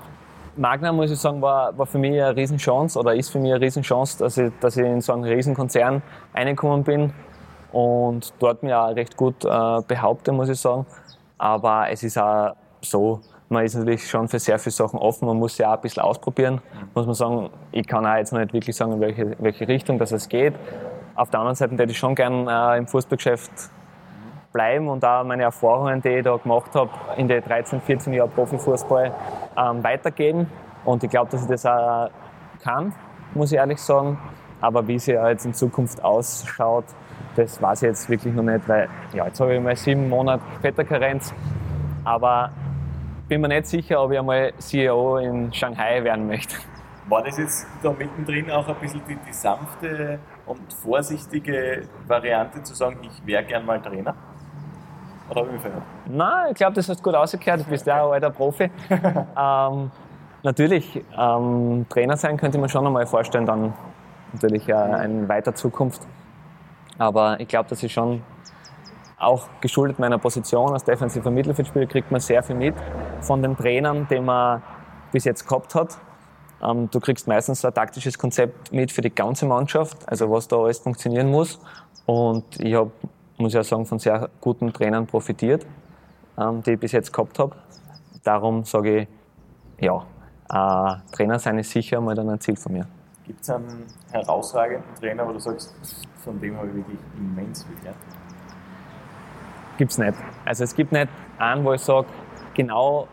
Magna, 0.57 0.93
muss 0.93 1.11
ich 1.11 1.19
sagen, 1.19 1.43
war, 1.43 1.77
war 1.77 1.87
für 1.87 1.99
mich 1.99 2.13
eine 2.13 2.35
Riesenchance 2.35 2.99
oder 2.99 3.15
ist 3.15 3.31
für 3.31 3.39
mich 3.39 3.53
eine 3.53 3.61
Riesenchance, 3.61 4.19
dass 4.19 4.39
ich, 4.39 4.53
dass 4.61 4.77
ich 4.77 4.85
in 4.85 5.01
so 5.01 5.13
einen 5.13 5.25
Riesenkonzern 5.25 6.03
reingekommen 6.35 6.85
bin 6.85 7.13
und 7.73 8.33
dort 8.39 8.63
mir 8.63 8.81
auch 8.81 8.95
recht 8.95 9.17
gut 9.17 9.45
äh, 9.45 9.81
behaupte, 9.87 10.33
muss 10.33 10.49
ich 10.49 10.59
sagen. 10.59 10.87
Aber 11.39 11.91
es 11.91 12.03
ist 12.03 12.17
auch 12.17 12.55
so, 12.81 13.21
man 13.49 13.65
ist 13.65 13.75
natürlich 13.75 14.09
schon 14.09 14.29
für 14.29 14.39
sehr 14.39 14.59
viele 14.59 14.73
Sachen 14.73 14.99
offen, 14.99 15.27
man 15.27 15.39
muss 15.39 15.59
ja 15.59 15.71
auch 15.71 15.77
ein 15.77 15.81
bisschen 15.83 16.03
ausprobieren. 16.03 16.63
Muss 16.95 17.05
man 17.05 17.15
sagen, 17.15 17.51
ich 17.73 17.87
kann 17.87 18.07
auch 18.07 18.17
jetzt 18.17 18.33
noch 18.33 18.41
nicht 18.41 18.53
wirklich 18.53 18.75
sagen, 18.77 18.93
in 18.93 19.01
welche, 19.01 19.37
welche 19.41 19.69
Richtung 19.69 19.99
das 19.99 20.13
es 20.13 20.29
geht. 20.29 20.55
Auf 21.17 21.31
der 21.31 21.41
anderen 21.41 21.57
Seite 21.57 21.75
hätte 21.77 21.91
ich 21.91 21.99
schon 21.99 22.15
gern 22.15 22.49
äh, 22.49 22.79
im 22.79 22.87
Fußballgeschäft 22.87 23.51
bleiben 24.55 24.89
und 24.89 25.05
auch 25.05 25.25
meine 25.25 25.43
Erfahrungen, 25.43 26.01
die 26.01 26.09
ich 26.09 26.25
da 26.25 26.37
gemacht 26.37 26.75
habe, 26.75 26.89
in 27.17 27.29
den 27.29 27.43
13, 27.43 27.81
14 27.81 28.13
Jahren 28.15 28.31
Profifußball 28.31 29.13
ähm, 29.59 29.85
weitergeben. 29.85 30.47
Und 30.85 31.03
ich 31.03 31.11
glaube, 31.11 31.31
dass 31.31 31.43
ich 31.43 31.49
das 31.49 31.67
auch 31.67 32.09
kann, 32.63 32.95
muss 33.35 33.53
ich 33.53 33.59
ehrlich 33.59 33.81
sagen. 33.83 34.17
Aber 34.61 34.87
wie 34.87 34.95
es 34.95 35.07
ja 35.07 35.29
jetzt 35.29 35.45
in 35.45 35.53
Zukunft 35.53 36.03
ausschaut, 36.03 36.85
das 37.37 37.61
weiß 37.61 37.83
ich 37.83 37.89
jetzt 37.89 38.09
wirklich 38.09 38.33
noch 38.33 38.45
nicht, 38.45 38.67
weil 38.69 38.89
ja, 39.13 39.27
jetzt 39.27 39.41
habe 39.41 39.57
ich 39.57 39.61
mal 39.61 39.75
sieben 39.77 40.09
Monate 40.09 40.43
Vetterkarenz. 40.63 41.35
Aber 42.05 42.51
bin 43.29 43.41
mir 43.41 43.49
nicht 43.49 43.67
sicher, 43.67 44.03
ob 44.03 44.13
ich 44.13 44.19
einmal 44.19 44.53
CEO 44.59 45.19
in 45.19 45.53
Shanghai 45.53 46.05
werden 46.05 46.29
möchte. 46.29 46.57
War 47.09 47.23
das 47.23 47.39
jetzt 47.39 47.67
da 47.83 47.91
mittendrin 47.91 48.51
auch 48.51 48.69
ein 48.69 48.77
bisschen 48.77 49.03
die, 49.09 49.17
die 49.17 49.33
sanfte 49.33 50.21
und 50.47 50.73
vorsichtige 50.73 51.83
Variante 52.07 52.63
zu 52.63 52.75
sagen, 52.75 52.99
ich 53.03 53.27
wäre 53.27 53.45
gern 53.45 53.67
mal 53.67 53.83
Trainer? 53.83 54.15
Oder 55.31 55.41
habe 55.41 55.49
ich 55.49 55.55
mich 55.55 55.63
verhört? 55.63 55.83
Nein, 56.07 56.47
ich 56.51 56.57
glaube, 56.57 56.75
das 56.75 56.89
hast 56.89 57.03
gut 57.03 57.15
ausgekehrt. 57.15 57.61
Du 57.61 57.65
bist 57.65 57.87
ja 57.87 58.03
auch 58.03 58.09
ein 58.09 58.15
alter 58.15 58.31
Profi. 58.31 58.71
ähm, 58.91 59.91
natürlich, 60.43 61.03
ähm, 61.19 61.87
Trainer 61.89 62.17
sein 62.17 62.37
könnte 62.37 62.59
man 62.59 62.69
schon 62.69 62.87
einmal 62.87 63.07
vorstellen, 63.07 63.47
dann 63.47 63.73
natürlich 64.33 64.69
äh, 64.69 65.05
in 65.05 65.29
weiter 65.29 65.55
Zukunft. 65.55 66.03
Aber 66.99 67.41
ich 67.41 67.49
glaube, 67.49 67.69
dass 67.69 67.83
ich 67.83 67.93
schon 67.93 68.23
auch 69.19 69.49
geschuldet 69.61 69.99
meiner 69.99 70.19
Position 70.19 70.73
als 70.73 70.85
defensiver 70.85 71.31
Mittelfeldspieler 71.31 71.87
kriegt 71.87 72.11
man 72.11 72.21
sehr 72.21 72.43
viel 72.43 72.57
mit 72.57 72.75
von 73.21 73.43
den 73.43 73.57
Trainern, 73.57 74.07
die 74.11 74.21
man 74.21 74.63
bis 75.13 75.25
jetzt 75.25 75.49
gehabt 75.49 75.75
hat. 75.75 75.99
Ähm, 76.63 76.89
du 76.91 77.01
kriegst 77.01 77.27
meistens 77.27 77.65
ein 77.65 77.75
taktisches 77.75 78.19
Konzept 78.19 78.73
mit 78.73 78.93
für 78.93 79.03
die 79.03 79.15
ganze 79.15 79.47
Mannschaft, 79.47 80.09
also 80.09 80.31
was 80.31 80.49
da 80.49 80.57
alles 80.57 80.79
funktionieren 80.79 81.31
muss. 81.31 81.59
Und 82.07 82.45
ich 82.61 82.75
habe, 82.75 82.91
muss 83.39 83.55
ich 83.55 83.61
auch 83.61 83.65
sagen, 83.65 83.87
von 83.87 83.99
sehr 83.99 84.29
guten 84.41 84.73
Trainern 84.73 85.07
profitiert, 85.07 85.67
ähm, 86.39 86.63
die 86.63 86.73
ich 86.73 86.81
bis 86.81 86.93
jetzt 86.93 87.13
gehabt 87.13 87.39
habe. 87.39 87.57
Darum 88.23 88.65
sage 88.65 89.03
ich, 89.03 89.09
ja, 89.81 90.05
äh, 90.51 91.15
Trainer 91.15 91.39
sein 91.39 91.59
ist 91.59 91.71
sicher 91.71 92.01
mal 92.01 92.15
dann 92.15 92.31
ein 92.31 92.41
Ziel 92.41 92.57
von 92.57 92.73
mir. 92.73 92.87
Gibt 93.27 93.41
es 93.41 93.51
einen 93.51 93.87
herausragenden 94.11 94.95
Trainer, 95.01 95.27
wo 95.27 95.33
du 95.33 95.39
sagst, 95.39 95.75
von 96.19 96.41
dem 96.41 96.57
habe 96.57 96.69
ich 96.69 96.75
wirklich 96.75 96.99
immens 97.17 97.65
viel 97.65 97.77
gelernt? 97.77 97.99
Gibt 99.79 99.91
es 99.91 99.99
nicht. 99.99 100.15
Also 100.45 100.65
es 100.65 100.75
gibt 100.75 100.93
nicht 100.93 101.09
einen, 101.39 101.65
wo 101.65 101.73
ich 101.73 101.81
sage, 101.81 102.07
genau 102.55 103.09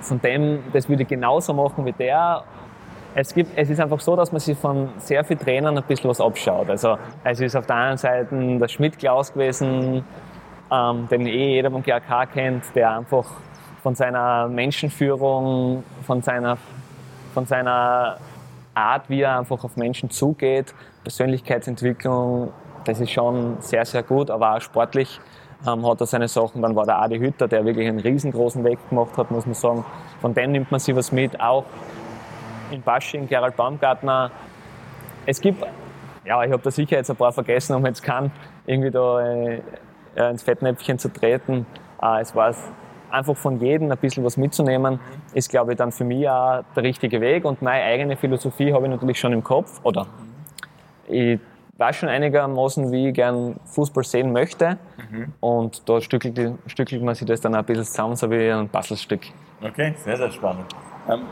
von 0.00 0.20
dem, 0.20 0.64
das 0.72 0.88
würde 0.88 1.02
ich 1.02 1.08
genauso 1.08 1.54
machen 1.54 1.84
wie 1.84 1.92
der. 1.92 2.44
Es, 3.14 3.34
gibt, 3.34 3.50
es 3.56 3.68
ist 3.68 3.78
einfach 3.78 4.00
so, 4.00 4.16
dass 4.16 4.32
man 4.32 4.40
sich 4.40 4.56
von 4.56 4.88
sehr 4.96 5.22
vielen 5.24 5.38
Trainern 5.38 5.76
ein 5.76 5.84
bisschen 5.84 6.08
was 6.08 6.20
abschaut. 6.20 6.70
Also 6.70 6.96
es 7.24 7.40
ist 7.40 7.54
auf 7.54 7.66
der 7.66 7.76
einen 7.76 7.98
Seite 7.98 8.58
der 8.58 8.68
Schmidt-Klaus 8.68 9.32
gewesen, 9.32 10.04
ähm, 10.70 11.08
den 11.10 11.26
eh 11.26 11.54
jeder 11.54 11.70
vom 11.70 11.82
GAK 11.82 12.32
kennt, 12.32 12.64
der 12.74 12.96
einfach 12.96 13.26
von 13.82 13.94
seiner 13.94 14.48
Menschenführung, 14.48 15.84
von 16.06 16.22
seiner, 16.22 16.56
von 17.34 17.44
seiner 17.44 18.16
Art, 18.74 19.10
wie 19.10 19.20
er 19.20 19.38
einfach 19.38 19.62
auf 19.62 19.76
Menschen 19.76 20.08
zugeht, 20.08 20.74
Persönlichkeitsentwicklung, 21.02 22.52
das 22.84 23.00
ist 23.00 23.10
schon 23.10 23.56
sehr, 23.60 23.84
sehr 23.84 24.02
gut, 24.02 24.30
aber 24.30 24.56
auch 24.56 24.60
sportlich 24.60 25.20
ähm, 25.66 25.86
hat 25.86 26.00
er 26.00 26.06
seine 26.06 26.28
Sachen. 26.28 26.62
Dann 26.62 26.74
war 26.74 26.86
der 26.86 27.00
Adi 27.00 27.18
Hütter, 27.18 27.46
der 27.46 27.64
wirklich 27.64 27.88
einen 27.88 28.00
riesengroßen 28.00 28.64
Weg 28.64 28.78
gemacht 28.88 29.16
hat, 29.18 29.30
muss 29.30 29.44
man 29.44 29.54
sagen. 29.54 29.84
Von 30.20 30.34
dem 30.34 30.52
nimmt 30.52 30.70
man 30.70 30.80
sich 30.80 30.96
was 30.96 31.12
mit, 31.12 31.40
auch 31.40 31.64
in 32.72 32.82
Basching, 32.82 33.28
Gerald 33.28 33.56
Baumgartner. 33.56 34.30
Es 35.26 35.40
gibt, 35.40 35.64
ja, 36.24 36.42
ich 36.44 36.52
habe 36.52 36.62
da 36.62 36.70
sicher 36.70 36.96
jetzt 36.96 37.10
ein 37.10 37.16
paar 37.16 37.32
vergessen, 37.32 37.74
um 37.74 37.86
jetzt 37.86 38.02
kann, 38.02 38.30
irgendwie 38.66 38.90
da 38.90 39.20
äh, 39.20 39.60
ins 40.30 40.42
Fettnäpfchen 40.42 40.98
zu 40.98 41.12
treten. 41.12 41.66
Äh, 42.02 42.20
es 42.20 42.34
war 42.34 42.54
einfach 43.10 43.36
von 43.36 43.60
jedem 43.60 43.90
ein 43.90 43.98
bisschen 43.98 44.24
was 44.24 44.36
mitzunehmen, 44.36 44.98
ist, 45.34 45.50
glaube 45.50 45.72
ich, 45.72 45.78
dann 45.78 45.92
für 45.92 46.04
mich 46.04 46.28
auch 46.28 46.62
der 46.74 46.82
richtige 46.82 47.20
Weg. 47.20 47.44
Und 47.44 47.62
meine 47.62 47.84
eigene 47.84 48.16
Philosophie 48.16 48.72
habe 48.72 48.86
ich 48.86 48.90
natürlich 48.90 49.18
schon 49.20 49.32
im 49.32 49.44
Kopf, 49.44 49.80
oder 49.84 50.06
ich 51.06 51.38
weiß 51.76 51.96
schon 51.96 52.08
einigermaßen, 52.08 52.90
wie 52.92 53.08
ich 53.08 53.14
gern 53.14 53.56
Fußball 53.66 54.04
sehen 54.04 54.32
möchte. 54.32 54.78
Mhm. 55.10 55.32
Und 55.40 55.88
da 55.88 56.00
stückelt, 56.00 56.58
stückelt 56.66 57.02
man 57.02 57.14
sich 57.14 57.26
das 57.26 57.40
dann 57.40 57.54
ein 57.54 57.64
bisschen 57.64 57.84
zusammen, 57.84 58.16
so 58.16 58.30
wie 58.30 58.50
ein 58.50 58.68
Puzzlestück. 58.68 59.22
Okay, 59.62 59.94
sehr, 59.96 60.16
sehr 60.16 60.30
spannend. 60.30 60.66
Ähm, 61.08 61.22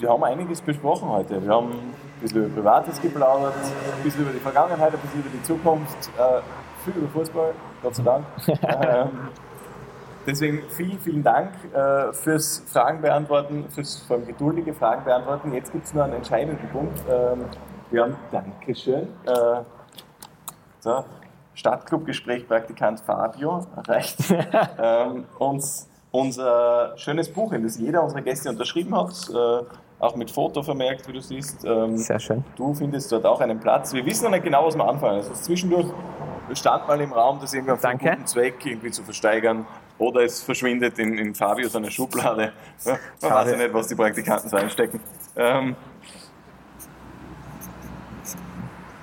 wir 0.00 0.08
haben 0.08 0.24
einiges 0.24 0.60
besprochen 0.60 1.08
heute. 1.08 1.42
Wir 1.42 1.52
haben 1.52 1.70
ein 1.70 2.20
bisschen 2.20 2.46
über 2.46 2.54
Privates 2.54 3.00
geplaudert, 3.00 3.54
ein 3.54 4.02
bisschen 4.02 4.22
über 4.22 4.32
die 4.32 4.38
Vergangenheit, 4.38 4.92
ein 4.92 5.00
bisschen 5.00 5.20
über 5.20 5.30
die 5.30 5.42
Zukunft, 5.42 6.10
äh, 6.18 6.40
viel 6.84 6.94
über 6.94 7.08
Fußball, 7.08 7.54
Gott 7.82 7.94
sei 7.94 8.02
Dank. 8.02 8.24
ähm, 8.46 9.28
deswegen 10.26 10.62
vielen, 10.70 10.98
vielen 11.00 11.22
Dank 11.22 11.52
äh, 11.74 12.12
fürs 12.12 12.62
Fragen 12.66 13.02
beantworten, 13.02 13.66
fürs 13.68 13.98
vor 14.02 14.16
allem 14.16 14.26
geduldige 14.26 14.72
Fragen 14.72 15.04
beantworten. 15.04 15.52
Jetzt 15.52 15.72
gibt 15.72 15.84
es 15.84 15.94
noch 15.94 16.04
einen 16.04 16.14
entscheidenden 16.14 16.68
Punkt. 16.70 16.98
Ähm, 17.08 17.44
wir 17.90 18.02
haben, 18.02 18.16
Dankeschön. 18.30 19.08
Äh, 19.26 19.62
so, 20.80 21.04
Stadtclub-Gespräch 21.54 22.48
Praktikant 22.48 23.00
Fabio 23.00 23.66
erreicht 23.76 24.18
ähm, 24.78 25.24
uns 25.38 25.90
unser 26.10 26.96
schönes 26.96 27.32
Buch, 27.32 27.52
in 27.52 27.62
das 27.62 27.78
jeder 27.78 28.02
unserer 28.02 28.22
Gäste 28.22 28.48
unterschrieben 28.48 28.96
hat, 28.96 29.28
äh, 29.28 29.64
auch 30.00 30.16
mit 30.16 30.30
Foto 30.30 30.62
vermerkt, 30.62 31.06
wie 31.06 31.12
du 31.12 31.20
siehst. 31.20 31.64
Ähm, 31.64 31.96
Sehr 31.96 32.18
schön. 32.18 32.42
Du 32.56 32.74
findest 32.74 33.12
dort 33.12 33.26
auch 33.26 33.40
einen 33.40 33.60
Platz. 33.60 33.92
Wir 33.92 34.04
wissen 34.04 34.24
noch 34.24 34.30
nicht 34.30 34.44
genau, 34.44 34.66
was 34.66 34.76
wir 34.76 34.88
anfangen. 34.88 35.16
Also 35.16 35.32
zwischendurch 35.34 35.86
stand 36.54 36.88
mal 36.88 37.00
im 37.00 37.12
Raum, 37.12 37.38
das 37.40 37.52
irgendwie 37.52 37.72
auf 37.72 37.84
einen 37.84 37.98
guten 37.98 38.26
Zweck 38.26 38.64
irgendwie 38.64 38.90
zu 38.90 39.02
versteigern. 39.02 39.66
Oder 39.98 40.22
es 40.22 40.42
verschwindet 40.42 40.98
in, 40.98 41.18
in 41.18 41.34
Fabio 41.34 41.68
seine 41.68 41.90
Schublade. 41.90 42.52
Ja, 42.84 42.98
man 43.20 43.30
weiß 43.30 43.50
ja 43.50 43.56
nicht, 43.58 43.74
was 43.74 43.86
die 43.86 43.94
Praktikanten 43.94 44.48
so 44.48 44.56
einstecken. 44.56 45.00
Ähm, 45.36 45.76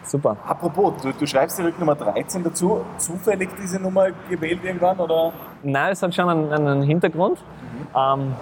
Super. 0.03 0.37
Apropos, 0.47 0.93
du, 1.01 1.11
du 1.11 1.27
schreibst 1.27 1.59
die 1.59 1.63
Rücknummer 1.63 1.93
13 1.95 2.43
dazu. 2.43 2.81
Zufällig 2.97 3.49
diese 3.61 3.79
Nummer 3.79 4.07
gewählt 4.29 4.61
irgendwann? 4.63 4.97
Oder? 4.99 5.33
Nein, 5.63 5.91
es 5.91 6.01
hat 6.01 6.15
schon 6.15 6.29
einen, 6.29 6.51
einen 6.51 6.81
Hintergrund. 6.81 7.39
Mhm. 7.39 7.87
Ähm, 7.95 8.35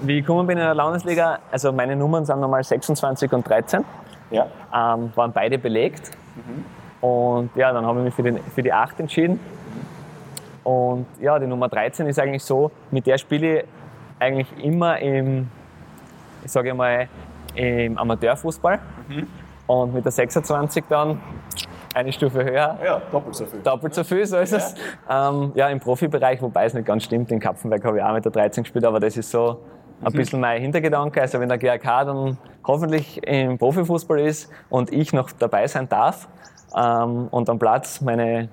wie 0.00 0.18
ich 0.18 0.26
gekommen 0.26 0.46
bin 0.46 0.58
in 0.58 0.64
der 0.64 0.74
Landesliga, 0.74 1.38
also 1.50 1.72
meine 1.72 1.96
Nummern 1.96 2.24
sind 2.24 2.40
normal 2.40 2.62
26 2.62 3.32
und 3.32 3.48
13. 3.48 3.84
Ja. 4.30 4.46
Ähm, 4.74 5.10
waren 5.14 5.32
beide 5.32 5.58
belegt. 5.58 6.10
Mhm. 6.36 6.64
Und 7.00 7.50
ja, 7.56 7.72
dann 7.72 7.86
habe 7.86 8.00
ich 8.00 8.04
mich 8.06 8.14
für, 8.14 8.22
den, 8.22 8.38
für 8.54 8.62
die 8.62 8.72
8 8.72 9.00
entschieden. 9.00 9.40
Mhm. 10.64 10.70
Und 10.70 11.06
ja, 11.20 11.38
die 11.38 11.46
Nummer 11.46 11.68
13 11.68 12.06
ist 12.06 12.18
eigentlich 12.18 12.44
so, 12.44 12.70
mit 12.90 13.06
der 13.06 13.18
spiele 13.18 13.60
ich 13.60 13.64
eigentlich 14.18 14.48
immer 14.62 14.98
im, 14.98 15.48
ich 16.44 16.50
sage 16.50 16.74
mal, 16.74 17.08
im 17.54 17.96
Amateurfußball. 17.96 18.78
Mhm. 19.08 19.26
Und 19.66 19.94
mit 19.94 20.04
der 20.04 20.12
26 20.12 20.84
dann 20.88 21.20
eine 21.94 22.12
Stufe 22.12 22.44
höher. 22.44 22.78
Ja, 22.84 23.02
doppelt 23.10 23.34
so 23.34 23.46
viel. 23.46 23.60
Doppelt 23.60 23.94
so 23.94 24.04
viel, 24.04 24.24
so 24.24 24.38
ist 24.38 24.52
ja. 24.52 24.58
es. 24.58 24.74
Ähm, 25.10 25.52
ja, 25.54 25.68
im 25.68 25.80
Profibereich, 25.80 26.40
wobei 26.40 26.66
es 26.66 26.74
nicht 26.74 26.86
ganz 26.86 27.04
stimmt. 27.04 27.30
In 27.32 27.40
Kapfenberg 27.40 27.84
habe 27.84 27.98
ich 27.98 28.02
auch 28.02 28.12
mit 28.12 28.24
der 28.24 28.32
13 28.32 28.64
gespielt, 28.64 28.84
aber 28.84 29.00
das 29.00 29.16
ist 29.16 29.30
so 29.30 29.60
ein 30.02 30.12
mhm. 30.12 30.16
bisschen 30.16 30.40
mein 30.40 30.60
Hintergedanke. 30.60 31.20
Also 31.20 31.40
wenn 31.40 31.48
der 31.48 31.58
GRK 31.58 32.04
dann 32.04 32.38
hoffentlich 32.66 33.20
im 33.26 33.58
Profifußball 33.58 34.20
ist 34.20 34.50
und 34.68 34.92
ich 34.92 35.12
noch 35.12 35.30
dabei 35.32 35.66
sein 35.66 35.88
darf 35.88 36.28
ähm, 36.76 37.28
und 37.28 37.48
am 37.48 37.58
Platz 37.58 38.00
meine, 38.00 38.48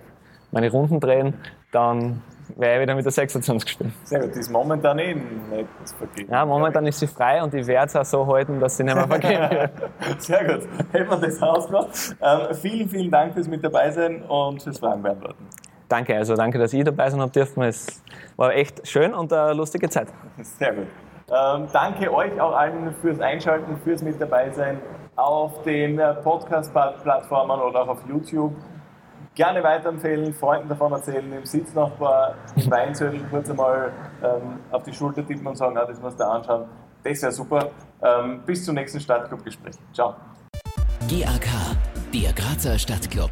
meine 0.51 0.71
Runden 0.71 0.99
drehen, 0.99 1.35
dann 1.71 2.21
werde 2.55 2.75
ich 2.75 2.81
wieder 2.81 2.95
mit 2.95 3.05
der 3.05 3.11
26 3.11 3.69
spielen. 3.69 3.93
Sehr 4.03 4.19
gut, 4.19 4.35
die 4.35 4.39
ist 4.39 4.51
momentan 4.51 4.99
eh 4.99 5.15
nicht 5.15 5.67
vergeben. 5.97 6.31
Ja, 6.31 6.45
momentan 6.45 6.85
ist 6.85 6.99
sie 6.99 7.07
frei 7.07 7.41
und 7.41 7.53
ich 7.53 7.65
werde 7.67 7.87
es 7.87 7.95
auch 7.95 8.05
so 8.05 8.27
halten, 8.27 8.59
dass 8.59 8.77
sie 8.77 8.83
nicht 8.83 8.95
mehr 8.95 9.07
vergeben 9.07 9.49
wird. 9.49 10.21
Sehr 10.21 10.45
gut, 10.45 10.67
hätten 10.91 11.09
wir 11.09 11.17
das 11.17 11.41
ausgemacht. 11.41 12.15
Ähm, 12.21 12.55
vielen, 12.55 12.89
vielen 12.89 13.11
Dank 13.11 13.33
fürs 13.33 13.47
mit 13.47 13.63
dabei 13.63 13.89
sein 13.91 14.21
und 14.23 14.61
fürs 14.61 14.79
Fragen 14.79 15.01
beantworten. 15.01 15.47
Danke, 15.87 16.15
also 16.15 16.35
danke, 16.35 16.57
dass 16.57 16.73
ich 16.73 16.83
dabei 16.83 17.09
sein 17.09 17.21
habe 17.21 17.31
dürfen. 17.31 17.61
Es 17.63 18.01
war 18.37 18.53
echt 18.53 18.87
schön 18.87 19.13
und 19.13 19.31
eine 19.31 19.53
lustige 19.53 19.89
Zeit. 19.89 20.07
Sehr 20.41 20.73
gut. 20.73 20.87
Ähm, 21.27 21.67
danke 21.73 22.13
euch 22.13 22.39
auch 22.39 22.55
allen 22.55 22.93
fürs 23.01 23.19
Einschalten, 23.19 23.77
fürs 23.77 24.01
mit 24.03 24.21
dabei 24.21 24.51
sein 24.51 24.79
auf 25.15 25.63
den 25.63 25.97
äh, 25.97 26.13
Podcast-Plattformen 26.15 27.59
oder 27.61 27.83
auch 27.83 27.87
auf 27.87 27.99
YouTube. 28.07 28.53
Gerne 29.33 29.63
weiterempfehlen, 29.63 30.33
Freunden 30.33 30.69
davon 30.69 30.91
erzählen, 30.93 31.31
im 31.33 31.45
Sitznachbar, 31.45 32.35
im 32.55 32.71
Weinzödel 32.71 33.21
kurz 33.29 33.49
einmal 33.49 33.91
ähm, 34.23 34.59
auf 34.71 34.83
die 34.83 34.93
Schulter 34.93 35.25
tippen 35.25 35.45
und 35.47 35.57
sagen, 35.57 35.77
ah, 35.77 35.85
das 35.85 35.99
musst 35.99 36.19
du 36.19 36.25
anschauen. 36.25 36.65
Das 37.03 37.21
wäre 37.21 37.31
super. 37.31 37.69
Ähm, 38.01 38.41
bis 38.45 38.63
zum 38.63 38.75
nächsten 38.75 38.99
Stadtclub-Gespräch. 38.99 39.75
Ciao. 39.93 40.15
GAK, 41.09 41.47
der 42.13 42.33
Grazer 42.33 42.79
Stadtclub. 42.79 43.31